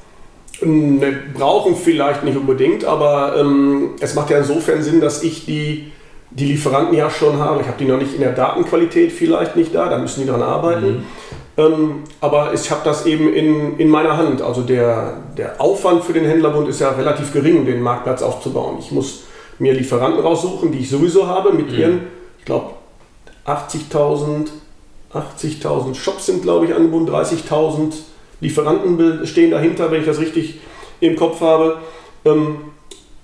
Ne, 0.64 1.18
brauchen 1.34 1.74
vielleicht 1.74 2.22
nicht 2.22 2.36
unbedingt, 2.36 2.84
aber 2.84 3.34
ähm, 3.36 3.96
es 3.98 4.14
macht 4.14 4.30
ja 4.30 4.38
insofern 4.38 4.84
Sinn, 4.84 5.00
dass 5.00 5.24
ich 5.24 5.44
die, 5.46 5.90
die 6.30 6.44
Lieferanten 6.44 6.96
ja 6.96 7.10
schon 7.10 7.40
habe. 7.40 7.62
Ich 7.62 7.66
habe 7.66 7.76
die 7.76 7.86
noch 7.86 7.98
nicht 7.98 8.14
in 8.14 8.20
der 8.20 8.34
Datenqualität 8.34 9.10
vielleicht 9.10 9.56
nicht 9.56 9.74
da, 9.74 9.88
da 9.88 9.98
müssen 9.98 10.20
die 10.20 10.28
dran 10.28 10.42
arbeiten. 10.42 10.98
Mhm. 10.98 11.04
Ähm, 11.58 12.04
aber 12.20 12.54
ich 12.54 12.70
habe 12.70 12.80
das 12.84 13.06
eben 13.06 13.32
in, 13.32 13.78
in 13.78 13.88
meiner 13.88 14.16
Hand. 14.16 14.40
Also 14.40 14.62
der, 14.62 15.18
der 15.36 15.60
Aufwand 15.60 16.04
für 16.04 16.12
den 16.12 16.24
Händlerbund 16.24 16.68
ist 16.68 16.80
ja 16.80 16.90
relativ 16.90 17.32
gering, 17.32 17.66
den 17.66 17.82
Marktplatz 17.82 18.22
aufzubauen. 18.22 18.76
Ich 18.78 18.90
muss 18.90 19.24
mir 19.58 19.74
Lieferanten 19.74 20.20
raussuchen, 20.20 20.72
die 20.72 20.78
ich 20.78 20.90
sowieso 20.90 21.26
habe, 21.26 21.52
mit 21.52 21.70
mhm. 21.70 21.78
ihren, 21.78 22.00
ich 22.38 22.44
glaube, 22.44 22.70
80.000 23.46 24.48
80.000 25.14 25.94
Shops 25.94 26.26
sind, 26.26 26.42
glaube 26.42 26.66
ich, 26.66 26.74
angebunden, 26.74 27.12
30.000 27.12 27.92
Lieferanten 28.40 29.26
stehen 29.26 29.50
dahinter, 29.50 29.90
wenn 29.90 30.00
ich 30.00 30.06
das 30.06 30.18
richtig 30.18 30.60
im 31.00 31.16
Kopf 31.16 31.40
habe. 31.40 31.78
Ähm, 32.24 32.56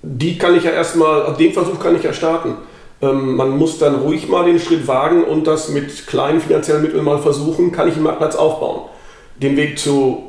die 0.03 0.39
kann 0.39 0.55
ich 0.55 0.65
ja 0.65 0.71
erstmal, 0.71 1.35
den 1.35 1.53
Versuch 1.53 1.81
kann 1.81 1.97
ich 1.97 2.03
ja 2.03 2.13
starten. 2.13 2.57
Ähm, 3.01 3.37
man 3.37 3.57
muss 3.57 3.79
dann 3.79 3.97
ruhig 3.97 4.29
mal 4.29 4.45
den 4.45 4.59
Schritt 4.59 4.87
wagen 4.89 5.25
und 5.25 5.47
das 5.47 5.69
mit 5.69 6.07
kleinen 6.07 6.41
finanziellen 6.41 6.83
Mitteln 6.83 7.05
mal 7.05 7.19
versuchen, 7.19 7.73
kann 7.73 7.89
ich 7.89 7.95
einen 7.95 8.05
Marktplatz 8.05 8.37
aufbauen. 8.37 8.89
Den 9.37 9.57
Weg 9.57 9.79
zu 9.79 10.25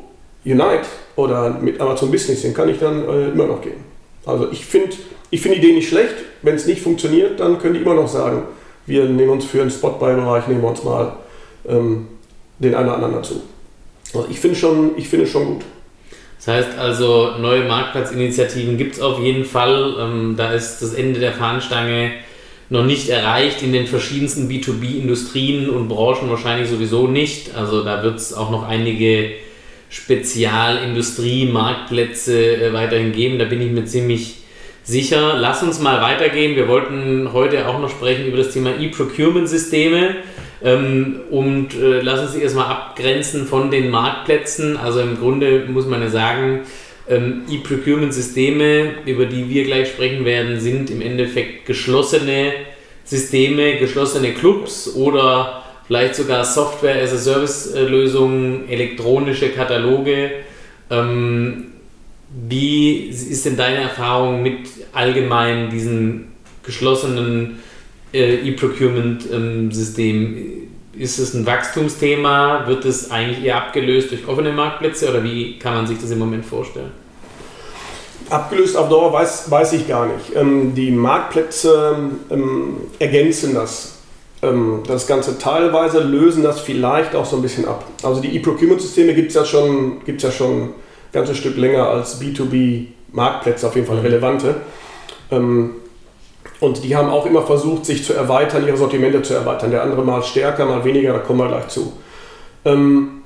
Unite 0.46 0.86
oder 1.16 1.50
mit 1.50 1.82
Amazon 1.82 2.12
Business, 2.12 2.42
den 2.42 2.54
kann 2.54 2.70
ich 2.70 2.80
dann 2.80 3.08
äh, 3.08 3.30
immer 3.30 3.48
noch 3.48 3.62
gehen. 3.62 3.84
Also 4.26 4.50
ich 4.52 4.66
finde 4.66 4.96
ich 5.32 5.42
find 5.42 5.56
die 5.56 5.60
Idee 5.60 5.74
nicht 5.74 5.90
schlecht. 5.90 6.16
Wenn 6.42 6.56
es 6.56 6.66
nicht 6.66 6.82
funktioniert, 6.82 7.40
dann 7.40 7.60
können 7.60 7.74
die 7.74 7.82
immer 7.82 7.94
noch 7.94 8.08
sagen, 8.08 8.44
wir 8.86 9.06
nehmen 9.06 9.30
uns 9.30 9.46
für 9.46 9.60
den 9.60 9.70
Spot-Buy-Bereich, 9.70 10.48
nehmen 10.48 10.62
wir 10.62 10.70
uns 10.70 10.84
mal 10.84 11.14
ähm, 11.68 12.08
den 12.60 12.76
einen 12.76 12.88
oder 12.88 12.96
anderen 12.96 13.16
dazu. 13.16 13.42
Also 14.14 14.28
ich 14.30 14.40
finde 14.40 14.56
schon, 14.56 14.92
ich 14.98 15.10
schon 15.30 15.46
gut. 15.46 15.62
Das 16.38 16.48
heißt 16.48 16.80
also, 16.80 17.32
neue 17.40 17.68
Marktplatzinitiativen 17.68 18.78
gibt 18.78 18.96
es 18.96 19.02
auf 19.02 19.20
jeden 19.20 19.44
Fall. 19.44 19.96
Ähm, 20.00 20.36
da 20.38 20.54
ist 20.54 20.82
das 20.82 20.94
Ende 20.94 21.20
der 21.20 21.34
Fahnenstange 21.34 22.12
noch 22.70 22.86
nicht 22.86 23.10
erreicht 23.10 23.64
in 23.64 23.74
den 23.74 23.88
verschiedensten 23.88 24.48
B2B-Industrien 24.50 25.70
und 25.70 25.88
Branchen 25.88 26.30
wahrscheinlich 26.30 26.70
sowieso 26.70 27.08
nicht. 27.08 27.56
Also 27.56 27.84
da 27.84 28.04
wird 28.04 28.18
es 28.18 28.34
auch 28.34 28.52
noch 28.52 28.68
einige 28.68 29.32
Spezialindustrie-Marktplätze 29.90 32.58
äh, 32.58 32.74
weiterhin 32.74 33.12
geben. 33.12 33.40
Da 33.40 33.46
bin 33.46 33.60
ich 33.62 33.72
mir 33.72 33.86
ziemlich 33.86 34.36
sicher. 34.84 35.34
Lass 35.38 35.64
uns 35.64 35.80
mal 35.80 36.00
weitergehen. 36.02 36.56
Wir 36.56 36.68
wollten 36.68 37.34
heute 37.34 37.68
auch 37.68 37.80
noch 37.80 37.90
sprechen 37.90 38.28
über 38.28 38.38
das 38.38 38.54
Thema 38.54 38.80
E-Procurement-Systeme. 38.80 40.18
Ähm, 40.64 41.22
und 41.32 41.74
äh, 41.74 42.02
lassen 42.02 42.28
Sie 42.28 42.44
erstmal 42.44 42.68
abgrenzen 42.68 43.48
von 43.48 43.72
den 43.72 43.90
Marktplätzen. 43.90 44.78
Also 44.78 45.00
im 45.00 45.18
Grunde 45.18 45.66
muss 45.68 45.88
man 45.88 46.02
ja 46.02 46.10
sagen, 46.10 46.68
ähm, 47.10 47.42
E-Procurement-Systeme, 47.50 48.94
über 49.06 49.26
die 49.26 49.50
wir 49.50 49.66
gleich 49.66 49.90
sprechen 49.90 50.24
werden, 50.26 50.60
sind 50.60 50.92
im 50.92 51.02
Endeffekt 51.02 51.66
geschlossene 51.66 52.54
Systeme, 53.04 53.78
geschlossene 53.78 54.34
Clubs 54.34 54.94
oder 54.96 55.64
vielleicht 55.88 56.14
sogar 56.16 56.46
Software-as-a-Service-Lösungen, 56.46 58.70
elektronische 58.70 59.50
Kataloge. 59.50 60.32
Ähm, 60.92 61.66
wie 62.48 63.08
ist 63.08 63.44
denn 63.46 63.58
deine 63.58 63.82
Erfahrung 63.82 64.44
mit 64.44 64.70
allgemein 64.94 65.72
diesen 65.72 66.28
geschlossenen 66.64 67.58
äh, 68.14 68.36
E-Procurement-System? 68.36 70.69
Ist 71.00 71.18
es 71.18 71.34
ein 71.34 71.46
Wachstumsthema? 71.46 72.68
Wird 72.68 72.84
es 72.84 73.10
eigentlich 73.10 73.46
eher 73.46 73.56
abgelöst 73.56 74.12
durch 74.12 74.28
offene 74.28 74.52
Marktplätze 74.52 75.10
oder 75.10 75.24
wie 75.24 75.58
kann 75.58 75.74
man 75.74 75.88
sich 75.88 75.98
das 75.98 76.12
im 76.12 76.20
Moment 76.20 76.46
vorstellen? 76.46 76.92
Abgelöst 78.30 78.76
auf 78.76 78.90
Dauer 78.90 79.14
weiß, 79.14 79.50
weiß 79.50 79.74
ich 79.74 79.88
gar 79.88 80.08
nicht. 80.08 80.36
Ähm, 80.36 80.76
die 80.76 80.92
Marktplätze 80.92 81.96
ähm, 82.30 82.78
ergänzen 83.00 83.54
das. 83.54 84.00
Ähm, 84.42 84.84
das 84.88 85.08
Ganze 85.08 85.40
teilweise 85.40 86.02
lösen 86.02 86.44
das 86.44 86.60
vielleicht 86.60 87.16
auch 87.16 87.26
so 87.26 87.38
ein 87.38 87.42
bisschen 87.42 87.66
ab. 87.66 87.86
Also 88.04 88.22
die 88.22 88.36
E-Procurement-Systeme 88.36 89.14
gibt 89.14 89.30
es 89.30 89.36
ja 89.36 89.46
schon, 89.46 90.04
gibt's 90.04 90.24
ja 90.24 90.32
schon 90.32 90.62
ein 90.64 90.74
ganzes 91.14 91.38
Stück 91.38 91.56
länger 91.56 91.88
als 91.88 92.22
B2B-Marktplätze, 92.22 93.68
auf 93.68 93.76
jeden 93.76 93.88
Fall 93.88 93.98
mhm. 93.98 94.04
relevante. 94.04 94.56
Ähm, 96.62 96.68
und 96.68 96.84
die 96.84 96.96
haben 96.96 97.10
auch 97.10 97.26
immer 97.26 97.42
versucht, 97.44 97.86
sich 97.86 98.04
zu 98.04 98.14
erweitern, 98.14 98.66
ihre 98.68 98.78
Sortimente 98.78 99.22
zu 99.22 99.34
erweitern. 99.34 99.72
Der 99.72 99.84
andere 99.84 100.04
mal 100.04 100.22
stärker, 100.24 100.66
mal 100.66 100.84
weniger, 100.84 101.14
da 101.14 101.20
kommen 101.20 101.40
wir 101.40 101.48
gleich 101.48 101.68
zu. 101.70 101.94
Ähm, 102.66 103.22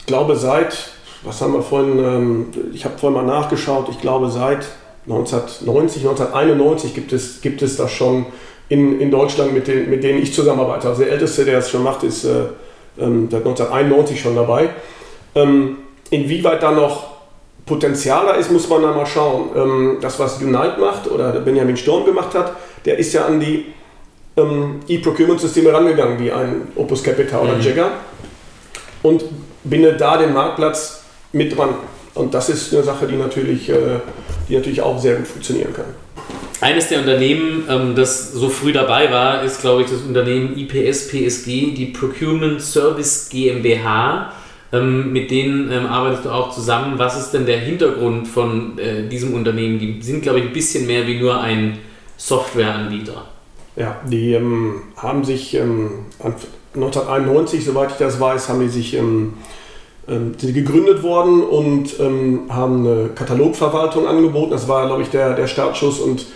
ich 0.00 0.06
glaube, 0.06 0.36
seit, 0.36 0.90
was 1.22 1.40
haben 1.40 1.52
wir 1.52 1.62
vorhin, 1.62 1.98
ähm, 1.98 2.46
ich 2.72 2.84
habe 2.84 2.98
vorhin 2.98 3.24
mal 3.24 3.40
nachgeschaut, 3.40 3.88
ich 3.90 4.00
glaube, 4.00 4.30
seit 4.30 4.66
1990, 5.06 6.02
1991 6.02 6.94
gibt 6.94 7.12
es, 7.12 7.40
gibt 7.40 7.62
es 7.62 7.76
das 7.76 7.90
schon 7.92 8.26
in, 8.68 9.00
in 9.00 9.10
Deutschland, 9.10 9.52
mit, 9.52 9.66
den, 9.66 9.90
mit 9.90 10.02
denen 10.02 10.22
ich 10.22 10.34
zusammenarbeite. 10.34 10.88
Also 10.88 11.02
der 11.02 11.12
Älteste, 11.12 11.44
der 11.44 11.58
es 11.58 11.70
schon 11.70 11.82
macht, 11.82 12.02
ist 12.02 12.24
äh, 12.24 12.46
ähm, 12.98 13.28
seit 13.30 13.40
1991 13.40 14.20
schon 14.20 14.36
dabei. 14.36 14.70
Ähm, 15.34 15.78
inwieweit 16.10 16.62
da 16.62 16.72
noch 16.72 17.09
Potenzial 17.70 18.26
da 18.26 18.32
ist, 18.32 18.50
muss 18.50 18.68
man 18.68 18.82
dann 18.82 18.96
mal 18.96 19.06
schauen. 19.06 19.50
Ähm, 19.54 19.98
das, 20.00 20.18
was 20.18 20.42
Unite 20.42 20.74
macht 20.80 21.08
oder 21.08 21.30
Benjamin 21.38 21.76
Sturm 21.76 22.04
gemacht 22.04 22.34
hat, 22.34 22.56
der 22.84 22.98
ist 22.98 23.12
ja 23.12 23.26
an 23.26 23.38
die 23.38 23.66
ähm, 24.36 24.80
E-Procurement-Systeme 24.88 25.72
rangegangen, 25.72 26.18
wie 26.18 26.32
ein 26.32 26.72
Opus 26.74 27.04
Capital 27.04 27.42
oder 27.42 27.54
mhm. 27.54 27.62
Jagger 27.62 27.90
und 29.04 29.24
bindet 29.62 30.00
da 30.00 30.16
den 30.16 30.32
Marktplatz 30.32 31.04
mit 31.32 31.56
dran. 31.56 31.76
Und 32.14 32.34
das 32.34 32.48
ist 32.48 32.74
eine 32.74 32.82
Sache, 32.82 33.06
die 33.06 33.14
natürlich, 33.14 33.68
äh, 33.68 34.00
die 34.48 34.56
natürlich 34.56 34.82
auch 34.82 34.98
sehr 34.98 35.14
gut 35.14 35.28
funktionieren 35.28 35.72
kann. 35.72 35.86
Eines 36.60 36.88
der 36.88 36.98
Unternehmen, 36.98 37.68
ähm, 37.70 37.94
das 37.94 38.32
so 38.32 38.48
früh 38.48 38.72
dabei 38.72 39.12
war, 39.12 39.44
ist, 39.44 39.60
glaube 39.60 39.82
ich, 39.82 39.90
das 39.90 40.00
Unternehmen 40.00 40.58
IPS 40.58 41.06
PSG, 41.08 41.72
die 41.72 41.92
Procurement 41.96 42.60
Service 42.60 43.28
GmbH. 43.30 44.32
Ähm, 44.72 45.12
mit 45.12 45.32
denen 45.32 45.70
ähm, 45.72 45.86
arbeitest 45.86 46.26
du 46.26 46.30
auch 46.30 46.52
zusammen. 46.52 46.96
Was 46.96 47.18
ist 47.18 47.32
denn 47.32 47.44
der 47.44 47.58
Hintergrund 47.58 48.28
von 48.28 48.78
äh, 48.78 49.08
diesem 49.08 49.34
Unternehmen? 49.34 49.80
Die 49.80 50.00
sind, 50.00 50.22
glaube 50.22 50.38
ich, 50.38 50.44
ein 50.46 50.52
bisschen 50.52 50.86
mehr 50.86 51.08
wie 51.08 51.18
nur 51.18 51.40
ein 51.40 51.78
Softwareanbieter. 52.16 53.24
Ja, 53.74 54.00
die 54.08 54.34
ähm, 54.34 54.82
haben 54.96 55.24
sich 55.24 55.54
ähm, 55.54 55.90
1991, 56.74 57.64
soweit 57.64 57.90
ich 57.90 57.96
das 57.96 58.20
weiß, 58.20 58.48
haben 58.48 58.60
die 58.60 58.68
sich 58.68 58.94
ähm, 58.94 59.34
ähm, 60.06 60.34
sind 60.38 60.54
gegründet 60.54 61.02
worden 61.02 61.42
und 61.42 61.98
ähm, 61.98 62.42
haben 62.48 62.86
eine 62.86 63.08
Katalogverwaltung 63.08 64.06
angeboten. 64.06 64.52
Das 64.52 64.68
war, 64.68 64.86
glaube 64.86 65.02
ich, 65.02 65.08
der, 65.08 65.34
der 65.34 65.48
Startschuss 65.48 65.98
und 65.98 66.26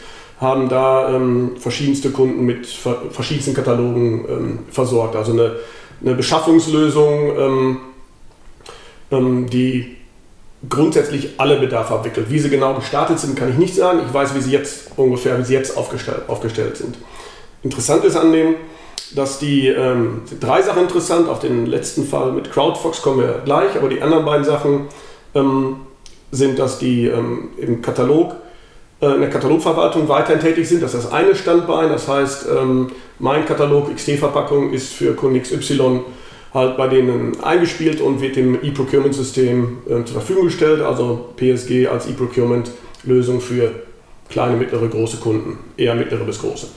haben 0.41 0.69
da 0.69 1.15
ähm, 1.15 1.53
verschiedenste 1.57 2.11
Kunden 2.11 2.45
mit 2.45 2.67
verschiedensten 2.67 3.55
Katalogen 3.55 4.59
versorgt. 4.71 5.15
Also 5.15 5.33
eine, 5.33 5.53
eine 6.03 6.17
Beschaffungslösung 6.17 7.39
ähm, 7.39 7.77
die 9.49 9.97
grundsätzlich 10.69 11.31
alle 11.39 11.59
Bedarfe 11.59 11.95
abwickelt. 11.95 12.31
Wie 12.31 12.39
sie 12.39 12.49
genau 12.49 12.75
gestartet 12.75 13.19
sind, 13.19 13.37
kann 13.37 13.51
ich 13.51 13.57
nicht 13.57 13.75
sagen. 13.75 14.01
Ich 14.07 14.13
weiß, 14.13 14.35
wie 14.35 14.41
sie 14.41 14.53
jetzt 14.53 14.93
ungefähr, 14.97 15.39
wie 15.39 15.45
sie 15.45 15.55
jetzt 15.55 15.77
aufgestellt, 15.77 16.23
aufgestellt 16.29 16.77
sind. 16.77 16.97
Interessant 17.63 18.05
ist 18.05 18.17
an 18.17 18.33
dem, 18.33 18.55
dass 19.15 19.39
die 19.39 19.69
ähm, 19.69 20.23
drei 20.41 20.63
Sachen 20.63 20.83
interessant. 20.83 21.29
Auf 21.29 21.41
den 21.41 21.67
letzten 21.67 22.07
Fall 22.07 22.33
mit 22.33 22.51
CrowdFox 22.51 23.03
kommen 23.03 23.21
wir 23.21 23.43
gleich, 23.45 23.77
aber 23.77 23.89
die 23.89 24.03
anderen 24.03 24.25
beiden 24.25 24.45
Sachen 24.45 24.87
ähm, 25.35 25.77
sind, 26.31 26.59
dass 26.59 26.79
die 26.79 27.07
ähm, 27.07 27.51
im 27.59 27.81
Katalog 27.83 28.37
äh, 29.01 29.15
in 29.15 29.21
der 29.21 29.31
Katalogverwaltung 29.31 30.09
weiterhin 30.09 30.41
tätig 30.41 30.69
sind. 30.69 30.83
Das 30.83 30.95
ist 30.95 31.05
das 31.05 31.13
eine 31.13 31.35
Standbein. 31.35 31.91
Das 31.91 32.09
heißt, 32.09 32.47
ähm, 32.51 32.91
mein 33.19 33.45
Katalog 33.45 33.95
XT-Verpackung 33.95 34.73
ist 34.73 34.93
für 34.93 35.15
Kunden 35.15 35.41
XY 35.41 36.01
halt 36.55 36.77
bei 36.77 36.87
denen 36.87 37.43
eingespielt 37.43 38.01
und 38.01 38.21
wird 38.21 38.37
dem 38.37 38.55
E-Procurement-System 38.63 39.79
äh, 39.87 40.05
zur 40.05 40.07
Verfügung 40.07 40.45
gestellt, 40.45 40.81
also 40.81 41.31
PSG 41.37 41.89
als 41.89 42.09
E-Procurement-Lösung 42.09 43.41
für 43.41 43.73
kleine, 44.31 44.57
mittlere, 44.57 44.89
große 44.89 45.17
Kunden, 45.19 45.59
eher 45.77 45.97
mittlere 45.97 46.25
bis 46.25 46.41
große. 46.41 46.69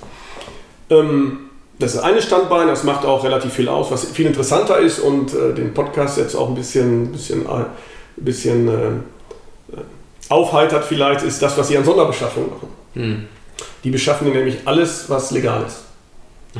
Ähm, 0.89 1.39
das 1.79 1.93
ist 1.93 1.99
eine 1.99 2.21
Standbein, 2.23 2.67
das 2.67 2.83
macht 2.83 3.05
auch 3.05 3.23
relativ 3.23 3.53
viel 3.53 3.69
aus, 3.69 3.91
was 3.91 4.05
viel 4.05 4.25
interessanter 4.25 4.79
ist 4.79 4.99
und 4.99 5.33
äh, 5.33 5.53
den 5.53 5.75
Podcast 5.75 6.17
jetzt 6.17 6.33
auch 6.33 6.49
ein 6.49 6.55
bisschen, 6.55 7.11
bisschen, 7.11 7.45
äh, 7.45 7.65
bisschen 8.15 8.67
äh, 8.67 9.81
aufheitert 10.29 10.85
vielleicht, 10.85 11.23
ist 11.23 11.39
das, 11.41 11.55
was 11.55 11.67
sie 11.67 11.77
an 11.77 11.85
Sonderbeschaffung 11.85 12.49
machen. 12.49 12.67
Hm. 12.93 13.25
Die 13.83 13.91
beschaffen 13.91 14.31
nämlich 14.31 14.57
alles, 14.65 15.07
was 15.07 15.29
legal 15.29 15.63
ist. 15.67 15.86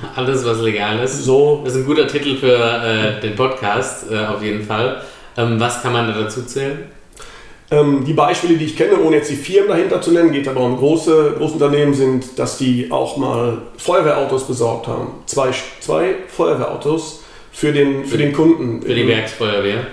Alles, 0.15 0.45
was 0.45 0.61
legal 0.61 0.99
ist. 0.99 1.23
So. 1.23 1.61
Das 1.63 1.73
ist 1.73 1.81
ein 1.81 1.85
guter 1.85 2.07
Titel 2.07 2.37
für 2.37 2.55
äh, 2.57 3.21
den 3.21 3.35
Podcast, 3.35 4.11
äh, 4.11 4.25
auf 4.25 4.41
jeden 4.41 4.63
Fall. 4.63 5.01
Ähm, 5.37 5.59
was 5.59 5.81
kann 5.81 5.93
man 5.93 6.07
da 6.07 6.19
dazu 6.19 6.43
zählen? 6.43 6.85
Ähm, 7.69 8.05
die 8.05 8.13
Beispiele, 8.13 8.57
die 8.57 8.65
ich 8.65 8.77
kenne, 8.77 8.97
ohne 8.99 9.17
jetzt 9.17 9.29
die 9.29 9.35
Firmen 9.35 9.69
dahinter 9.69 10.01
zu 10.01 10.11
nennen, 10.11 10.31
geht 10.31 10.47
aber 10.47 10.61
um 10.61 10.77
große, 10.77 11.35
große 11.37 11.53
Unternehmen, 11.53 11.93
sind, 11.93 12.39
dass 12.39 12.57
die 12.57 12.89
auch 12.91 13.17
mal 13.17 13.57
Feuerwehrautos 13.77 14.47
besorgt 14.47 14.87
haben. 14.87 15.09
Zwei, 15.25 15.51
zwei 15.81 16.15
Feuerwehrautos 16.29 17.23
für 17.51 17.73
den, 17.73 18.05
für 18.05 18.17
den 18.17 18.31
Kunden. 18.31 18.81
Für 18.81 18.95
die 18.95 19.07
Werksfeuerwehr. 19.07 19.85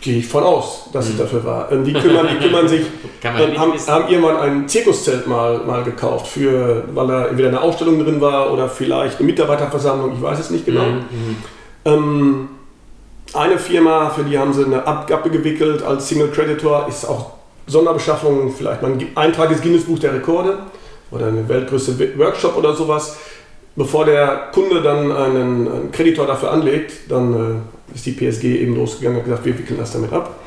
Gehe 0.00 0.18
ich 0.18 0.26
von 0.26 0.42
aus, 0.42 0.88
dass 0.92 1.08
es 1.08 1.14
mhm. 1.14 1.18
dafür 1.18 1.44
war. 1.44 1.72
Ähm, 1.72 1.84
die 1.84 1.92
kümmern, 1.92 2.26
die 2.30 2.44
kümmern 2.44 2.68
sich, 2.68 2.82
ähm, 3.24 3.58
haben, 3.58 3.72
haben 3.72 4.08
irgendwann 4.08 4.36
ein 4.36 4.68
Zirkuszelt 4.68 5.26
mal, 5.26 5.58
mal 5.64 5.82
gekauft, 5.84 6.26
für, 6.26 6.84
weil 6.94 7.06
da 7.06 7.26
entweder 7.26 7.48
eine 7.48 7.60
Ausstellung 7.60 8.02
drin 8.02 8.20
war 8.20 8.52
oder 8.52 8.68
vielleicht 8.68 9.18
eine 9.18 9.26
Mitarbeiterversammlung, 9.26 10.14
ich 10.14 10.22
weiß 10.22 10.38
es 10.38 10.50
nicht 10.50 10.66
genau. 10.66 10.84
Mhm. 10.84 10.96
mhm. 11.10 11.36
Ähm, 11.84 12.48
eine 13.34 13.58
Firma, 13.58 14.10
für 14.10 14.24
die 14.24 14.38
haben 14.38 14.52
sie 14.52 14.64
eine 14.64 14.86
Abgabe 14.86 15.30
gewickelt 15.30 15.82
als 15.82 16.08
Single 16.08 16.28
Creditor, 16.28 16.86
ist 16.88 17.06
auch 17.06 17.32
Sonderbeschaffung, 17.66 18.52
vielleicht 18.56 18.82
mal 18.82 18.92
ein 18.92 19.06
Eintrag 19.14 19.50
ins 19.50 19.62
Guinness 19.62 19.84
Buch 19.84 19.98
der 19.98 20.12
Rekorde 20.14 20.58
oder 21.10 21.28
eine 21.28 21.48
weltgrößte 21.48 22.18
Workshop 22.18 22.56
oder 22.56 22.74
sowas. 22.74 23.16
Bevor 23.74 24.04
der 24.04 24.50
Kunde 24.52 24.82
dann 24.82 25.10
einen, 25.10 25.66
einen 25.66 25.92
Kreditor 25.92 26.26
dafür 26.26 26.50
anlegt, 26.50 27.10
dann 27.10 27.34
äh, 27.34 27.81
ist 27.94 28.06
die 28.06 28.12
PSG 28.12 28.44
eben 28.44 28.76
losgegangen 28.76 29.18
und 29.18 29.24
gesagt, 29.24 29.44
wir 29.44 29.58
wickeln 29.58 29.78
das 29.78 29.92
damit 29.92 30.12
ab. 30.12 30.38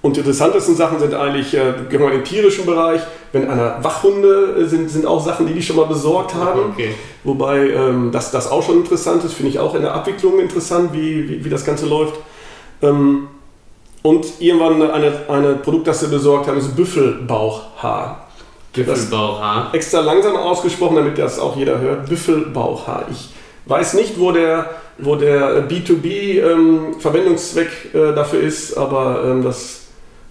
Und 0.00 0.14
die 0.16 0.20
interessantesten 0.20 0.76
Sachen 0.76 1.00
sind 1.00 1.12
eigentlich, 1.14 1.54
äh, 1.54 1.72
gehen 1.90 2.00
wir 2.00 2.06
in 2.12 2.18
den 2.18 2.24
tierischen 2.24 2.64
Bereich, 2.64 3.00
wenn 3.32 3.50
einer 3.50 3.82
Wachhunde 3.82 4.56
äh, 4.60 4.64
sind, 4.66 4.88
sind 4.88 5.06
auch 5.06 5.24
Sachen, 5.24 5.46
die 5.46 5.54
die 5.54 5.62
schon 5.62 5.76
mal 5.76 5.86
besorgt 5.86 6.34
haben. 6.34 6.70
Okay. 6.72 6.94
Wobei 7.24 7.70
ähm, 7.70 8.10
das, 8.12 8.30
das 8.30 8.50
auch 8.50 8.62
schon 8.62 8.78
interessant 8.78 9.24
ist, 9.24 9.34
finde 9.34 9.50
ich 9.50 9.58
auch 9.58 9.74
in 9.74 9.82
der 9.82 9.94
Abwicklung 9.94 10.38
interessant, 10.38 10.92
wie, 10.92 11.28
wie, 11.28 11.44
wie 11.44 11.50
das 11.50 11.64
Ganze 11.64 11.86
läuft. 11.86 12.14
Ähm, 12.80 13.26
und 14.02 14.26
irgendwann 14.38 14.80
eine, 14.80 15.28
eine 15.28 15.54
Produkt, 15.56 15.88
das 15.88 16.00
sie 16.00 16.06
besorgt 16.06 16.46
haben, 16.46 16.58
ist 16.58 16.76
Büffelbauchhaar. 16.76 18.28
Büffelbauchhaar. 18.72 19.74
Extra 19.74 20.00
langsam 20.00 20.36
ausgesprochen, 20.36 20.96
damit 20.96 21.18
das 21.18 21.40
auch 21.40 21.56
jeder 21.56 21.80
hört. 21.80 22.08
Büffelbauchhaar. 22.08 23.06
Ich 23.10 23.30
weiß 23.68 23.94
nicht, 23.94 24.18
wo 24.18 24.32
der 24.32 24.70
wo 24.98 25.16
der 25.16 25.68
B2B-Verwendungszweck 25.68 27.68
ähm, 27.94 28.10
äh, 28.10 28.14
dafür 28.14 28.40
ist, 28.40 28.76
aber 28.76 29.22
ähm, 29.24 29.42
das 29.44 29.86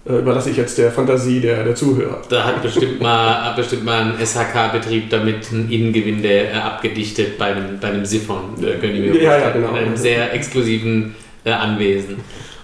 äh, 0.06 0.18
überlasse 0.18 0.50
ich 0.50 0.58
jetzt 0.58 0.78
der 0.78 0.92
Fantasie 0.92 1.40
der, 1.40 1.64
der 1.64 1.74
Zuhörer. 1.74 2.22
Da 2.28 2.44
hat 2.44 2.62
bestimmt 2.62 3.00
mal, 3.00 3.46
hat 3.46 3.56
bestimmt 3.56 3.84
mal 3.84 4.02
ein 4.02 4.14
SHK-Betrieb 4.24 5.10
damit 5.10 5.50
ein 5.52 5.68
Innengewinde 5.70 6.28
äh, 6.28 6.52
abgedichtet 6.52 7.36
bei 7.38 7.46
einem, 7.46 7.80
bei 7.80 7.88
einem 7.88 8.04
Siphon, 8.04 8.62
äh, 8.62 8.76
können 8.76 8.94
die 8.94 9.00
mir 9.00 9.20
ja, 9.22 9.38
ja, 9.38 9.50
genau. 9.50 9.70
in 9.70 9.76
einem 9.76 9.96
sehr 9.96 10.34
exklusiven 10.34 11.16
äh, 11.44 11.50
Anwesen. 11.50 12.16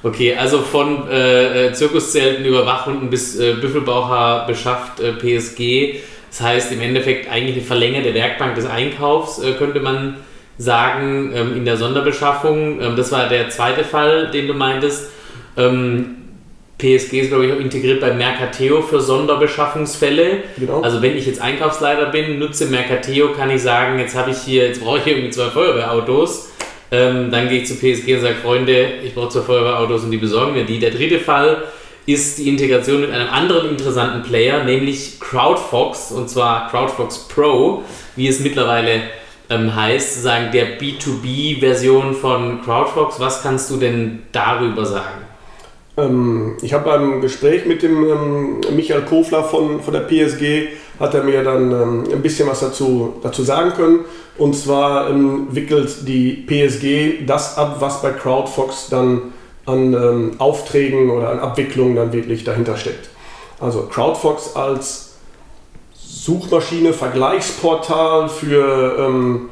Okay, 0.03 0.37
also 0.37 0.59
von 0.59 1.09
äh, 1.09 1.73
Zirkuszelten 1.73 2.45
über 2.45 2.67
Wachhunden 2.67 3.09
bis 3.09 3.41
äh, 3.41 3.55
Büffelbaucher 3.55 4.45
beschafft 4.47 5.01
äh, 5.01 5.13
PSG. 5.13 6.01
Das 6.29 6.43
heißt 6.43 6.73
im 6.73 6.83
Endeffekt 6.83 7.31
eigentlich 7.31 7.57
eine 7.57 7.65
verlängerte 7.65 8.13
Werkbank 8.13 8.57
des 8.57 8.67
Einkaufs, 8.67 9.39
äh, 9.39 9.53
könnte 9.53 9.81
man 9.81 10.17
sagen, 10.59 11.33
ähm, 11.35 11.57
in 11.57 11.65
der 11.65 11.77
Sonderbeschaffung. 11.77 12.81
Ähm, 12.81 12.97
das 12.97 13.11
war 13.13 13.29
der 13.29 13.51
zweite 13.51 13.85
Fall, 13.85 14.31
den 14.31 14.47
du 14.47 14.55
meintest. 14.55 15.11
Ähm, 15.57 16.17
PSG 16.79 17.21
ist, 17.21 17.29
glaube 17.29 17.47
ich, 17.47 17.53
auch 17.53 17.59
integriert 17.59 18.01
bei 18.01 18.13
Mercateo 18.13 18.83
für 18.83 19.01
Sonderbeschaffungsfälle. 19.01 20.43
Genau. 20.59 20.81
Also 20.83 21.03
wenn 21.03 21.17
ich 21.17 21.27
jetzt 21.27 21.41
Einkaufsleiter 21.41 22.07
bin, 22.07 22.39
nutze 22.39 22.67
Mercateo, 22.67 23.33
kann 23.33 23.51
ich 23.51 23.63
sagen, 23.63 23.99
jetzt 23.99 24.17
habe 24.17 24.31
ich 24.31 24.39
hier, 24.39 24.67
jetzt 24.67 24.83
brauche 24.83 24.99
ich 24.99 25.07
irgendwie 25.07 25.31
zwei 25.31 25.51
Feuerwehrautos. 25.51 26.51
Ähm, 26.91 27.31
dann 27.31 27.49
gehe 27.49 27.63
ich 27.63 27.67
zu 27.67 27.75
PSG 27.75 28.15
und 28.15 28.21
sage, 28.21 28.35
Freunde, 28.43 28.87
ich 29.05 29.15
brauche 29.15 29.31
zwei 29.31 29.41
Feuerwehrautos 29.41 30.05
und 30.05 30.11
die 30.11 30.19
besorgen 30.19 30.55
mir 30.55 30.65
die. 30.65 30.79
Der 30.79 30.91
dritte 30.91 31.19
Fall 31.19 31.63
ist 32.07 32.39
die 32.39 32.49
Integration 32.49 33.01
mit 33.01 33.11
einem 33.11 33.31
anderen 33.31 33.71
interessanten 33.71 34.23
Player, 34.23 34.65
nämlich 34.65 35.19
CrowdFox, 35.21 36.13
und 36.13 36.29
zwar 36.29 36.69
CrowdFox 36.71 37.29
Pro, 37.29 37.83
wie 38.17 38.29
es 38.29 38.41
mittlerweile 38.41 39.03
ähm, 39.51 39.75
heißt, 39.75 40.15
sozusagen 40.15 40.53
der 40.53 40.79
B2B-Version 40.79 42.15
von 42.15 42.63
CrowdFox. 42.63 43.21
Was 43.21 43.43
kannst 43.43 43.71
du 43.71 43.77
denn 43.77 44.23
darüber 44.33 44.85
sagen? 44.87 45.25
Ähm, 45.97 46.57
ich 46.63 46.73
habe 46.73 46.85
beim 46.85 47.21
Gespräch 47.21 47.67
mit 47.67 47.83
dem 47.83 48.09
ähm, 48.09 48.61
Michael 48.75 49.03
Kofler 49.03 49.45
von, 49.45 49.81
von 49.81 49.95
der 49.95 50.01
PSG, 50.01 50.69
hat 50.99 51.15
er 51.15 51.23
mir 51.25 51.43
dann 51.43 51.71
ähm, 51.71 52.05
ein 52.13 52.23
bisschen 52.23 52.49
was 52.49 52.61
dazu, 52.61 53.15
dazu 53.23 53.43
sagen 53.43 53.73
können. 53.73 54.01
Und 54.39 54.55
zwar 54.57 55.11
ähm, 55.11 55.49
wickelt 55.51 56.09
die 56.09 56.33
PSG 56.47 57.27
das 57.27 57.57
ab, 57.57 57.77
was 57.79 58.03
bei 58.03 58.11
CrowdFox 58.11 58.89
dann 58.89 59.33
an 59.67 59.95
ähm, 59.95 60.33
Aufträgen 60.39 61.11
oder 61.11 61.31
an 61.31 61.39
Abwicklungen 61.39 61.97
dann 61.97 62.13
wirklich 62.13 62.45
dahinter 62.45 62.77
steckt. 62.77 63.09
Also 63.61 63.83
CrowdFox 63.83 64.57
als 64.57 65.04
Suchmaschine, 66.15 66.93
Vergleichsportal 66.93 68.29
für, 68.29 68.97
ähm, 68.99 69.49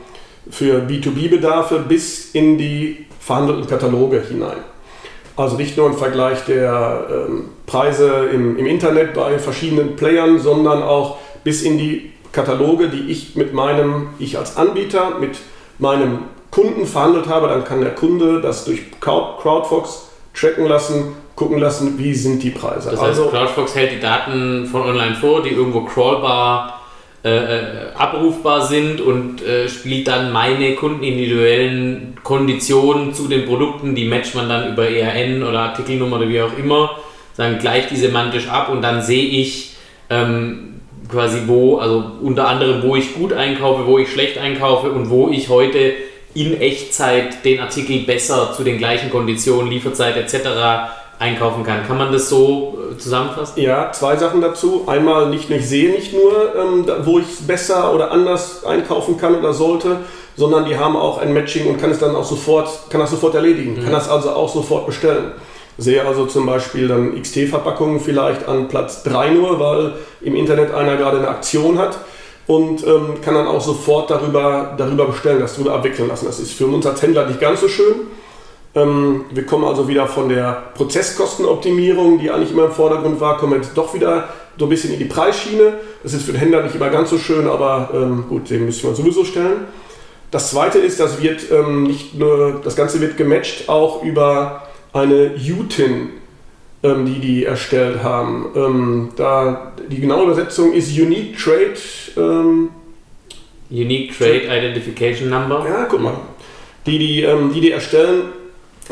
für 0.48 0.78
B2B-Bedarfe 0.82 1.80
bis 1.80 2.30
in 2.30 2.56
die 2.56 3.06
verhandelten 3.18 3.66
Kataloge 3.66 4.22
hinein. 4.26 4.58
Also 5.36 5.56
nicht 5.56 5.76
nur 5.76 5.88
ein 5.88 5.96
Vergleich 5.96 6.44
der 6.44 7.06
ähm, 7.10 7.48
Preise 7.66 8.28
im, 8.32 8.56
im 8.58 8.66
Internet 8.66 9.14
bei 9.14 9.38
verschiedenen 9.38 9.96
Playern, 9.96 10.38
sondern 10.38 10.82
auch 10.82 11.18
bis 11.42 11.62
in 11.62 11.78
die 11.78 12.12
Kataloge, 12.30 12.88
die 12.88 13.10
ich 13.10 13.34
mit 13.34 13.52
meinem, 13.52 14.10
ich 14.18 14.38
als 14.38 14.56
Anbieter, 14.56 15.18
mit 15.18 15.38
meinem 15.78 16.20
Kunden 16.50 16.86
verhandelt 16.86 17.28
habe. 17.28 17.48
Dann 17.48 17.64
kann 17.64 17.80
der 17.80 17.94
Kunde 17.94 18.40
das 18.40 18.64
durch 18.64 18.82
Crowdfox 19.00 20.10
tracken 20.32 20.66
lassen, 20.66 21.16
gucken 21.36 21.58
lassen, 21.58 21.98
wie 21.98 22.14
sind 22.14 22.42
die 22.42 22.50
Preise. 22.50 22.90
Das 22.90 23.00
heißt, 23.00 23.20
also, 23.20 23.28
CrowdFox 23.28 23.74
hält 23.74 23.92
die 23.92 24.00
Daten 24.00 24.66
von 24.66 24.82
online 24.82 25.14
vor, 25.14 25.42
die 25.42 25.50
irgendwo 25.50 25.82
crawlbar 25.82 26.80
äh, 27.24 27.30
äh, 27.30 27.60
abrufbar 27.96 28.66
sind 28.66 29.00
und 29.00 29.42
äh, 29.42 29.68
spielt 29.68 30.08
dann 30.08 30.32
meine 30.32 30.74
kundenindividuellen 30.74 32.16
Konditionen 32.22 33.14
zu 33.14 33.28
den 33.28 33.46
Produkten, 33.46 33.94
die 33.94 34.06
matcht 34.06 34.34
man 34.34 34.48
dann 34.48 34.72
über 34.72 34.88
ERN 34.88 35.42
oder 35.42 35.60
Artikelnummer 35.60 36.16
oder 36.16 36.28
wie 36.28 36.42
auch 36.42 36.58
immer, 36.58 36.96
sagen 37.34 37.58
gleich 37.60 37.86
die 37.86 37.96
semantisch 37.96 38.48
ab 38.48 38.70
und 38.70 38.82
dann 38.82 39.02
sehe 39.02 39.24
ich 39.24 39.76
ähm, 40.10 40.80
quasi 41.08 41.42
wo, 41.46 41.78
also 41.78 42.04
unter 42.22 42.48
anderem, 42.48 42.82
wo 42.82 42.96
ich 42.96 43.14
gut 43.14 43.32
einkaufe, 43.32 43.86
wo 43.86 43.98
ich 43.98 44.10
schlecht 44.10 44.38
einkaufe 44.38 44.90
und 44.90 45.08
wo 45.08 45.28
ich 45.28 45.48
heute 45.48 45.92
in 46.34 46.60
Echtzeit 46.60 47.44
den 47.44 47.60
Artikel 47.60 48.00
besser 48.00 48.52
zu 48.52 48.64
den 48.64 48.78
gleichen 48.78 49.10
Konditionen, 49.10 49.70
Lieferzeit 49.70 50.16
etc 50.16 51.01
einkaufen 51.22 51.62
kann. 51.64 51.86
Kann 51.86 51.98
man 51.98 52.12
das 52.12 52.28
so 52.28 52.78
äh, 52.92 52.98
zusammenfassen? 52.98 53.62
Ja, 53.62 53.92
zwei 53.92 54.16
Sachen 54.16 54.40
dazu. 54.40 54.82
Einmal 54.86 55.30
nicht, 55.30 55.48
ich 55.50 55.68
sehe 55.68 55.90
nicht 55.90 56.12
nur, 56.12 56.54
ähm, 56.56 56.84
wo 57.04 57.20
ich 57.20 57.26
es 57.26 57.46
besser 57.46 57.94
oder 57.94 58.10
anders 58.10 58.64
einkaufen 58.64 59.16
kann 59.16 59.36
oder 59.36 59.54
sollte, 59.54 59.98
sondern 60.36 60.64
die 60.64 60.76
haben 60.76 60.96
auch 60.96 61.18
ein 61.18 61.32
Matching 61.32 61.68
und 61.68 61.80
kann 61.80 61.90
es 61.90 62.00
dann 62.00 62.16
auch 62.16 62.24
sofort, 62.24 62.68
kann 62.90 63.00
das 63.00 63.10
sofort 63.10 63.34
erledigen, 63.34 63.74
mhm. 63.74 63.84
kann 63.84 63.92
das 63.92 64.08
also 64.08 64.30
auch 64.30 64.52
sofort 64.52 64.86
bestellen. 64.86 65.32
Sehe 65.78 66.04
also 66.04 66.26
zum 66.26 66.44
Beispiel 66.44 66.88
dann 66.88 67.20
XT-Verpackungen 67.20 68.00
vielleicht 68.00 68.46
an 68.46 68.68
Platz 68.68 69.04
3 69.04 69.30
nur, 69.30 69.58
weil 69.58 69.94
im 70.20 70.34
Internet 70.34 70.74
einer 70.74 70.96
gerade 70.96 71.18
eine 71.18 71.28
Aktion 71.28 71.78
hat 71.78 71.98
und 72.46 72.84
ähm, 72.86 73.20
kann 73.24 73.34
dann 73.34 73.46
auch 73.46 73.60
sofort 73.60 74.10
darüber, 74.10 74.74
darüber 74.76 75.06
bestellen, 75.06 75.40
das 75.40 75.54
darüber 75.54 75.74
abwickeln 75.74 76.08
lassen. 76.08 76.26
Das 76.26 76.40
ist 76.40 76.52
für 76.52 76.66
uns 76.66 76.84
als 76.84 77.00
Händler 77.00 77.26
nicht 77.26 77.40
ganz 77.40 77.60
so 77.60 77.68
schön 77.68 77.94
wir 78.74 79.46
kommen 79.46 79.64
also 79.64 79.86
wieder 79.86 80.06
von 80.06 80.30
der 80.30 80.62
Prozesskostenoptimierung, 80.74 82.18
die 82.18 82.30
eigentlich 82.30 82.52
immer 82.52 82.64
im 82.66 82.72
Vordergrund 82.72 83.20
war, 83.20 83.36
kommen 83.36 83.54
jetzt 83.54 83.76
doch 83.76 83.92
wieder 83.92 84.28
so 84.58 84.66
ein 84.66 84.68
bisschen 84.68 84.92
in 84.92 84.98
die 84.98 85.04
Preisschiene. 85.04 85.74
Das 86.02 86.14
ist 86.14 86.24
für 86.24 86.32
den 86.32 86.40
Händler 86.40 86.62
nicht 86.62 86.74
immer 86.74 86.88
ganz 86.88 87.10
so 87.10 87.18
schön, 87.18 87.46
aber 87.46 87.90
ähm, 87.92 88.24
gut, 88.28 88.48
den 88.50 88.64
müssen 88.64 88.88
wir 88.88 88.94
sowieso 88.94 89.24
stellen. 89.24 89.66
Das 90.30 90.50
zweite 90.50 90.78
ist, 90.78 90.98
das 90.98 91.22
wird 91.22 91.50
ähm, 91.50 91.82
nicht 91.82 92.14
nur, 92.14 92.60
das 92.64 92.74
Ganze 92.74 93.00
wird 93.00 93.18
gematcht 93.18 93.68
auch 93.68 94.02
über 94.02 94.62
eine 94.94 95.32
UTIN, 95.34 96.08
ähm, 96.82 97.06
die 97.06 97.20
die 97.20 97.44
erstellt 97.44 98.02
haben. 98.02 98.46
Ähm, 98.56 99.08
da 99.16 99.72
die 99.90 100.00
genaue 100.00 100.24
Übersetzung 100.24 100.72
ist 100.72 100.90
Unique 100.98 101.36
Trade. 101.38 101.74
Ähm, 102.16 102.70
Unique 103.70 104.16
Trade 104.16 104.44
Identification 104.44 105.28
Number. 105.28 105.66
Ja, 105.68 105.84
guck 105.84 106.00
mal. 106.00 106.14
Die 106.86 106.98
die, 106.98 107.26
die, 107.54 107.60
die 107.60 107.70
erstellen, 107.70 108.24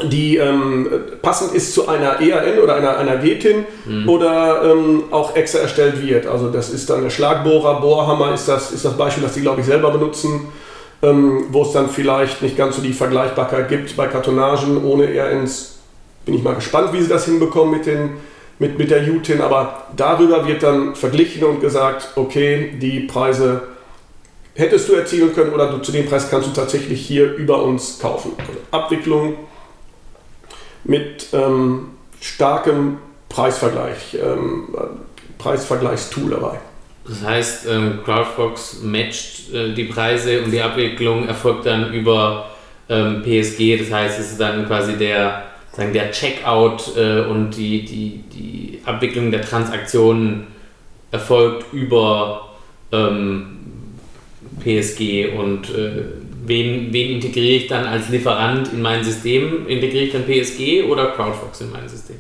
die 0.05 0.37
ähm, 0.37 0.89
passend 1.21 1.53
ist 1.53 1.75
zu 1.75 1.89
einer 1.89 2.21
ERN 2.21 2.61
oder 2.61 2.77
einer, 2.77 2.97
einer 2.97 3.23
WTIN 3.23 3.65
mhm. 3.85 4.09
oder 4.09 4.63
ähm, 4.65 5.05
auch 5.11 5.35
extra 5.35 5.61
erstellt 5.61 6.01
wird. 6.07 6.27
Also 6.27 6.49
das 6.49 6.71
ist 6.71 6.89
dann 6.89 7.03
der 7.03 7.11
Schlagbohrer, 7.11 7.81
Bohrhammer 7.81 8.33
ist 8.33 8.47
das, 8.47 8.73
ist 8.73 8.85
das 8.85 8.97
Beispiel, 8.97 9.23
das 9.25 9.35
die 9.35 9.41
glaube 9.41 9.61
ich 9.61 9.67
selber 9.67 9.91
benutzen, 9.91 10.49
ähm, 11.03 11.47
wo 11.51 11.63
es 11.63 11.73
dann 11.73 11.89
vielleicht 11.89 12.41
nicht 12.41 12.57
ganz 12.57 12.77
so 12.77 12.83
die 12.83 12.93
Vergleichbarkeit 12.93 13.69
gibt 13.69 13.97
bei 13.97 14.07
Kartonagen 14.07 14.85
ohne 14.85 15.13
ERNs. 15.13 15.79
Bin 16.25 16.35
ich 16.35 16.43
mal 16.43 16.55
gespannt, 16.55 16.93
wie 16.93 17.03
sie 17.03 17.09
das 17.09 17.25
hinbekommen 17.25 17.73
mit, 17.73 17.87
den, 17.87 18.11
mit, 18.59 18.79
mit 18.79 18.91
der 18.91 19.03
UTIN, 19.03 19.41
aber 19.41 19.87
darüber 19.97 20.47
wird 20.47 20.63
dann 20.63 20.95
verglichen 20.95 21.43
und 21.45 21.61
gesagt, 21.61 22.11
okay, 22.15 22.75
die 22.81 23.01
Preise 23.01 23.63
hättest 24.55 24.89
du 24.89 24.93
erzielen 24.93 25.35
können 25.35 25.53
oder 25.53 25.71
du, 25.71 25.79
zu 25.79 25.91
dem 25.91 26.07
Preis 26.07 26.31
kannst 26.31 26.49
du 26.49 26.53
tatsächlich 26.53 27.05
hier 27.05 27.35
über 27.35 27.63
uns 27.63 27.99
kaufen. 27.99 28.33
Also 28.39 28.53
Abwicklung 28.71 29.35
mit 30.85 31.29
ähm, 31.33 31.91
starkem 32.21 32.99
Preisvergleich, 33.29 34.17
ähm, 34.23 34.69
Preisvergleichstool 35.39 36.31
dabei. 36.31 36.59
Das 37.07 37.25
heißt, 37.25 37.67
ähm, 37.69 38.01
CrowdFox 38.05 38.83
matcht 38.83 39.53
äh, 39.53 39.73
die 39.73 39.85
Preise 39.85 40.43
und 40.43 40.51
die 40.51 40.61
Abwicklung 40.61 41.27
erfolgt 41.27 41.67
dann 41.67 41.93
über 41.93 42.51
ähm, 42.89 43.23
PSG. 43.23 43.79
Das 43.79 43.91
heißt, 43.91 44.21
es 44.21 44.33
ist 44.33 44.41
dann 44.41 44.67
quasi 44.67 44.97
der, 44.97 45.45
sagen, 45.73 45.93
der 45.93 46.11
Checkout 46.11 46.97
äh, 46.97 47.23
und 47.23 47.53
die, 47.53 47.85
die, 47.85 48.25
die 48.33 48.81
Abwicklung 48.85 49.31
der 49.31 49.43
Transaktionen 49.43 50.47
erfolgt 51.11 51.73
über 51.73 52.51
ähm, 52.93 53.59
PSG 54.61 55.33
und 55.37 55.71
äh, 55.71 56.03
wen, 56.47 56.93
wen 56.93 57.13
integriere 57.13 57.57
ich 57.57 57.67
dann 57.67 57.87
als 57.87 58.09
Lieferant 58.09 58.73
in 58.73 58.83
mein 58.83 59.05
System? 59.05 59.67
Integriere 59.67 60.05
ich 60.05 60.13
dann 60.13 60.25
PSG 60.25 60.91
oder 60.91 61.13
CrowdFox 61.13 61.63
in 61.63 61.71
mein 61.71 61.89
System? 61.89 62.17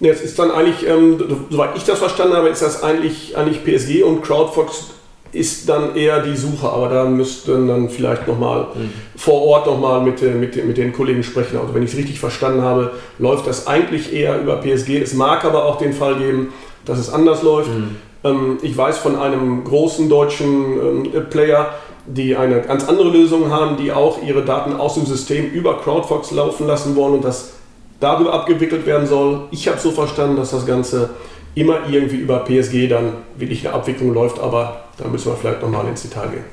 Nee, 0.00 0.10
es 0.10 0.20
ist 0.20 0.38
dann 0.38 0.50
eigentlich, 0.50 0.86
ähm, 0.88 1.18
soweit 1.50 1.76
ich 1.76 1.84
das 1.84 1.98
verstanden 1.98 2.34
habe, 2.34 2.48
ist 2.48 2.62
das 2.62 2.82
eigentlich, 2.82 3.36
eigentlich 3.36 3.64
PSG 3.64 4.02
und 4.04 4.22
CrowdFox 4.22 4.90
ist 5.32 5.68
dann 5.68 5.94
eher 5.94 6.22
die 6.22 6.36
Suche, 6.36 6.68
aber 6.68 6.88
da 6.88 7.04
müssten 7.04 7.68
dann 7.68 7.90
vielleicht 7.90 8.26
nochmal 8.26 8.68
mhm. 8.74 8.90
vor 9.16 9.42
Ort 9.42 9.66
nochmal 9.66 10.00
mit, 10.00 10.22
mit, 10.22 10.64
mit 10.64 10.76
den 10.76 10.92
Kollegen 10.92 11.22
sprechen. 11.22 11.58
Also 11.58 11.74
wenn 11.74 11.82
ich 11.82 11.92
es 11.92 11.98
richtig 11.98 12.18
verstanden 12.18 12.62
habe, 12.62 12.92
läuft 13.18 13.46
das 13.46 13.66
eigentlich 13.66 14.12
eher 14.12 14.40
über 14.40 14.56
PSG. 14.56 15.00
Es 15.02 15.14
mag 15.14 15.44
aber 15.44 15.66
auch 15.66 15.76
den 15.78 15.92
Fall 15.92 16.16
geben, 16.16 16.52
dass 16.84 16.98
es 16.98 17.10
anders 17.10 17.42
läuft. 17.42 17.68
Mhm. 17.68 17.96
Ähm, 18.24 18.58
ich 18.62 18.76
weiß 18.76 18.98
von 18.98 19.16
einem 19.16 19.64
großen 19.64 20.08
deutschen 20.08 21.04
ähm, 21.14 21.26
Player, 21.28 21.74
die 22.08 22.36
eine 22.36 22.62
ganz 22.62 22.88
andere 22.88 23.10
Lösung 23.10 23.50
haben, 23.50 23.76
die 23.76 23.92
auch 23.92 24.22
ihre 24.22 24.44
Daten 24.44 24.74
aus 24.74 24.94
dem 24.94 25.06
System 25.06 25.50
über 25.50 25.78
CrowdFox 25.78 26.30
laufen 26.32 26.66
lassen 26.66 26.96
wollen 26.96 27.14
und 27.14 27.24
das 27.24 27.54
darüber 28.00 28.32
abgewickelt 28.32 28.86
werden 28.86 29.06
soll. 29.06 29.42
Ich 29.50 29.68
habe 29.68 29.78
so 29.78 29.90
verstanden, 29.90 30.36
dass 30.36 30.50
das 30.50 30.66
Ganze 30.66 31.10
immer 31.54 31.80
irgendwie 31.90 32.16
über 32.16 32.38
PSG 32.40 32.88
dann 32.88 33.12
wirklich 33.36 33.66
eine 33.66 33.74
Abwicklung 33.74 34.14
läuft, 34.14 34.38
aber 34.38 34.84
da 34.96 35.08
müssen 35.08 35.32
wir 35.32 35.36
vielleicht 35.36 35.62
nochmal 35.62 35.86
ins 35.88 36.02
Detail 36.02 36.28
gehen. 36.28 36.44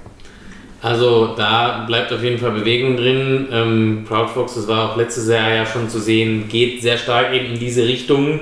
Also 0.81 1.33
da 1.35 1.85
bleibt 1.87 2.11
auf 2.13 2.21
jeden 2.21 2.37
Fall 2.37 2.51
Bewegung 2.51 2.97
drin. 2.97 3.47
Ähm, 3.51 4.05
CrowdFox, 4.07 4.55
das 4.55 4.67
war 4.67 4.91
auch 4.91 4.97
letztes 4.97 5.27
Jahr 5.27 5.53
ja 5.53 5.65
schon 5.65 5.89
zu 5.89 5.99
sehen, 5.99 6.47
geht 6.47 6.81
sehr 6.81 6.97
stark 6.97 7.33
eben 7.33 7.53
in 7.53 7.59
diese 7.59 7.83
Richtung. 7.83 8.41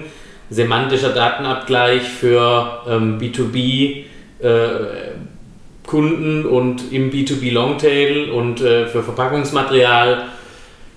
Semantischer 0.49 1.09
Datenabgleich 1.09 2.03
für 2.03 2.81
ähm, 2.87 3.17
B2B. 3.17 4.03
Äh, 4.39 4.77
Kunden 5.85 6.45
und 6.45 6.91
im 6.91 7.11
B2B 7.11 7.51
Longtail 7.51 8.29
und 8.31 8.61
äh, 8.61 8.87
für 8.87 9.03
Verpackungsmaterial 9.03 10.25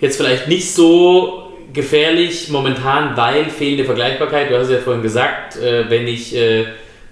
jetzt 0.00 0.16
vielleicht 0.16 0.48
nicht 0.48 0.70
so 0.72 1.52
gefährlich 1.72 2.48
momentan, 2.50 3.16
weil 3.16 3.46
fehlende 3.46 3.84
Vergleichbarkeit. 3.84 4.50
Du 4.50 4.58
hast 4.58 4.70
ja 4.70 4.78
vorhin 4.78 5.02
gesagt, 5.02 5.56
äh, 5.56 5.90
wenn 5.90 6.06
ich 6.06 6.34
äh, 6.34 6.64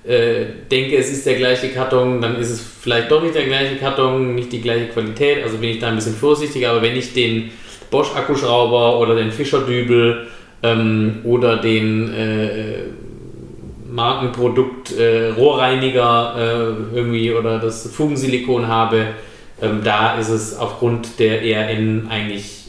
äh, 0.06 0.46
denke, 0.70 0.96
es 0.96 1.10
ist 1.10 1.26
der 1.26 1.34
gleiche 1.34 1.68
Karton, 1.70 2.20
dann 2.20 2.36
ist 2.36 2.50
es 2.50 2.60
vielleicht 2.60 3.10
doch 3.10 3.22
nicht 3.22 3.34
der 3.34 3.44
gleiche 3.44 3.76
Karton, 3.76 4.34
nicht 4.34 4.52
die 4.52 4.60
gleiche 4.60 4.86
Qualität. 4.86 5.42
Also 5.42 5.58
bin 5.58 5.70
ich 5.70 5.78
da 5.78 5.88
ein 5.88 5.96
bisschen 5.96 6.14
vorsichtig. 6.14 6.66
Aber 6.68 6.82
wenn 6.82 6.96
ich 6.96 7.12
den 7.12 7.50
Bosch 7.90 8.14
Akkuschrauber 8.14 8.98
oder 9.00 9.14
den 9.14 9.32
Fischer 9.32 9.60
Dübel 9.60 10.26
ähm, 10.62 11.20
oder 11.24 11.56
den 11.56 12.12
äh, 12.12 12.82
Markenprodukt 13.94 14.92
äh, 14.98 15.30
Rohrreiniger 15.30 16.34
äh, 16.36 16.96
irgendwie 16.96 17.32
oder 17.32 17.60
das 17.60 17.88
Fugensilikon 17.94 18.66
habe, 18.66 19.06
ähm, 19.62 19.82
da 19.84 20.18
ist 20.18 20.30
es 20.30 20.58
aufgrund 20.58 21.20
der 21.20 21.42
ERN 21.42 22.08
eigentlich 22.10 22.64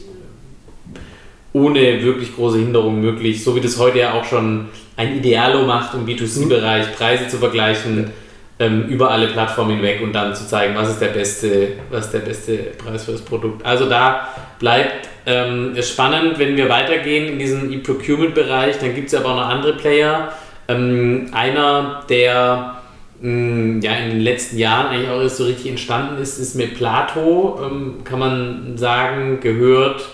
ohne 1.52 2.02
wirklich 2.04 2.36
große 2.36 2.58
Hinderung 2.58 3.00
möglich, 3.00 3.42
so 3.42 3.56
wie 3.56 3.60
das 3.60 3.76
heute 3.78 3.98
ja 3.98 4.12
auch 4.12 4.24
schon 4.24 4.66
ein 4.96 5.16
Idealo 5.16 5.66
macht 5.66 5.94
im 5.94 6.06
B2C-Bereich, 6.06 6.94
Preise 6.94 7.26
zu 7.26 7.38
vergleichen 7.38 8.12
ähm, 8.60 8.84
über 8.84 9.10
alle 9.10 9.26
Plattformen 9.26 9.76
hinweg 9.76 10.02
und 10.02 10.12
dann 10.12 10.34
zu 10.34 10.46
zeigen, 10.46 10.76
was 10.76 10.90
ist 10.90 11.00
der 11.00 11.08
beste, 11.08 11.68
was 11.90 12.12
der 12.12 12.20
beste 12.20 12.56
Preis 12.78 13.04
für 13.04 13.12
das 13.12 13.22
Produkt. 13.22 13.66
Also 13.66 13.88
da 13.88 14.28
bleibt 14.60 15.08
ähm, 15.26 15.72
es 15.74 15.90
spannend, 15.90 16.38
wenn 16.38 16.56
wir 16.56 16.68
weitergehen 16.68 17.32
in 17.32 17.38
diesem 17.40 17.72
E-Procurement-Bereich, 17.72 18.78
dann 18.78 18.94
gibt 18.94 19.08
es 19.08 19.14
aber 19.14 19.30
auch 19.30 19.36
noch 19.36 19.48
andere 19.48 19.72
Player, 19.72 20.32
ähm, 20.68 21.28
einer, 21.32 22.04
der 22.08 22.76
mh, 23.20 23.30
mm, 23.30 23.80
ja, 23.82 23.92
in 23.96 24.10
den 24.10 24.20
letzten 24.20 24.58
Jahren 24.58 24.88
eigentlich 24.88 25.10
auch 25.10 25.22
erst 25.22 25.36
so 25.36 25.44
richtig 25.44 25.70
entstanden 25.70 26.20
ist, 26.20 26.38
ist 26.38 26.54
mit 26.54 26.74
Plato, 26.76 27.60
ähm, 27.64 28.04
kann 28.04 28.18
man 28.18 28.76
sagen, 28.76 29.40
gehört 29.40 30.04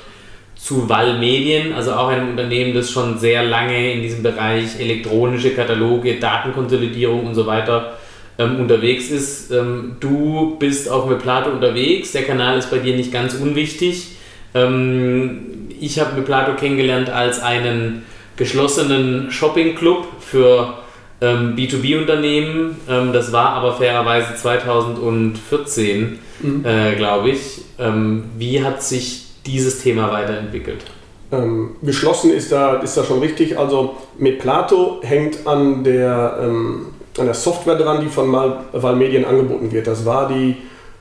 zu 0.62 0.88
Wall 0.88 1.18
Medien, 1.18 1.72
also 1.72 1.92
auch 1.92 2.08
ein 2.08 2.28
Unternehmen, 2.28 2.72
das 2.72 2.90
schon 2.90 3.18
sehr 3.18 3.42
lange 3.42 3.94
in 3.94 4.02
diesem 4.02 4.22
Bereich 4.22 4.78
elektronische 4.78 5.54
Kataloge, 5.54 6.20
Datenkonsolidierung 6.20 7.26
und 7.26 7.34
so 7.34 7.46
weiter 7.46 7.94
ähm, 8.38 8.60
unterwegs 8.60 9.10
ist. 9.10 9.50
Ähm, 9.50 9.96
du 9.98 10.56
bist 10.60 10.88
auch 10.88 11.06
mit 11.08 11.18
Plato 11.18 11.50
unterwegs, 11.50 12.12
der 12.12 12.22
Kanal 12.22 12.58
ist 12.58 12.70
bei 12.70 12.78
dir 12.78 12.94
nicht 12.94 13.12
ganz 13.12 13.34
unwichtig. 13.34 14.16
Ähm, 14.54 15.68
ich 15.80 15.98
habe 15.98 16.14
Meplato 16.14 16.54
kennengelernt 16.54 17.10
als 17.10 17.40
einen 17.40 18.04
geschlossenen 18.36 19.30
Shopping-Club 19.30 20.06
für 20.20 20.74
ähm, 21.20 21.54
B2B-Unternehmen. 21.56 22.76
Ähm, 22.88 23.12
das 23.12 23.32
war 23.32 23.50
aber 23.50 23.74
fairerweise 23.74 24.34
2014, 24.34 26.18
mhm. 26.40 26.64
äh, 26.64 26.94
glaube 26.96 27.30
ich. 27.30 27.62
Ähm, 27.78 28.24
wie 28.36 28.62
hat 28.62 28.82
sich 28.82 29.26
dieses 29.46 29.82
Thema 29.82 30.10
weiterentwickelt? 30.12 30.84
Ähm, 31.30 31.76
geschlossen 31.82 32.30
ist 32.30 32.52
da, 32.52 32.76
ist 32.76 32.96
da 32.96 33.04
schon 33.04 33.20
richtig. 33.20 33.58
Also 33.58 33.96
Meplato 34.18 35.00
hängt 35.02 35.46
an 35.46 35.84
der, 35.84 36.38
ähm, 36.42 36.86
an 37.18 37.26
der 37.26 37.34
Software 37.34 37.76
dran, 37.76 38.02
die 38.02 38.08
von 38.08 38.32
Valmedien 38.72 39.24
angeboten 39.24 39.72
wird. 39.72 39.86
Das 39.86 40.04
war 40.04 40.28
die 40.28 40.56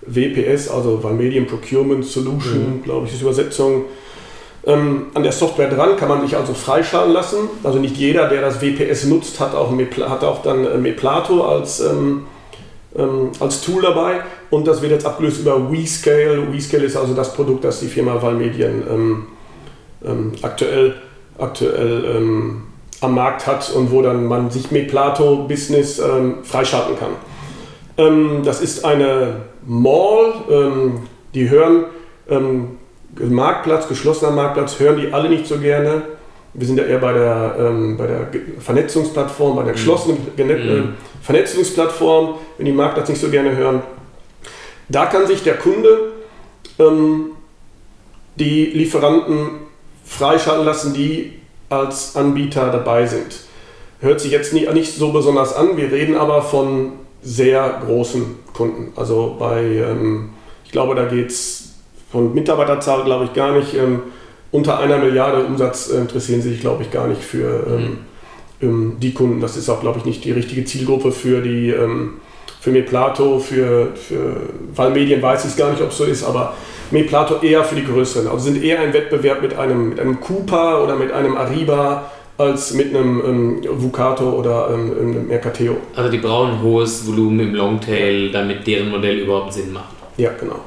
WPS, 0.06 0.70
also 0.70 1.04
Valmedien 1.04 1.46
Procurement 1.48 2.06
Solution, 2.06 2.78
mhm. 2.78 2.84
glaube 2.84 3.08
ich, 3.08 3.14
ist 3.14 3.22
Übersetzung. 3.22 3.86
Ähm, 4.64 5.08
an 5.16 5.24
der 5.24 5.32
Software 5.32 5.70
dran 5.70 5.98
kann 5.98 6.08
man 6.08 6.22
sich 6.22 6.38
also 6.38 6.54
freischalten 6.54 7.14
lassen. 7.14 7.50
Also 7.64 7.80
nicht 7.80 7.98
jeder, 7.98 8.28
der 8.30 8.42
das 8.42 8.62
WPS 8.62 9.06
nutzt, 9.06 9.40
hat 9.40 9.56
auch, 9.56 9.72
hat 10.08 10.24
auch 10.24 10.44
dann 10.44 10.66
äh, 10.66 10.78
Meplato 10.78 11.44
als, 11.48 11.80
ähm, 11.80 12.28
ähm, 12.96 13.32
als 13.40 13.62
Tool 13.62 13.82
dabei. 13.82 14.22
Und 14.52 14.68
das 14.68 14.84
wird 14.84 14.92
jetzt 14.92 15.06
abgelöst 15.06 15.40
über 15.40 15.72
WeScale. 15.72 16.54
WeScale 16.54 16.84
ist 16.84 16.96
also 16.96 17.16
das 17.16 17.34
Produkt, 17.34 17.64
das 17.64 17.80
die 17.80 17.88
Firma 17.88 18.22
Valmedien 18.22 18.84
ähm, 18.88 19.28
ähm, 20.06 20.32
aktuell, 20.44 20.94
aktuell 21.40 22.06
ähm, 22.18 22.64
am 23.00 23.16
Markt 23.16 23.48
hat 23.48 23.72
und 23.72 23.92
wo 23.92 24.04
dann 24.04 24.26
man 24.26 24.52
sich 24.52 24.70
Meplato 24.70 25.48
Business 25.48 26.00
freischalten 26.44 26.96
kann. 27.00 28.44
das 28.44 28.62
ist 28.62 28.86
eine 28.86 29.38
Mall, 29.66 30.34
die 31.34 31.50
hören 31.50 31.86
Marktplatz, 33.20 33.88
geschlossener 33.88 34.32
Marktplatz, 34.32 34.80
hören 34.80 35.00
die 35.00 35.14
alle 35.14 35.30
nicht 35.30 35.48
so 35.48 35.58
gerne. 35.58 36.04
Wir 36.54 36.68
sind 36.68 36.78
ja 36.78 36.84
eher 36.84 37.00
bei 37.00 37.14
der, 37.14 37.56
ähm, 37.60 37.98
bei 37.98 38.08
der 38.08 38.28
Vernetzungsplattform, 38.60 39.56
bei 39.56 39.64
der 39.64 39.72
mhm. 39.72 39.78
geschlossenen 39.78 40.18
mhm. 40.38 40.94
Vernetzungsplattform, 41.22 42.36
wenn 42.58 42.66
die 42.66 42.72
Marktplatz 42.72 43.10
nicht 43.10 43.22
so 43.22 43.30
gerne 43.30 43.56
hören. 43.56 43.82
Da 44.90 45.06
kann 45.06 45.28
sich 45.28 45.44
der 45.44 45.56
Kunde 45.56 46.12
ähm, 46.80 47.32
die 48.36 48.66
Lieferanten 48.66 49.62
freischalten 50.06 50.66
lassen, 50.66 50.94
die 50.94 51.34
als 51.70 52.16
Anbieter 52.16 52.70
dabei 52.72 53.06
sind. 53.06 53.42
Hört 54.02 54.20
sich 54.20 54.32
jetzt 54.32 54.52
nicht, 54.54 54.72
nicht 54.74 54.94
so 54.94 55.12
besonders 55.12 55.56
an, 55.56 55.78
wir 55.78 55.92
reden 55.92 56.16
aber 56.16 56.42
von 56.42 56.94
sehr 57.22 57.82
großen 57.86 58.40
Kunden. 58.54 58.94
Also 58.96 59.36
bei, 59.40 59.64
ähm, 59.64 60.32
ich 60.66 60.72
glaube, 60.72 60.96
da 60.96 61.06
geht 61.06 61.30
es 61.30 61.71
von 62.12 62.34
Mitarbeiterzahl 62.34 63.04
glaube 63.04 63.26
ich 63.26 63.34
gar 63.34 63.54
nicht. 63.54 63.74
Ähm, 63.76 64.02
unter 64.52 64.80
einer 64.80 64.98
Milliarde 64.98 65.46
Umsatz 65.46 65.90
äh, 65.90 65.98
interessieren 65.98 66.42
sich, 66.42 66.60
glaube 66.60 66.84
ich, 66.84 66.92
gar 66.92 67.08
nicht 67.08 67.24
für 67.24 67.66
ähm, 67.68 67.82
mhm. 67.82 67.98
Ähm, 68.62 68.98
die 69.00 69.14
Kunden. 69.14 69.42
Das 69.42 69.58
ist 69.58 69.70
auch, 69.70 69.82
glaube 69.82 70.00
ich, 70.00 70.06
nicht 70.06 70.24
die 70.24 70.32
richtige 70.32 70.66
Zielgruppe 70.66 71.12
für 71.12 71.42
die 71.42 71.70
ähm, 71.70 72.20
für 72.62 72.70
Meplato, 72.70 73.40
für, 73.40 73.88
für 73.96 74.36
Valmedien 74.76 75.20
weiß 75.20 75.46
ich 75.46 75.52
es 75.52 75.58
gar 75.58 75.72
nicht, 75.72 75.82
ob 75.82 75.90
es 75.90 75.98
so 75.98 76.04
ist, 76.04 76.24
aber 76.24 76.54
Meplato 76.92 77.42
eher 77.42 77.64
für 77.64 77.74
die 77.74 77.84
größeren. 77.84 78.28
Also 78.28 78.52
sind 78.52 78.64
eher 78.64 78.80
ein 78.80 78.94
Wettbewerb 78.94 79.42
mit 79.42 79.58
einem, 79.58 79.90
mit 79.90 80.00
einem 80.00 80.20
Cooper 80.20 80.84
oder 80.84 80.96
mit 80.96 81.12
einem 81.12 81.38
Ariba 81.38 82.12
als 82.38 82.74
mit 82.76 82.96
einem 82.96 83.22
ähm, 83.26 83.62
Vucato 83.82 84.30
oder 84.30 84.70
ähm, 84.72 84.92
einem 84.92 85.28
Mercateo. 85.28 85.78
Also 85.96 86.12
die 86.12 86.20
brauchen 86.20 86.52
ein 86.52 86.62
hohes 86.62 87.08
Volumen 87.08 87.40
im 87.40 87.56
Longtail, 87.56 88.32
damit 88.32 88.68
deren 88.68 88.90
Modell 88.92 89.20
überhaupt 89.20 89.54
Sinn 89.54 89.74
macht. 89.74 89.96
Ja, 90.18 90.30
genau. 90.40 90.60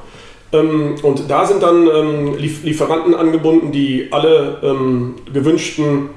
Ähm, 0.55 0.95
und 1.01 1.29
da 1.29 1.45
sind 1.45 1.63
dann 1.63 1.87
ähm, 1.87 2.37
Lieferanten 2.37 3.15
angebunden, 3.15 3.71
die 3.71 4.09
alle 4.11 4.57
ähm, 4.63 5.15
gewünschten, 5.33 6.09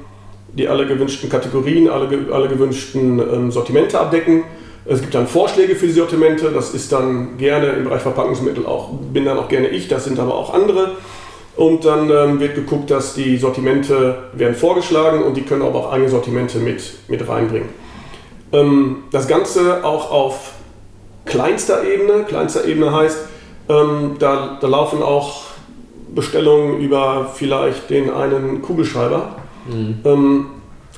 die 0.53 0.69
alle 0.69 0.87
gewünschten 0.87 1.29
Kategorien, 1.29 1.89
alle, 1.89 2.09
alle 2.33 2.49
gewünschten 2.49 3.51
Sortimente 3.51 4.01
abdecken. 4.01 4.45
Es 4.85 5.03
gibt 5.03 5.15
dann 5.15 5.27
Vorschläge 5.27 5.77
für 5.77 5.87
die 5.87 5.93
Sortimente, 5.93 6.51
das 6.51 6.73
ist 6.73 6.91
dann 6.93 7.37
gerne 7.37 7.67
im 7.73 7.85
Bereich 7.85 8.01
Verpackungsmittel 8.01 8.65
auch, 8.65 8.91
bin 9.13 9.27
dann 9.27 9.39
auch 9.39 9.49
gerne 9.49 9.69
ich, 9.69 9.87
das 9.89 10.05
sind 10.05 10.19
aber 10.19 10.35
auch 10.35 10.55
andere. 10.55 10.93
Und 11.57 11.85
dann 11.85 12.09
ähm, 12.09 12.41
wird 12.41 12.55
geguckt, 12.55 12.91
dass 12.91 13.15
die 13.15 13.37
Sortimente 13.37 14.17
werden 14.33 14.55
vorgeschlagen 14.55 15.25
und 15.25 15.37
die 15.37 15.43
können 15.43 15.63
aber 15.63 15.81
auch 15.81 15.93
eigene 15.93 16.09
Sortimente 16.09 16.59
mit, 16.59 16.83
mit 17.09 17.29
reinbringen. 17.29 17.69
Ähm, 18.53 18.99
das 19.11 19.27
Ganze 19.27 19.85
auch 19.85 20.11
auf 20.11 20.53
kleinster 21.27 21.83
Ebene. 21.85 22.25
Kleinster 22.29 22.65
Ebene 22.65 22.95
heißt, 22.95 23.19
ähm, 23.69 24.17
da, 24.19 24.59
da, 24.61 24.67
laufen 24.67 25.03
auch 25.03 25.43
Bestellungen 26.15 26.81
über 26.81 27.31
vielleicht 27.35 27.91
den 27.91 28.11
einen 28.11 28.63
Kugelschreiber, 28.63 29.37
mhm. 29.69 30.01
ähm, 30.05 30.47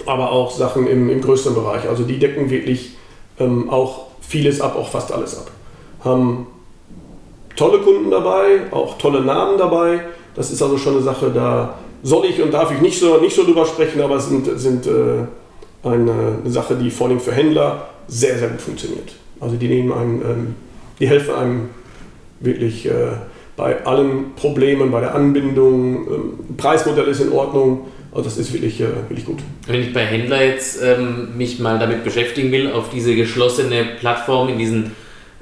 aber 0.06 0.32
auch 0.32 0.50
Sachen 0.50 0.86
im, 0.86 1.10
im 1.10 1.20
größeren 1.20 1.54
Bereich. 1.54 1.88
Also 1.88 2.04
die 2.04 2.18
decken 2.18 2.50
wirklich 2.50 2.96
ähm, 3.38 3.70
auch 3.70 4.06
vieles 4.20 4.60
ab, 4.60 4.76
auch 4.76 4.88
fast 4.88 5.12
alles 5.12 5.36
ab. 5.36 5.50
Haben 6.04 6.46
tolle 7.56 7.78
Kunden 7.78 8.10
dabei, 8.10 8.62
auch 8.70 8.98
tolle 8.98 9.20
Namen 9.20 9.58
dabei. 9.58 10.00
Das 10.34 10.50
ist 10.50 10.62
also 10.62 10.78
schon 10.78 10.94
eine 10.94 11.02
Sache, 11.02 11.30
da 11.30 11.74
soll 12.02 12.26
ich 12.26 12.40
und 12.40 12.52
darf 12.52 12.70
ich 12.70 12.80
nicht 12.80 12.98
so, 12.98 13.18
nicht 13.18 13.34
so 13.34 13.44
drüber 13.44 13.66
sprechen, 13.66 14.00
aber 14.00 14.16
es 14.16 14.28
sind, 14.28 14.48
sind 14.58 14.86
äh, 14.86 14.90
eine, 15.82 16.38
eine, 16.42 16.50
Sache, 16.50 16.76
die 16.76 16.90
vor 16.90 17.08
allem 17.08 17.20
für 17.20 17.32
Händler 17.32 17.88
sehr, 18.06 18.38
sehr 18.38 18.48
gut 18.48 18.60
funktioniert. 18.60 19.12
Also 19.40 19.56
die 19.56 19.68
nehmen 19.68 19.92
einen, 19.92 20.22
ähm, 20.22 20.54
die 20.98 21.08
helfen 21.08 21.34
einem 21.34 21.68
wirklich 22.40 22.86
äh, 22.86 23.12
bei 23.56 23.84
allen 23.84 24.34
Problemen, 24.34 24.90
bei 24.90 25.00
der 25.00 25.14
Anbindung, 25.14 26.08
ähm, 26.08 26.56
Preismodell 26.56 27.06
ist 27.06 27.20
in 27.20 27.32
Ordnung. 27.32 27.86
Also 28.12 28.24
das 28.24 28.38
ist 28.38 28.52
wirklich, 28.52 28.80
äh, 28.80 28.86
wirklich 29.08 29.24
gut. 29.24 29.38
Wenn 29.66 29.82
ich 29.82 29.92
bei 29.92 30.04
Händler 30.04 30.44
jetzt 30.44 30.82
ähm, 30.82 31.36
mich 31.36 31.60
mal 31.60 31.78
damit 31.78 32.02
beschäftigen 32.02 32.50
will, 32.50 32.72
auf 32.72 32.90
diese 32.90 33.14
geschlossene 33.14 33.84
Plattform, 34.00 34.48
in 34.48 34.58
diesen 34.58 34.92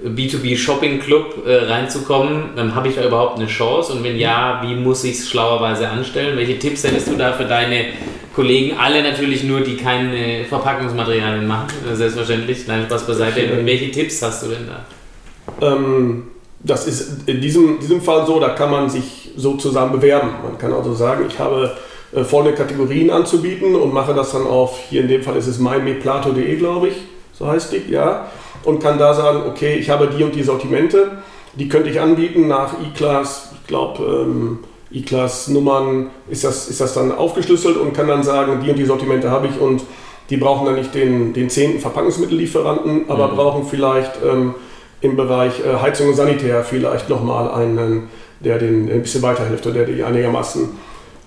B2B 0.04 0.56
Shopping 0.56 1.00
Club 1.00 1.44
äh, 1.46 1.54
reinzukommen, 1.54 2.50
dann 2.56 2.74
habe 2.74 2.88
ich 2.88 2.94
da 2.94 3.06
überhaupt 3.06 3.38
eine 3.38 3.48
Chance? 3.48 3.92
Und 3.92 4.04
wenn 4.04 4.16
ja, 4.16 4.62
wie 4.64 4.74
muss 4.74 5.02
ich 5.04 5.18
es 5.18 5.28
schlauerweise 5.28 5.88
anstellen? 5.88 6.36
Welche 6.36 6.58
Tipps 6.58 6.84
hättest 6.84 7.08
du 7.08 7.16
da 7.16 7.32
für 7.32 7.44
deine 7.44 7.86
Kollegen? 8.34 8.76
Alle 8.78 9.02
natürlich 9.02 9.44
nur, 9.44 9.60
die 9.60 9.76
keine 9.76 10.44
Verpackungsmaterialien 10.44 11.46
machen, 11.46 11.68
äh, 11.90 11.96
selbstverständlich. 11.96 12.66
Nein, 12.66 12.84
Spaß 12.86 13.06
beiseite. 13.06 13.58
Und 13.58 13.66
welche 13.66 13.90
Tipps 13.90 14.22
hast 14.22 14.44
du 14.44 14.50
denn 14.50 14.68
da? 14.68 15.66
Ähm, 15.66 16.24
das 16.60 16.86
ist 16.86 17.28
in 17.28 17.40
diesem, 17.40 17.78
diesem 17.80 18.00
Fall 18.00 18.26
so, 18.26 18.40
da 18.40 18.50
kann 18.50 18.70
man 18.70 18.90
sich 18.90 19.30
sozusagen 19.36 19.92
bewerben. 19.92 20.30
Man 20.42 20.58
kann 20.58 20.72
also 20.72 20.92
sagen, 20.94 21.24
ich 21.28 21.38
habe 21.38 21.76
äh, 22.12 22.24
folgende 22.24 22.56
Kategorien 22.56 23.10
anzubieten 23.10 23.74
und 23.74 23.92
mache 23.92 24.14
das 24.14 24.32
dann 24.32 24.46
auf, 24.46 24.78
hier 24.90 25.02
in 25.02 25.08
dem 25.08 25.22
Fall 25.22 25.36
ist 25.36 25.46
es 25.46 25.58
mymeplato.de, 25.58 26.56
glaube 26.56 26.88
ich, 26.88 26.94
so 27.32 27.46
heißt 27.46 27.72
die, 27.72 27.92
ja, 27.92 28.28
und 28.64 28.82
kann 28.82 28.98
da 28.98 29.14
sagen, 29.14 29.42
okay, 29.48 29.76
ich 29.76 29.90
habe 29.90 30.08
die 30.08 30.24
und 30.24 30.34
die 30.34 30.42
Sortimente, 30.42 31.18
die 31.54 31.68
könnte 31.68 31.90
ich 31.90 32.00
anbieten 32.00 32.48
nach 32.48 32.72
E-Class, 32.74 33.52
ich 33.60 33.66
glaube, 33.68 34.02
ähm, 34.04 34.58
E-Class-Nummern 34.90 36.10
ist 36.28 36.44
das, 36.44 36.68
ist 36.68 36.80
das 36.80 36.94
dann 36.94 37.12
aufgeschlüsselt 37.12 37.76
und 37.76 37.92
kann 37.92 38.08
dann 38.08 38.22
sagen, 38.22 38.60
die 38.64 38.70
und 38.70 38.78
die 38.78 38.84
Sortimente 38.84 39.30
habe 39.30 39.46
ich 39.46 39.60
und 39.60 39.82
die 40.30 40.36
brauchen 40.36 40.66
dann 40.66 40.74
nicht 40.74 40.94
den, 40.94 41.32
den 41.32 41.50
zehnten 41.50 41.78
Verpackungsmittellieferanten, 41.78 43.04
aber 43.08 43.28
mhm. 43.28 43.36
brauchen 43.36 43.66
vielleicht 43.66 44.12
ähm, 44.24 44.54
im 45.00 45.16
Bereich 45.16 45.60
äh, 45.60 45.76
Heizung 45.80 46.08
und 46.08 46.14
Sanitär 46.14 46.64
vielleicht 46.64 47.08
nochmal 47.08 47.50
einen, 47.50 48.08
der 48.40 48.58
den 48.58 48.90
ein 48.90 49.02
bisschen 49.02 49.22
weiterhilft 49.22 49.66
oder 49.66 49.84
der 49.84 49.86
die 49.86 50.02
einigermaßen 50.02 50.68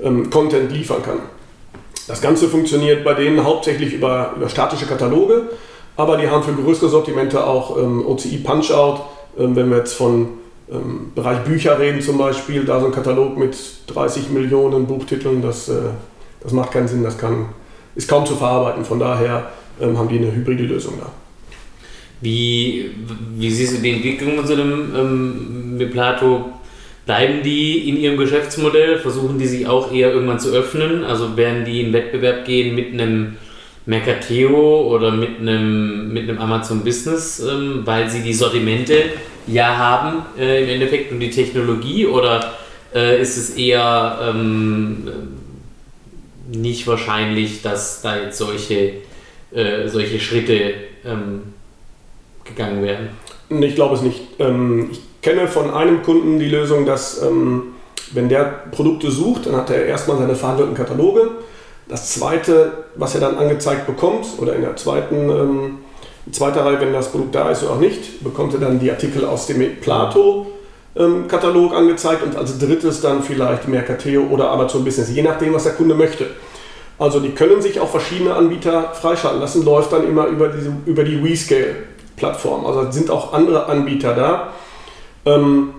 ähm, 0.01 0.29
Content 0.29 0.71
liefern 0.71 1.01
kann. 1.03 1.19
Das 2.07 2.21
Ganze 2.21 2.47
funktioniert 2.47 3.03
bei 3.03 3.13
denen 3.13 3.43
hauptsächlich 3.43 3.93
über, 3.93 4.33
über 4.35 4.49
statische 4.49 4.85
Kataloge, 4.85 5.43
aber 5.95 6.17
die 6.17 6.29
haben 6.29 6.43
für 6.43 6.53
größere 6.53 6.89
Sortimente 6.89 7.45
auch 7.45 7.77
ähm, 7.77 8.05
OCI 8.05 8.37
Punch-Out. 8.37 9.01
Ähm, 9.37 9.55
wenn 9.55 9.69
wir 9.69 9.77
jetzt 9.77 9.93
von 9.93 10.29
ähm, 10.69 11.11
Bereich 11.15 11.39
Bücher 11.39 11.79
reden 11.79 12.01
zum 12.01 12.17
Beispiel, 12.17 12.65
da 12.65 12.79
so 12.79 12.87
ein 12.87 12.91
Katalog 12.91 13.37
mit 13.37 13.55
30 13.87 14.29
Millionen 14.31 14.87
Buchtiteln, 14.87 15.41
das, 15.41 15.69
äh, 15.69 15.73
das 16.41 16.51
macht 16.51 16.71
keinen 16.71 16.87
Sinn, 16.87 17.03
das 17.03 17.17
kann, 17.17 17.49
ist 17.95 18.09
kaum 18.09 18.25
zu 18.25 18.35
verarbeiten. 18.35 18.83
Von 18.83 18.99
daher 18.99 19.51
ähm, 19.79 19.97
haben 19.97 20.09
die 20.09 20.17
eine 20.17 20.31
hybride 20.33 20.63
Lösung 20.63 20.95
da. 20.99 21.07
Wie, 22.21 22.91
wie 23.35 23.49
siehst 23.49 23.77
du 23.77 23.81
die 23.81 23.91
Entwicklung 23.91 24.37
von 24.37 24.47
so 24.47 24.53
einem 24.53 24.95
ähm, 24.95 25.77
mit 25.77 25.91
Plato? 25.91 26.51
Bleiben 27.05 27.41
die 27.43 27.89
in 27.89 27.97
ihrem 27.97 28.17
Geschäftsmodell? 28.17 28.99
Versuchen 28.99 29.39
die 29.39 29.47
sich 29.47 29.67
auch 29.67 29.91
eher 29.91 30.13
irgendwann 30.13 30.39
zu 30.39 30.51
öffnen? 30.51 31.03
Also 31.03 31.35
werden 31.35 31.65
die 31.65 31.81
in 31.81 31.93
Wettbewerb 31.93 32.45
gehen 32.45 32.75
mit 32.75 32.93
einem 32.93 33.37
Mercateo 33.87 34.87
oder 34.87 35.09
mit 35.09 35.39
einem, 35.39 36.13
mit 36.13 36.29
einem 36.29 36.37
Amazon 36.37 36.83
Business, 36.83 37.39
ähm, 37.39 37.81
weil 37.85 38.07
sie 38.07 38.21
die 38.21 38.33
Sortimente 38.33 39.05
ja 39.47 39.75
haben 39.75 40.23
äh, 40.37 40.63
im 40.63 40.69
Endeffekt 40.69 41.11
und 41.11 41.19
die 41.19 41.31
Technologie? 41.31 42.05
Oder 42.05 42.53
äh, 42.93 43.19
ist 43.19 43.37
es 43.37 43.51
eher 43.51 44.19
ähm, 44.29 45.07
nicht 46.51 46.85
wahrscheinlich, 46.85 47.63
dass 47.63 48.03
da 48.03 48.21
jetzt 48.21 48.37
solche, 48.37 48.93
äh, 49.51 49.87
solche 49.87 50.19
Schritte 50.19 50.75
ähm, 51.03 51.41
gegangen 52.43 52.83
werden? 52.83 53.09
Ich 53.49 53.75
glaube 53.75 53.95
es 53.95 54.01
nicht. 54.01 54.21
Ähm, 54.39 54.89
ich 54.91 55.01
kenne 55.21 55.47
von 55.47 55.69
einem 55.71 56.03
Kunden 56.03 56.39
die 56.39 56.49
Lösung, 56.49 56.85
dass 56.85 57.21
ähm, 57.21 57.73
Wenn 58.13 58.27
der 58.29 58.43
Produkte 58.71 59.09
sucht, 59.11 59.45
dann 59.45 59.55
hat 59.55 59.69
er 59.69 59.85
erstmal 59.85 60.17
seine 60.17 60.35
verhandelten 60.35 60.75
Kataloge. 60.75 61.31
Das 61.87 62.11
zweite, 62.13 62.85
was 62.95 63.15
er 63.15 63.21
dann 63.21 63.37
angezeigt 63.37 63.87
bekommt, 63.87 64.25
oder 64.37 64.55
in 64.55 64.61
der 64.61 64.75
zweiten, 64.75 65.29
ähm, 65.29 65.77
zweiter 66.31 66.65
Reihe, 66.65 66.79
wenn 66.79 66.93
das 66.93 67.09
Produkt 67.09 67.35
da 67.35 67.49
ist 67.49 67.63
oder 67.63 67.73
auch 67.73 67.79
nicht, 67.79 68.23
bekommt 68.23 68.53
er 68.53 68.59
dann 68.59 68.79
die 68.79 68.91
Artikel 68.91 69.25
aus 69.25 69.47
dem 69.47 69.77
Plato-Katalog 69.81 71.73
angezeigt 71.73 72.23
und 72.23 72.35
als 72.35 72.57
drittes 72.59 73.01
dann 73.01 73.23
vielleicht 73.23 73.67
Mercateo 73.67 74.23
oder 74.29 74.51
Amazon 74.51 74.83
Business, 74.83 75.09
je 75.09 75.23
nachdem, 75.23 75.53
was 75.53 75.63
der 75.63 75.73
Kunde 75.73 75.95
möchte. 75.95 76.27
Also 76.99 77.19
die 77.19 77.31
können 77.31 77.61
sich 77.61 77.79
auch 77.79 77.89
verschiedene 77.89 78.35
Anbieter 78.35 78.93
freischalten 78.93 79.41
lassen, 79.41 79.65
läuft 79.65 79.91
dann 79.91 80.07
immer 80.07 80.27
über, 80.27 80.49
diese, 80.49 80.71
über 80.85 81.03
die 81.03 81.21
WeScale-Plattform. 82.21 82.65
Also 82.65 82.91
sind 82.91 83.09
auch 83.09 83.33
andere 83.33 83.65
Anbieter 83.65 84.13
da. 84.13 84.49
Ähm, 85.25 85.73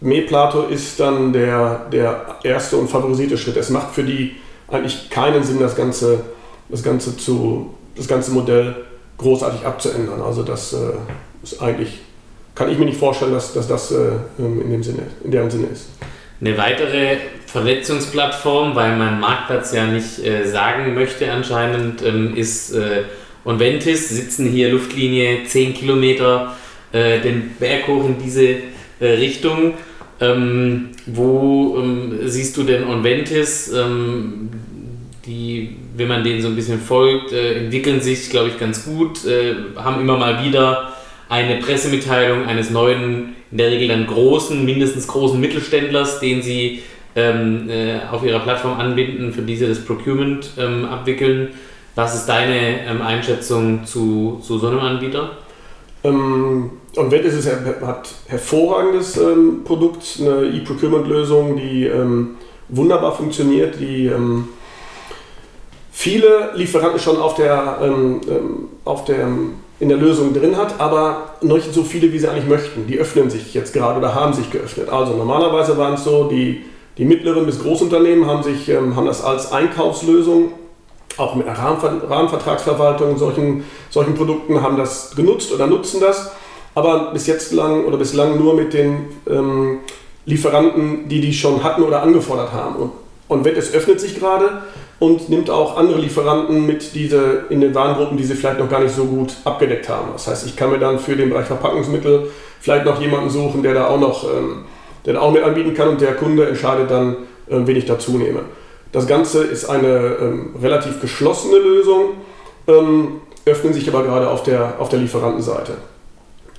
MePlato 0.00 0.62
ist 0.62 1.00
dann 1.00 1.32
der, 1.32 1.86
der 1.92 2.36
erste 2.44 2.76
und 2.76 2.88
favorisierte 2.88 3.36
Schritt. 3.36 3.56
Es 3.56 3.70
macht 3.70 3.94
für 3.94 4.04
die 4.04 4.36
eigentlich 4.68 5.10
keinen 5.10 5.42
Sinn, 5.42 5.58
das 5.58 5.74
Ganze, 5.74 6.20
das 6.68 6.82
Ganze, 6.82 7.16
zu, 7.16 7.74
das 7.96 8.06
ganze 8.06 8.30
Modell 8.30 8.76
großartig 9.16 9.66
abzuändern. 9.66 10.22
Also 10.22 10.42
das 10.42 10.72
äh, 10.72 10.76
ist 11.42 11.60
eigentlich, 11.60 12.00
kann 12.54 12.70
ich 12.70 12.78
mir 12.78 12.84
nicht 12.84 12.98
vorstellen, 12.98 13.32
dass, 13.32 13.52
dass 13.54 13.66
das 13.66 13.90
äh, 13.90 14.10
in, 14.38 14.70
dem 14.70 14.82
Sinne, 14.82 15.02
in 15.24 15.32
deren 15.32 15.50
Sinne 15.50 15.66
ist. 15.72 15.88
Eine 16.40 16.56
weitere 16.56 17.16
Vernetzungsplattform, 17.46 18.76
weil 18.76 18.96
man 18.96 19.18
Marktplatz 19.18 19.72
ja 19.72 19.86
nicht 19.86 20.24
äh, 20.24 20.46
sagen 20.46 20.94
möchte 20.94 21.32
anscheinend, 21.32 22.04
ähm, 22.04 22.36
ist 22.36 22.72
äh, 23.48 23.50
Onventis, 23.50 24.08
sitzen 24.10 24.50
hier 24.50 24.70
Luftlinie 24.70 25.44
10 25.44 25.74
Kilometer 25.74 26.56
äh, 26.92 27.20
den 27.20 27.54
Berg 27.58 27.88
hoch 27.88 28.04
in 28.04 28.16
diese 28.22 28.46
äh, 29.00 29.06
Richtung. 29.06 29.74
Ähm, 30.20 30.90
wo 31.06 31.78
ähm, 31.78 32.18
siehst 32.24 32.56
du 32.56 32.64
denn 32.64 32.84
Onventis? 32.84 33.72
Ähm, 33.72 34.50
die, 35.26 35.76
wenn 35.96 36.08
man 36.08 36.24
denen 36.24 36.40
so 36.40 36.48
ein 36.48 36.56
bisschen 36.56 36.80
folgt, 36.80 37.32
äh, 37.32 37.64
entwickeln 37.64 38.00
sich, 38.00 38.30
glaube 38.30 38.48
ich, 38.48 38.58
ganz 38.58 38.84
gut, 38.84 39.24
äh, 39.26 39.54
haben 39.76 40.00
immer 40.00 40.16
mal 40.16 40.44
wieder 40.44 40.94
eine 41.28 41.56
Pressemitteilung 41.56 42.46
eines 42.46 42.70
neuen, 42.70 43.34
in 43.50 43.58
der 43.58 43.70
Regel 43.70 43.88
dann 43.88 44.06
großen, 44.06 44.64
mindestens 44.64 45.06
großen 45.06 45.38
Mittelständlers, 45.38 46.20
den 46.20 46.42
sie 46.42 46.82
ähm, 47.14 47.68
äh, 47.68 47.98
auf 48.10 48.24
ihrer 48.24 48.40
Plattform 48.40 48.80
anbinden, 48.80 49.32
für 49.32 49.42
diese 49.42 49.68
das 49.68 49.84
Procurement 49.84 50.50
ähm, 50.58 50.86
abwickeln. 50.86 51.48
Was 51.98 52.14
ist 52.14 52.26
deine 52.26 52.86
ähm, 52.86 53.02
Einschätzung 53.02 53.84
zu, 53.84 54.38
zu 54.40 54.56
so 54.60 54.68
einem 54.68 54.78
Anbieter? 54.78 55.30
Ähm, 56.04 56.70
und 56.94 57.10
Wett 57.10 57.24
ist 57.24 57.34
es 57.34 57.50
hat 57.84 58.14
hervorragendes 58.28 59.16
ähm, 59.16 59.64
Produkt, 59.64 60.20
eine 60.20 60.46
E-Procurement-Lösung, 60.46 61.56
die 61.56 61.86
ähm, 61.86 62.36
wunderbar 62.68 63.16
funktioniert, 63.16 63.80
die 63.80 64.06
ähm, 64.06 64.48
viele 65.90 66.52
Lieferanten 66.54 67.00
schon 67.00 67.16
auf 67.16 67.34
der, 67.34 67.78
ähm, 67.82 68.20
ähm, 68.30 68.68
auf 68.84 69.04
der, 69.04 69.26
in 69.80 69.88
der 69.88 69.98
Lösung 69.98 70.32
drin 70.32 70.56
hat, 70.56 70.78
aber 70.78 71.34
noch 71.40 71.56
nicht 71.56 71.74
so 71.74 71.82
viele, 71.82 72.12
wie 72.12 72.20
sie 72.20 72.28
eigentlich 72.28 72.46
möchten. 72.46 72.86
Die 72.86 72.96
öffnen 72.96 73.28
sich 73.28 73.54
jetzt 73.54 73.72
gerade 73.72 73.98
oder 73.98 74.14
haben 74.14 74.34
sich 74.34 74.52
geöffnet. 74.52 74.88
Also 74.88 75.16
normalerweise 75.16 75.76
waren 75.76 75.94
es 75.94 76.04
so, 76.04 76.28
die, 76.28 76.64
die 76.96 77.04
mittleren 77.04 77.44
bis 77.44 77.58
Großunternehmen 77.58 78.24
haben, 78.24 78.44
sich, 78.44 78.70
haben 78.70 79.06
das 79.06 79.24
als 79.24 79.50
Einkaufslösung 79.50 80.52
auch 81.18 81.34
mit 81.34 81.46
einer 81.46 81.58
Rahmenvertragsverwaltung, 81.58 83.18
solchen, 83.18 83.64
solchen 83.90 84.14
Produkten 84.14 84.62
haben 84.62 84.76
das 84.76 85.14
genutzt 85.14 85.52
oder 85.52 85.66
nutzen 85.66 86.00
das, 86.00 86.30
aber 86.74 87.10
bis 87.12 87.26
jetzt 87.26 87.52
lang 87.52 87.84
oder 87.84 87.96
bislang 87.96 88.38
nur 88.38 88.54
mit 88.54 88.72
den 88.72 89.08
ähm, 89.28 89.80
Lieferanten, 90.26 91.08
die 91.08 91.20
die 91.20 91.32
schon 91.32 91.62
hatten 91.62 91.82
oder 91.82 92.02
angefordert 92.02 92.52
haben. 92.52 92.76
Und, 92.76 92.92
und 93.28 93.46
es 93.46 93.74
öffnet 93.74 94.00
sich 94.00 94.18
gerade 94.18 94.62
und 94.98 95.28
nimmt 95.28 95.50
auch 95.50 95.76
andere 95.76 95.98
Lieferanten 95.98 96.66
mit 96.66 96.94
diese, 96.94 97.44
in 97.50 97.60
den 97.60 97.74
Warengruppen, 97.74 98.16
die 98.16 98.24
sie 98.24 98.34
vielleicht 98.34 98.58
noch 98.58 98.70
gar 98.70 98.80
nicht 98.80 98.94
so 98.94 99.04
gut 99.04 99.34
abgedeckt 99.44 99.88
haben. 99.88 100.08
Das 100.12 100.26
heißt, 100.26 100.46
ich 100.46 100.56
kann 100.56 100.70
mir 100.70 100.78
dann 100.78 100.98
für 100.98 101.16
den 101.16 101.30
Bereich 101.30 101.46
Verpackungsmittel 101.46 102.30
vielleicht 102.60 102.84
noch 102.84 103.00
jemanden 103.00 103.30
suchen, 103.30 103.62
der 103.62 103.74
da 103.74 103.88
auch 103.88 104.00
noch 104.00 104.24
ähm, 104.24 104.64
der 105.08 105.14
da 105.14 105.20
auch 105.20 105.32
mit 105.32 105.42
anbieten 105.42 105.74
kann 105.74 105.88
und 105.88 106.00
der 106.00 106.14
Kunde 106.14 106.46
entscheidet 106.46 106.90
dann, 106.90 107.16
äh, 107.48 107.56
wen 107.64 107.76
ich 107.76 107.86
dazu 107.86 108.18
nehme. 108.18 108.40
Das 108.92 109.06
Ganze 109.06 109.44
ist 109.44 109.66
eine 109.66 110.16
ähm, 110.20 110.54
relativ 110.60 111.00
geschlossene 111.00 111.58
Lösung, 111.58 112.14
ähm, 112.66 113.20
öffnen 113.44 113.72
sich 113.72 113.88
aber 113.88 114.02
gerade 114.02 114.28
auf 114.28 114.42
der, 114.42 114.74
auf 114.78 114.88
der 114.88 114.98
Lieferantenseite. 114.98 115.72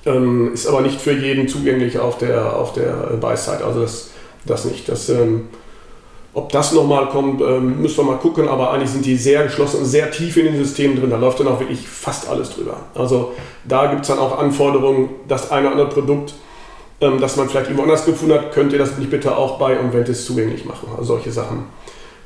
Ähm, 0.06 0.52
ist 0.54 0.66
aber 0.66 0.80
nicht 0.80 1.00
für 1.00 1.12
jeden 1.12 1.48
zugänglich 1.48 1.98
auf 1.98 2.18
der, 2.18 2.56
auf 2.56 2.72
der 2.72 2.92
Buy-Side, 3.20 3.64
also 3.64 3.82
das, 3.82 4.10
das 4.44 4.64
nicht. 4.64 4.88
Das, 4.88 5.08
ähm, 5.08 5.48
ob 6.32 6.52
das 6.52 6.72
nochmal 6.72 7.08
kommt, 7.08 7.42
ähm, 7.42 7.82
müssen 7.82 7.98
wir 7.98 8.04
mal 8.12 8.18
gucken, 8.18 8.48
aber 8.48 8.70
eigentlich 8.70 8.90
sind 8.90 9.04
die 9.04 9.16
sehr 9.16 9.42
geschlossen 9.42 9.80
und 9.80 9.86
sehr 9.86 10.10
tief 10.12 10.36
in 10.36 10.46
den 10.46 10.56
Systemen 10.56 10.96
drin. 10.98 11.10
Da 11.10 11.16
läuft 11.16 11.40
dann 11.40 11.48
auch 11.48 11.58
wirklich 11.58 11.86
fast 11.86 12.28
alles 12.28 12.50
drüber. 12.50 12.76
Also 12.94 13.32
da 13.64 13.86
gibt 13.86 14.02
es 14.02 14.08
dann 14.08 14.20
auch 14.20 14.38
Anforderungen, 14.38 15.10
das 15.26 15.50
eine 15.50 15.66
oder 15.66 15.72
andere 15.72 15.88
Produkt, 15.88 16.34
ähm, 17.00 17.20
das 17.20 17.36
man 17.36 17.48
vielleicht 17.48 17.66
irgendwo 17.66 17.82
anders 17.82 18.06
gefunden 18.06 18.34
hat, 18.34 18.52
könnt 18.52 18.72
ihr 18.72 18.78
das 18.78 18.96
nicht 18.96 19.10
bitte 19.10 19.36
auch 19.36 19.58
bei 19.58 19.78
Onventis 19.80 20.24
zugänglich 20.24 20.64
machen. 20.64 20.88
Also 20.92 21.14
solche 21.14 21.32
Sachen 21.32 21.64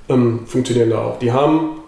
ähm, 0.09 0.41
funktionieren 0.47 0.91
da 0.91 0.99
auch. 0.99 1.19
Die 1.19 1.33
haben 1.33 1.81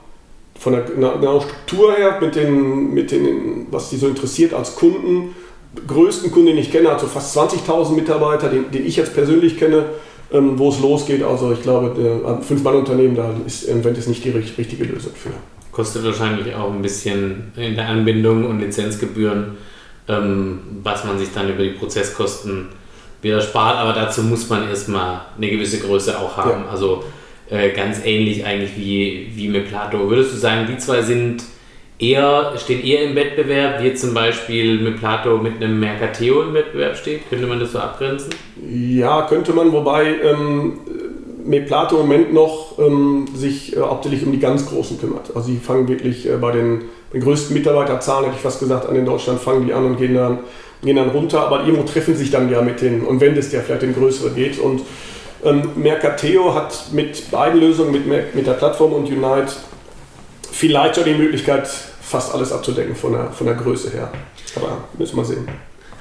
von 0.59 0.73
der 0.73 0.83
genauen 0.83 1.43
Struktur 1.43 1.95
her, 1.95 2.19
mit 2.21 2.35
den, 2.35 2.95
mit 2.95 3.11
den, 3.11 3.67
was 3.71 3.91
die 3.91 3.97
so 3.97 4.09
interessiert 4.09 4.55
als 4.55 4.77
Kunden, 4.77 5.35
größten 5.87 6.31
Kunden, 6.31 6.49
den 6.49 6.59
ich 6.59 6.73
kenne, 6.73 6.91
hat 6.91 7.01
so 7.01 7.07
fast 7.07 7.37
20.000 7.37 7.95
Mitarbeiter, 7.95 8.49
den, 8.49 8.71
den, 8.71 8.87
ich 8.87 8.97
jetzt 8.97 9.15
persönlich 9.15 9.59
kenne, 9.59 9.85
ähm, 10.33 10.59
wo 10.59 10.71
es 10.71 10.81
losgeht. 10.81 11.23
Also 11.23 11.53
ich 11.53 11.63
glaube, 11.63 11.95
ein 12.27 12.43
Fünf-Mann-Unternehmen, 12.43 13.17
da 13.17 13.31
ist 13.47 13.65
Inventis 13.65 14.07
nicht 14.07 14.25
die 14.25 14.31
richtige 14.31 14.85
Lösung 14.85 15.13
für. 15.15 15.31
Kostet 15.73 16.05
wahrscheinlich 16.05 16.55
auch 16.55 16.73
ein 16.73 16.81
bisschen 16.81 17.53
in 17.57 17.75
der 17.75 17.89
Anbindung 17.89 18.47
und 18.47 18.61
Lizenzgebühren, 18.61 19.59
ähm, 20.09 20.61
was 20.83 21.05
man 21.05 21.19
sich 21.19 21.29
dann 21.35 21.51
über 21.51 21.63
die 21.63 21.71
Prozesskosten 21.71 22.69
wieder 23.21 23.43
spart. 23.43 23.77
Aber 23.77 23.93
dazu 23.93 24.23
muss 24.23 24.49
man 24.49 24.69
erstmal 24.69 25.21
eine 25.37 25.51
gewisse 25.51 25.79
Größe 25.81 26.19
auch 26.19 26.37
haben. 26.39 26.63
Ja. 26.65 26.71
Also 26.71 27.05
äh, 27.51 27.71
ganz 27.71 28.05
ähnlich 28.05 28.45
eigentlich 28.45 28.77
wie, 28.77 29.31
wie 29.35 29.49
mit 29.49 29.69
Plato. 29.69 30.11
Würdest 30.11 30.33
du 30.33 30.37
sagen, 30.37 30.67
die 30.71 30.79
zwei 30.79 31.03
sind 31.03 31.43
eher, 31.99 32.53
stehen 32.57 32.85
eher 32.85 33.05
im 33.05 33.15
Wettbewerb, 33.15 33.83
wie 33.83 33.95
zum 33.95 34.15
Beispiel 34.15 34.79
mit 34.81 34.99
Plato 34.99 35.39
mit 35.39 35.63
einem 35.63 35.81
Mercateo 35.81 36.43
im 36.43 36.55
Wettbewerb 36.55 36.97
steht? 36.97 37.29
Könnte 37.31 37.47
man 37.47 37.61
das 37.61 37.73
so 37.73 37.79
abgrenzen? 37.79 38.31
Ja, 38.71 39.23
könnte 39.23 39.53
man, 39.53 39.73
wobei 39.73 40.15
ähm, 40.23 40.79
Meplato 41.45 41.97
im 42.01 42.09
Moment 42.09 42.35
noch 42.35 42.79
ähm, 42.79 43.27
sich 43.35 43.77
äh, 43.77 43.81
hauptsächlich 43.81 44.25
um 44.25 44.33
die 44.33 44.39
ganz 44.39 44.67
Großen 44.67 45.01
kümmert. 45.01 45.35
Also 45.35 45.49
sie 45.49 45.57
fangen 45.59 45.89
wirklich 45.89 46.29
äh, 46.29 46.37
bei 46.37 46.53
den, 46.53 46.83
den 47.13 47.21
größten 47.21 47.55
Mitarbeiterzahlen, 47.57 48.27
hätte 48.27 48.37
ich 48.37 48.43
fast 48.43 48.61
gesagt, 48.61 48.89
an 48.89 48.97
in 48.97 49.07
Deutschland 49.07 49.41
fangen 49.41 49.67
die 49.67 49.73
an 49.73 49.85
und 49.85 49.97
gehen 49.97 50.15
dann, 50.15 50.41
gehen 50.83 50.97
dann 50.97 51.11
runter, 51.11 51.41
aber 51.41 51.61
irgendwo 51.61 51.85
treffen 51.85 52.17
sich 52.17 52.31
dann 52.31 52.51
ja 52.51 52.61
mit 52.61 52.83
den, 52.83 53.03
und 53.03 53.21
wenn 53.21 53.35
das 53.35 53.53
ja 53.53 53.61
vielleicht 53.61 53.83
den 53.83 53.95
größeren 53.95 54.35
geht 54.35 54.59
und 54.59 54.83
ähm, 55.47 55.71
Mercateo 55.77 56.55
hat 56.55 56.93
mit 56.93 57.31
beiden 57.31 57.61
Lösungen, 57.61 57.93
mit, 57.93 58.35
mit 58.35 58.47
der 58.47 58.53
Plattform 58.53 58.93
und 58.93 59.07
Unite, 59.07 59.53
vielleicht 60.51 60.97
schon 60.97 61.05
die 61.05 61.15
Möglichkeit, 61.15 61.69
fast 62.03 62.35
alles 62.35 62.53
abzudecken 62.53 62.95
von 62.95 63.13
der, 63.13 63.31
von 63.31 63.47
der 63.47 63.57
Größe 63.57 63.91
her. 63.91 64.11
Aber 64.57 64.85
müssen 64.99 65.17
wir 65.17 65.25
sehen. 65.25 65.49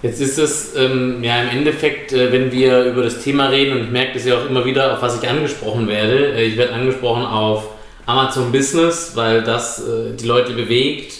Jetzt 0.02 0.22
ist 0.22 0.38
es 0.38 0.76
ähm, 0.76 1.24
ja 1.24 1.42
im 1.42 1.50
Endeffekt, 1.50 2.14
äh, 2.14 2.32
wenn 2.32 2.52
wir 2.52 2.84
über 2.84 3.04
das 3.04 3.24
Thema 3.24 3.48
reden, 3.48 3.78
und 3.78 3.86
ich 3.86 3.92
merke 3.92 4.14
das 4.14 4.26
ja 4.26 4.38
auch 4.38 4.50
immer 4.50 4.66
wieder, 4.66 4.94
auf 4.94 5.02
was 5.02 5.22
ich 5.22 5.28
angesprochen 5.28 5.88
werde. 5.88 6.36
Äh, 6.36 6.46
ich 6.46 6.58
werde 6.58 6.74
angesprochen 6.74 7.26
auf 7.26 7.70
Amazon 8.06 8.52
Business, 8.52 9.14
weil 9.16 9.42
das 9.42 9.80
äh, 9.80 10.16
die 10.16 10.28
Leute 10.28 10.54
bewegt. 10.54 11.14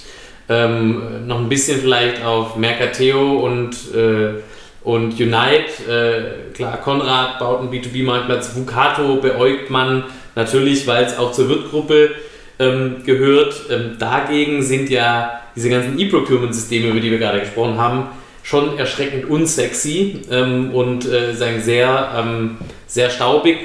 Ähm, 0.48 1.26
noch 1.26 1.40
ein 1.40 1.50
bisschen 1.50 1.82
vielleicht 1.82 2.24
auf 2.24 2.58
Mercateo 2.58 3.40
und 3.40 3.72
äh, 3.96 4.42
und 4.86 5.20
Unite, 5.20 5.90
äh, 5.90 6.54
klar, 6.54 6.78
Konrad 6.78 7.40
baut 7.40 7.60
einen 7.60 7.72
B2B-Marktplatz, 7.72 8.56
Vucato 8.56 9.16
beäugt 9.16 9.72
man 9.72 10.04
natürlich, 10.36 10.86
weil 10.86 11.04
es 11.04 11.18
auch 11.18 11.32
zur 11.32 11.50
Wirtgruppe 11.50 12.12
ähm, 12.60 12.98
gehört. 13.04 13.64
Ähm, 13.72 13.96
dagegen 13.98 14.62
sind 14.62 14.92
ja 14.92 15.42
diese 15.56 15.72
ganzen 15.72 15.98
E-Procurement-Systeme, 15.98 16.90
über 16.90 17.00
die 17.00 17.10
wir 17.10 17.18
gerade 17.18 17.40
gesprochen 17.40 17.80
haben, 17.80 18.10
schon 18.44 18.78
erschreckend 18.78 19.28
unsexy 19.28 20.22
ähm, 20.30 20.72
und 20.72 21.12
äh, 21.12 21.34
sagen 21.34 21.62
sehr, 21.62 22.12
ähm, 22.16 22.58
sehr 22.86 23.10
staubig, 23.10 23.58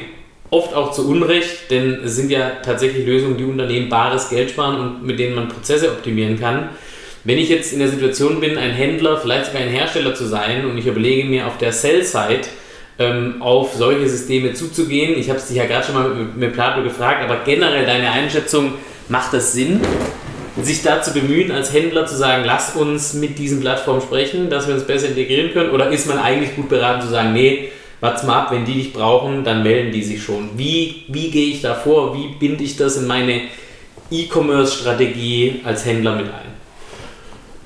oft 0.49 0.75
auch 0.75 0.93
zu 0.93 1.07
Unrecht, 1.07 1.71
denn 1.71 2.01
es 2.03 2.17
sind 2.17 2.31
ja 2.31 2.51
tatsächlich 2.65 3.07
Lösungen, 3.07 3.37
die 3.37 3.45
Unternehmen 3.45 3.91
bares 3.91 4.31
Geld 4.31 4.51
sparen 4.51 4.81
und 4.81 5.07
mit 5.07 5.19
denen 5.19 5.35
man 5.35 5.49
Prozesse 5.49 5.91
optimieren 5.91 6.41
kann. 6.41 6.71
Wenn 7.25 7.37
ich 7.37 7.51
jetzt 7.51 7.73
in 7.73 7.81
der 7.81 7.89
Situation 7.89 8.41
bin, 8.41 8.57
ein 8.57 8.71
Händler, 8.71 9.19
vielleicht 9.19 9.47
sogar 9.47 9.61
ein 9.61 9.69
Hersteller 9.69 10.15
zu 10.15 10.27
sein 10.27 10.65
und 10.65 10.79
ich 10.79 10.87
überlege 10.87 11.29
mir 11.29 11.47
auf 11.47 11.59
der 11.59 11.73
Sell-Side 11.73 12.43
ähm, 12.99 13.43
auf 13.43 13.75
solche 13.75 14.09
Systeme 14.09 14.55
zuzugehen, 14.55 15.19
ich 15.19 15.29
habe 15.29 15.39
es 15.39 15.49
dich 15.49 15.59
ja 15.59 15.67
gerade 15.67 15.85
schon 15.85 15.95
mal 15.95 16.09
mit, 16.09 16.37
mit 16.37 16.53
Plato 16.55 16.83
gefragt, 16.83 17.23
aber 17.23 17.41
generell 17.45 17.85
deine 17.85 18.11
Einschätzung, 18.11 18.75
macht 19.09 19.35
das 19.35 19.53
Sinn, 19.53 19.81
sich 20.63 20.83
da 20.83 21.03
zu 21.03 21.13
bemühen, 21.13 21.51
als 21.51 21.73
Händler 21.73 22.07
zu 22.07 22.17
sagen, 22.17 22.45
lass 22.47 22.75
uns 22.75 23.13
mit 23.15 23.39
diesen 23.39 23.61
Plattformen 23.61 24.01
sprechen, 24.01 24.49
dass 24.49 24.67
wir 24.67 24.75
uns 24.75 24.85
besser 24.85 25.09
integrieren 25.09 25.53
können? 25.53 25.71
Oder 25.71 25.91
ist 25.91 26.07
man 26.07 26.19
eigentlich 26.19 26.57
gut 26.57 26.69
beraten 26.69 27.03
zu 27.03 27.09
sagen, 27.09 27.33
nee, 27.33 27.71
warte 28.01 28.27
mal 28.27 28.43
ab, 28.43 28.53
wenn 28.53 28.65
die 28.65 28.75
dich 28.75 28.93
brauchen, 28.93 29.45
dann 29.45 29.63
melden 29.63 29.93
die 29.93 30.03
sich 30.03 30.23
schon. 30.23 30.51
Wie, 30.57 31.05
wie 31.09 31.31
gehe 31.31 31.51
ich 31.51 31.61
da 31.61 31.75
vor? 31.75 32.17
Wie 32.17 32.29
binde 32.39 32.65
ich 32.65 32.77
das 32.77 32.97
in 32.97 33.07
meine 33.07 33.43
E-Commerce-Strategie 34.11 35.61
als 35.65 35.85
Händler 35.85 36.17
mit 36.17 36.27
ein? 36.27 36.50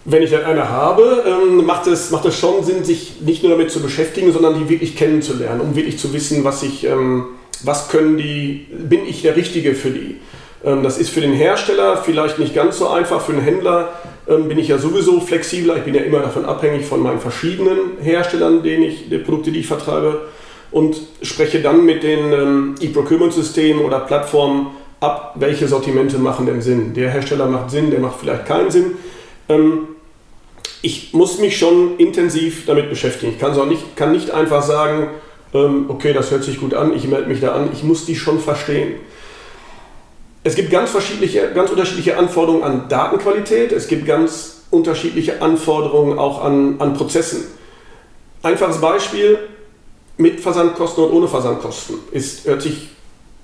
Wenn 0.06 0.22
ich 0.22 0.30
dann 0.30 0.44
eine 0.44 0.68
habe, 0.68 1.24
ähm, 1.26 1.64
macht, 1.64 1.86
es, 1.86 2.10
macht 2.10 2.26
es 2.26 2.38
schon 2.38 2.62
Sinn, 2.62 2.84
sich 2.84 3.22
nicht 3.22 3.42
nur 3.42 3.52
damit 3.52 3.70
zu 3.70 3.80
beschäftigen, 3.80 4.32
sondern 4.32 4.58
die 4.58 4.68
wirklich 4.68 4.96
kennenzulernen, 4.96 5.62
um 5.62 5.76
wirklich 5.76 5.98
zu 5.98 6.12
wissen, 6.12 6.44
was 6.44 6.62
ich, 6.62 6.84
ähm, 6.84 7.28
was 7.62 7.88
können 7.88 8.18
die, 8.18 8.66
bin 8.70 9.06
ich 9.06 9.22
der 9.22 9.34
Richtige 9.34 9.74
für 9.74 9.88
die. 9.90 10.16
Ähm, 10.62 10.82
das 10.82 10.98
ist 10.98 11.08
für 11.08 11.22
den 11.22 11.32
Hersteller 11.32 11.96
vielleicht 11.96 12.38
nicht 12.38 12.54
ganz 12.54 12.78
so 12.78 12.88
einfach, 12.88 13.22
für 13.22 13.32
den 13.32 13.42
Händler 13.42 13.90
bin 14.26 14.58
ich 14.58 14.68
ja 14.68 14.78
sowieso 14.78 15.20
flexibler, 15.20 15.76
ich 15.76 15.82
bin 15.82 15.94
ja 15.94 16.00
immer 16.00 16.20
davon 16.20 16.46
abhängig 16.46 16.86
von 16.86 17.02
meinen 17.02 17.20
verschiedenen 17.20 17.98
Herstellern, 18.00 18.62
denen 18.62 18.84
ich, 18.84 19.10
die 19.10 19.18
Produkte, 19.18 19.52
die 19.52 19.60
ich 19.60 19.66
vertreibe 19.66 20.22
und 20.70 20.96
spreche 21.20 21.60
dann 21.60 21.84
mit 21.84 22.02
den 22.02 22.74
E-Procurement-Systemen 22.80 23.84
oder 23.84 24.00
Plattformen 24.00 24.68
ab, 25.00 25.34
welche 25.38 25.68
Sortimente 25.68 26.16
machen 26.16 26.46
denn 26.46 26.62
Sinn. 26.62 26.94
Der 26.94 27.10
Hersteller 27.10 27.48
macht 27.48 27.70
Sinn, 27.70 27.90
der 27.90 28.00
macht 28.00 28.18
vielleicht 28.18 28.46
keinen 28.46 28.70
Sinn 28.70 28.92
ich 30.84 31.14
muss 31.14 31.38
mich 31.38 31.56
schon 31.56 31.96
intensiv 31.96 32.66
damit 32.66 32.90
beschäftigen. 32.90 33.32
Ich 33.32 33.38
kann, 33.38 33.68
nicht, 33.68 33.96
kann 33.96 34.12
nicht 34.12 34.30
einfach 34.32 34.62
sagen, 34.62 35.08
ähm, 35.54 35.86
okay, 35.88 36.12
das 36.12 36.30
hört 36.30 36.44
sich 36.44 36.60
gut 36.60 36.74
an, 36.74 36.94
ich 36.94 37.08
melde 37.08 37.26
mich 37.26 37.40
da 37.40 37.54
an. 37.54 37.70
Ich 37.72 37.82
muss 37.82 38.04
die 38.04 38.14
schon 38.14 38.38
verstehen. 38.38 38.96
Es 40.42 40.54
gibt 40.54 40.70
ganz, 40.70 40.92
ganz 41.54 41.70
unterschiedliche 41.70 42.18
Anforderungen 42.18 42.64
an 42.64 42.88
Datenqualität. 42.90 43.72
Es 43.72 43.88
gibt 43.88 44.04
ganz 44.04 44.64
unterschiedliche 44.70 45.40
Anforderungen 45.40 46.18
auch 46.18 46.44
an, 46.44 46.78
an 46.80 46.92
Prozessen. 46.92 47.44
Einfaches 48.42 48.78
Beispiel 48.78 49.38
mit 50.18 50.38
Versandkosten 50.38 51.04
und 51.04 51.12
ohne 51.12 51.28
Versandkosten. 51.28 51.96
Ist, 52.12 52.46
hört 52.46 52.60
sich 52.60 52.90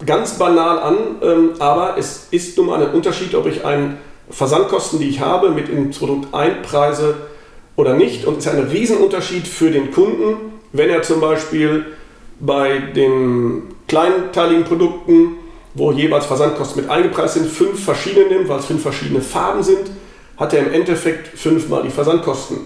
ganz 0.05 0.39
banal 0.39 0.79
an, 0.79 0.97
ähm, 1.23 1.51
aber 1.59 1.97
es 1.97 2.27
ist 2.33 2.59
nun 2.59 2.67
mal 2.67 2.83
ein 2.83 2.93
Unterschied, 2.93 3.35
ob 3.35 3.47
ich 3.47 3.65
einen 3.65 3.97
Versandkosten, 4.29 4.99
die 4.99 5.09
ich 5.09 5.21
habe, 5.21 5.49
mit 5.49 5.71
ins 5.71 5.99
Produkt 5.99 6.35
einpreise 6.35 7.30
oder 7.77 7.95
nicht. 7.95 8.25
Und 8.27 8.39
es 8.39 8.47
ist 8.47 8.53
ein 8.53 8.69
Riesenunterschied 8.69 9.47
für 9.47 9.71
den 9.71 9.91
Kunden, 9.91 10.37
wenn 10.73 10.91
er 10.91 11.03
zum 11.03 11.21
Beispiel 11.21 11.87
bei 12.39 12.79
den 12.79 13.63
kleinteiligen 13.89 14.65
Produkten, 14.65 15.37
wo 15.75 15.93
jeweils 15.93 16.27
Versandkosten 16.27 16.83
mit 16.83 16.91
eingepreist 16.91 17.35
sind, 17.35 17.47
fünf 17.47 17.85
verschiedene 17.85 18.27
nimmt, 18.27 18.49
weil 18.49 18.59
es 18.59 18.67
fünf 18.67 18.83
verschiedene 18.83 19.21
Farben 19.21 19.63
sind, 19.63 19.91
hat 20.37 20.55
er 20.55 20.67
im 20.67 20.73
Endeffekt 20.73 21.39
fünfmal 21.39 21.83
die 21.83 21.91
Versandkosten, 21.91 22.59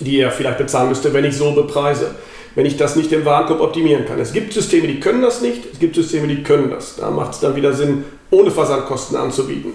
die 0.00 0.18
er 0.18 0.30
vielleicht 0.30 0.58
bezahlen 0.58 0.88
müsste, 0.88 1.12
wenn 1.12 1.24
ich 1.24 1.36
so 1.36 1.52
bepreise. 1.52 2.14
Wenn 2.56 2.66
ich 2.66 2.76
das 2.76 2.94
nicht 2.94 3.10
im 3.10 3.24
Warenkorb 3.24 3.60
optimieren 3.60 4.06
kann. 4.06 4.20
Es 4.20 4.32
gibt 4.32 4.52
Systeme, 4.52 4.86
die 4.86 5.00
können 5.00 5.22
das 5.22 5.40
nicht, 5.40 5.62
es 5.72 5.80
gibt 5.80 5.96
Systeme, 5.96 6.28
die 6.28 6.44
können 6.44 6.70
das. 6.70 6.94
Da 6.96 7.10
macht 7.10 7.34
es 7.34 7.40
dann 7.40 7.56
wieder 7.56 7.72
Sinn, 7.72 8.04
ohne 8.30 8.52
Versandkosten 8.52 9.16
anzubieten. 9.16 9.72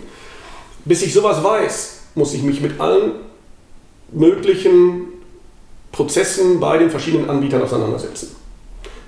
Bis 0.86 1.01
ich 1.01 1.13
sowas 1.13 1.43
weiß, 1.43 2.03
muss 2.15 2.34
ich 2.34 2.41
mich 2.41 2.61
mit 2.61 2.80
allen 2.80 3.11
möglichen 4.12 5.07
Prozessen 5.91 6.60
bei 6.60 6.78
den 6.78 6.89
verschiedenen 6.89 7.30
Anbietern 7.30 7.62
auseinandersetzen. 7.62 8.36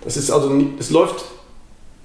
Das 0.03 0.17
ist 0.17 0.31
also, 0.31 0.51
es 0.79 0.89
läuft 0.89 1.23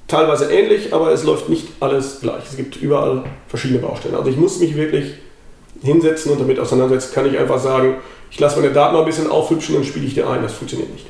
teilweise 0.06 0.50
ähnlich, 0.52 0.92
aber 0.92 1.10
es 1.12 1.24
läuft 1.24 1.48
nicht 1.48 1.66
alles 1.80 2.20
gleich. 2.20 2.44
Es 2.48 2.56
gibt 2.56 2.76
überall 2.76 3.24
verschiedene 3.48 3.80
Baustellen. 3.80 4.14
Also 4.14 4.30
ich 4.30 4.36
muss 4.36 4.60
mich 4.60 4.76
wirklich 4.76 5.14
hinsetzen 5.82 6.32
und 6.32 6.40
damit 6.40 6.58
auseinandersetzen. 6.58 7.14
Kann 7.14 7.26
ich 7.26 7.38
einfach 7.38 7.58
sagen, 7.58 7.96
ich 8.30 8.38
lasse 8.38 8.60
meine 8.60 8.72
Daten 8.72 8.94
mal 8.94 9.00
ein 9.00 9.06
bisschen 9.06 9.30
aufhübschen 9.30 9.76
und 9.76 9.84
spiele 9.84 10.06
ich 10.06 10.14
dir 10.14 10.28
ein. 10.28 10.42
Das 10.42 10.54
funktioniert 10.54 10.92
nicht. 10.92 11.06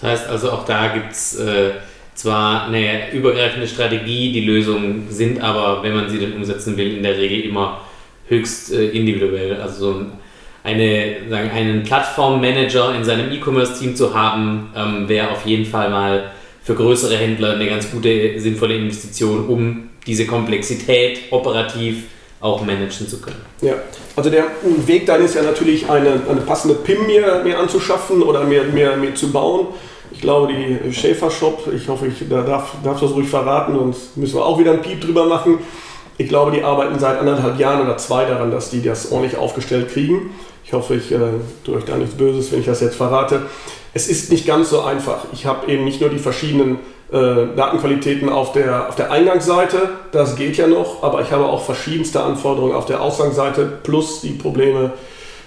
Das 0.00 0.10
heißt 0.10 0.28
also, 0.28 0.50
auch 0.50 0.64
da 0.64 0.88
gibt 0.88 1.12
es 1.12 1.36
äh, 1.38 1.70
zwar 2.14 2.66
eine 2.66 3.12
übergreifende 3.12 3.66
Strategie, 3.66 4.32
die 4.32 4.44
Lösungen 4.44 5.06
sind 5.08 5.40
aber, 5.40 5.82
wenn 5.82 5.94
man 5.94 6.10
sie 6.10 6.20
dann 6.20 6.34
umsetzen 6.34 6.76
will, 6.76 6.96
in 6.96 7.02
der 7.02 7.16
Regel 7.16 7.48
immer 7.50 7.80
höchst 8.28 8.72
äh, 8.72 8.88
individuell. 8.88 9.60
Also 9.60 9.92
so 9.92 9.98
ein 9.98 10.12
eine, 10.64 11.16
sagen, 11.28 11.50
einen 11.50 11.82
Plattformmanager 11.82 12.94
in 12.94 13.04
seinem 13.04 13.32
E-Commerce-Team 13.32 13.96
zu 13.96 14.14
haben, 14.14 14.70
ähm, 14.76 15.08
wäre 15.08 15.30
auf 15.30 15.44
jeden 15.44 15.66
Fall 15.66 15.90
mal 15.90 16.30
für 16.62 16.74
größere 16.74 17.16
Händler 17.16 17.54
eine 17.54 17.66
ganz 17.66 17.90
gute, 17.90 18.38
sinnvolle 18.38 18.76
Investition, 18.76 19.46
um 19.48 19.90
diese 20.06 20.26
Komplexität 20.26 21.20
operativ 21.30 22.04
auch 22.40 22.64
managen 22.64 23.08
zu 23.08 23.20
können. 23.20 23.40
Ja, 23.60 23.74
also 24.16 24.28
der 24.28 24.46
Weg 24.86 25.06
dann 25.06 25.24
ist 25.24 25.34
ja 25.34 25.42
natürlich 25.42 25.88
eine, 25.88 26.20
eine 26.28 26.40
passende 26.40 26.74
PIM 26.74 27.06
mir, 27.06 27.40
mir 27.44 27.58
anzuschaffen 27.58 28.22
oder 28.22 28.44
mir, 28.44 28.64
mir, 28.64 28.96
mir 28.96 29.14
zu 29.14 29.30
bauen. 29.30 29.68
Ich 30.10 30.20
glaube, 30.20 30.52
die 30.52 30.92
Schäfer 30.92 31.30
Shop, 31.30 31.68
ich 31.74 31.88
hoffe, 31.88 32.08
ich 32.08 32.28
da 32.28 32.42
darf, 32.42 32.74
darf 32.84 33.00
das 33.00 33.12
ruhig 33.12 33.28
verraten 33.28 33.76
und 33.76 33.96
müssen 34.16 34.34
wir 34.34 34.44
auch 34.44 34.58
wieder 34.58 34.72
einen 34.72 34.82
Piep 34.82 35.00
drüber 35.00 35.24
machen. 35.24 35.58
Ich 36.18 36.28
glaube, 36.28 36.50
die 36.50 36.62
arbeiten 36.62 36.98
seit 36.98 37.18
anderthalb 37.18 37.58
Jahren 37.58 37.82
oder 37.82 37.96
zwei 37.96 38.24
daran, 38.26 38.50
dass 38.50 38.70
die 38.70 38.82
das 38.82 39.10
ordentlich 39.10 39.36
aufgestellt 39.36 39.88
kriegen. 39.90 40.30
Ich 40.72 40.78
hoffe, 40.78 40.94
ich 40.94 41.12
äh, 41.12 41.18
tue 41.66 41.76
euch 41.76 41.84
da 41.84 41.98
nichts 41.98 42.14
Böses, 42.14 42.50
wenn 42.50 42.60
ich 42.60 42.64
das 42.64 42.80
jetzt 42.80 42.96
verrate. 42.96 43.42
Es 43.92 44.08
ist 44.08 44.32
nicht 44.32 44.46
ganz 44.46 44.70
so 44.70 44.80
einfach. 44.80 45.26
Ich 45.34 45.44
habe 45.44 45.70
eben 45.70 45.84
nicht 45.84 46.00
nur 46.00 46.08
die 46.08 46.18
verschiedenen 46.18 46.78
äh, 47.12 47.54
Datenqualitäten 47.54 48.30
auf 48.30 48.52
der, 48.52 48.88
auf 48.88 48.96
der 48.96 49.12
Eingangsseite, 49.12 49.90
das 50.12 50.34
geht 50.34 50.56
ja 50.56 50.66
noch, 50.66 51.02
aber 51.02 51.20
ich 51.20 51.30
habe 51.30 51.44
auch 51.44 51.62
verschiedenste 51.62 52.22
Anforderungen 52.22 52.74
auf 52.74 52.86
der 52.86 53.02
Ausgangsseite 53.02 53.70
plus 53.82 54.22
die 54.22 54.30
Probleme, 54.30 54.94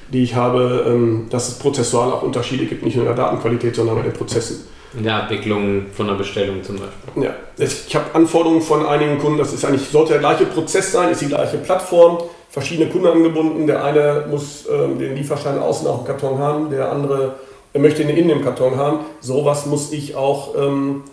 die 0.09 0.21
ich 0.21 0.35
habe, 0.35 0.85
ähm, 0.87 1.25
dass 1.31 1.47
es 1.47 1.55
prozessual 1.55 2.11
auch 2.11 2.21
Unterschiede 2.21 2.67
gibt, 2.67 2.83
nicht 2.83 2.95
nur 2.95 3.07
in 3.07 3.15
der 3.15 3.25
Datenqualität, 3.25 3.75
sondern 3.75 3.97
in 3.97 4.03
den 4.03 4.13
Prozessen. 4.13 4.67
In 4.95 5.05
der 5.05 5.23
Abwicklung 5.23 5.87
von 5.91 6.07
einer 6.07 6.19
Bestellung 6.19 6.61
zum 6.61 6.75
Beispiel. 6.75 7.23
Ja, 7.23 7.33
ich 7.57 7.95
habe 7.95 8.13
Anforderungen 8.13 8.61
von 8.61 8.85
einigen 8.85 9.17
Kunden, 9.17 9.39
das 9.39 9.53
ist 9.53 9.65
eigentlich, 9.65 9.89
sollte 9.89 10.13
der 10.13 10.19
gleiche 10.19 10.45
Prozess 10.45 10.91
sein, 10.91 11.09
ist 11.09 11.21
die 11.21 11.29
gleiche 11.29 11.57
Plattform, 11.57 12.19
verschiedene 12.55 12.89
Kunden 12.89 13.07
angebunden. 13.07 13.67
Der 13.67 13.83
eine 13.83 14.27
muss 14.31 14.65
ähm, 14.71 14.97
den 14.97 15.13
Lieferschein 15.13 15.59
außen 15.59 15.85
auf 15.87 15.97
dem 15.97 16.07
Karton 16.07 16.37
haben, 16.39 16.69
der 16.69 16.89
andere 16.89 17.35
möchte 17.73 18.01
ihn 18.01 18.07
innen 18.07 18.29
im 18.29 18.41
Karton 18.45 18.77
haben. 18.77 18.99
Sowas 19.19 19.65
muss 19.65 19.91
ich 19.91 20.15
auch 20.15 20.55
ähm, 20.55 21.03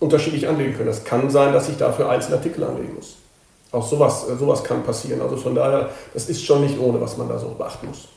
unterschiedlich 0.00 0.46
anlegen 0.46 0.76
können. 0.76 0.90
Es 0.90 1.02
kann 1.02 1.30
sein, 1.30 1.54
dass 1.54 1.70
ich 1.70 1.78
dafür 1.78 2.10
einzelne 2.10 2.36
Artikel 2.36 2.62
anlegen 2.62 2.94
muss. 2.94 3.16
Auch 3.72 3.88
sowas, 3.88 4.28
äh, 4.28 4.36
sowas 4.36 4.62
kann 4.62 4.82
passieren. 4.82 5.22
Also 5.22 5.38
von 5.38 5.54
daher, 5.54 5.88
das 6.12 6.28
ist 6.28 6.44
schon 6.44 6.60
nicht 6.60 6.78
ohne, 6.78 7.00
was 7.00 7.16
man 7.16 7.26
da 7.26 7.38
so 7.38 7.48
beachten 7.48 7.86
muss. 7.86 8.08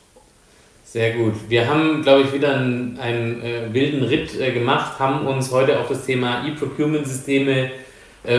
Sehr 0.83 1.11
gut. 1.11 1.33
Wir 1.47 1.69
haben, 1.69 2.01
glaube 2.01 2.23
ich, 2.23 2.33
wieder 2.33 2.55
einen, 2.55 2.99
einen 2.99 3.41
äh, 3.41 3.73
wilden 3.73 4.03
Ritt 4.03 4.37
äh, 4.37 4.51
gemacht, 4.51 4.99
haben 4.99 5.25
uns 5.25 5.49
heute 5.53 5.79
auf 5.79 5.87
das 5.87 6.05
Thema 6.05 6.45
E-Procurement-Systeme 6.45 7.67
äh, 7.67 7.69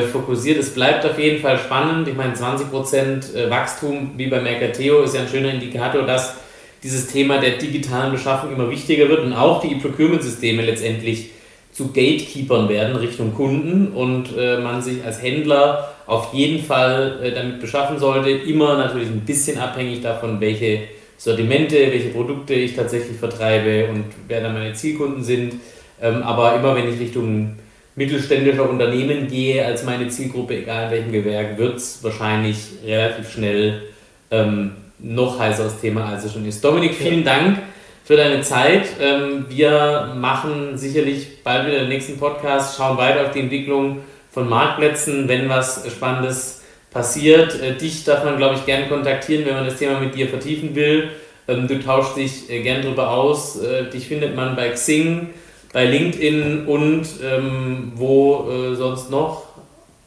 fokussiert. 0.03 0.59
Es 0.59 0.75
bleibt 0.75 1.05
auf 1.07 1.19
jeden 1.19 1.41
Fall 1.41 1.59
spannend. 1.59 2.09
Ich 2.09 2.15
meine, 2.15 2.35
20% 2.35 3.35
äh, 3.35 3.51
Wachstum 3.51 4.13
wie 4.17 4.27
bei 4.27 4.41
Mercateo 4.41 5.03
ist 5.03 5.15
ja 5.15 5.23
ein 5.23 5.29
schöner 5.29 5.53
Indikator, 5.53 6.03
dass 6.03 6.35
dieses 6.83 7.09
Thema 7.09 7.39
der 7.39 7.53
digitalen 7.53 8.13
Beschaffung 8.13 8.53
immer 8.53 8.71
wichtiger 8.71 9.09
wird 9.09 9.21
und 9.21 9.33
auch 9.33 9.61
die 9.61 9.73
E-Procurement-Systeme 9.73 10.63
letztendlich 10.63 11.31
zu 11.73 11.89
Gatekeepern 11.89 12.69
werden 12.69 12.97
Richtung 12.97 13.35
Kunden 13.35 13.89
und 13.89 14.37
äh, 14.37 14.59
man 14.59 14.83
sich 14.83 15.05
als 15.05 15.23
Händler 15.23 15.95
auf 16.07 16.35
jeden 16.35 16.65
Fall 16.65 17.21
äh, 17.23 17.33
damit 17.33 17.61
beschaffen 17.61 17.99
sollte. 17.99 18.31
Immer 18.31 18.77
natürlich 18.77 19.09
ein 19.09 19.21
bisschen 19.21 19.59
abhängig 19.59 20.03
davon, 20.03 20.41
welche 20.41 20.81
Sortimente, 21.17 21.77
welche 21.77 22.09
Produkte 22.09 22.55
ich 22.55 22.75
tatsächlich 22.75 23.17
vertreibe 23.17 23.89
und 23.91 24.05
wer 24.29 24.41
dann 24.41 24.55
meine 24.55 24.75
Zielkunden 24.75 25.23
sind. 25.23 25.55
Ähm, 26.01 26.23
aber 26.23 26.57
immer 26.57 26.75
wenn 26.75 26.93
ich 26.93 27.01
Richtung 27.01 27.57
mittelständischer 27.99 28.69
Unternehmen 28.69 29.29
gehe 29.29 29.65
als 29.65 29.83
meine 29.83 30.09
Zielgruppe, 30.09 30.59
egal 30.59 30.85
in 30.85 30.91
welchem 30.91 31.13
Gewerk, 31.13 31.59
wird 31.59 31.77
es 31.77 32.03
wahrscheinlich 32.03 32.57
relativ 32.87 33.31
schnell 33.33 33.83
ähm, 34.31 34.73
noch 35.01 35.39
heißeres 35.39 35.81
Thema, 35.81 36.07
als 36.07 36.25
es 36.25 36.33
schon 36.33 36.47
ist. 36.47 36.65
Dominik, 36.65 36.95
vielen 36.95 37.25
ja. 37.25 37.35
Dank 37.35 37.59
für 38.05 38.17
deine 38.17 38.41
Zeit. 38.43 38.87
Ähm, 39.01 39.47
wir 39.49 40.15
machen 40.17 40.79
sicherlich 40.79 41.43
bald 41.43 41.67
wieder 41.67 41.81
den 41.81 41.89
nächsten 41.89 42.19
Podcast, 42.19 42.77
schauen 42.77 42.97
weiter 42.97 43.27
auf 43.27 43.33
die 43.33 43.41
Entwicklung 43.41 43.99
von 44.31 44.49
Marktplätzen, 44.49 45.29
wenn 45.29 45.49
was 45.49 45.85
Spannendes 45.91 46.63
passiert. 46.91 47.61
Äh, 47.61 47.75
dich 47.75 48.05
darf 48.05 48.25
man, 48.25 48.37
glaube 48.37 48.55
ich, 48.55 48.65
gerne 48.65 48.87
kontaktieren, 48.87 49.45
wenn 49.45 49.55
man 49.55 49.67
das 49.67 49.77
Thema 49.77 49.99
mit 49.99 50.15
dir 50.15 50.29
vertiefen 50.29 50.77
will. 50.77 51.11
Ähm, 51.49 51.67
du 51.67 51.83
tauschst 51.83 52.17
dich 52.17 52.49
äh, 52.49 52.63
gern 52.63 52.83
darüber 52.83 53.11
aus. 53.11 53.61
Äh, 53.61 53.91
dich 53.91 54.07
findet 54.07 54.37
man 54.37 54.55
bei 54.55 54.69
Xing 54.69 55.31
bei 55.73 55.85
LinkedIn 55.85 56.67
und 56.67 57.07
ähm, 57.23 57.93
wo 57.95 58.49
äh, 58.51 58.75
sonst 58.75 59.11
noch? 59.11 59.45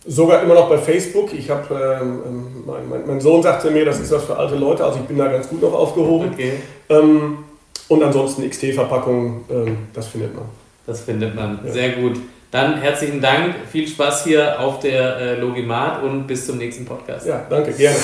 Sogar 0.05 0.41
immer 0.41 0.55
noch 0.55 0.68
bei 0.68 0.80
Facebook. 0.80 1.32
Ich 1.34 1.49
habe, 1.49 1.99
ähm, 2.01 2.22
ähm, 2.26 2.64
mein, 2.66 2.89
mein, 2.89 3.07
mein, 3.07 3.22
Sohn 3.22 3.43
sagte 3.43 3.70
mir, 3.70 3.86
das 3.86 3.99
ist 3.99 4.12
was 4.12 4.24
für 4.24 4.36
alte 4.36 4.55
Leute, 4.55 4.84
also 4.84 4.99
ich 4.99 5.05
bin 5.05 5.18
da 5.18 5.28
ganz 5.28 5.47
gut 5.47 5.62
noch 5.62 5.74
aufgehoben. 5.74 6.32
Okay. 6.34 6.53
Ähm, 6.89 7.39
und 7.88 8.03
ansonsten 8.03 8.49
XT-Verpackungen, 8.49 9.41
ähm, 9.51 9.78
das 9.93 10.07
findet 10.07 10.34
man. 10.34 10.45
Das 10.88 11.01
findet 11.01 11.36
man, 11.36 11.59
ja. 11.64 11.72
sehr 11.72 11.89
gut. 11.89 12.18
Dann 12.49 12.82
herzlichen 12.82 13.22
Dank, 13.22 13.55
viel 13.72 13.88
Spaß 13.88 14.26
hier 14.26 14.59
auf 14.59 14.80
der 14.80 15.18
äh, 15.18 15.39
Logimat 15.39 16.03
und 16.03 16.26
bis 16.26 16.47
zum 16.47 16.57
nächsten 16.57 16.84
Podcast. 16.86 17.28
Ja, 17.28 17.45
danke, 17.49 17.72
gerne. 17.72 17.97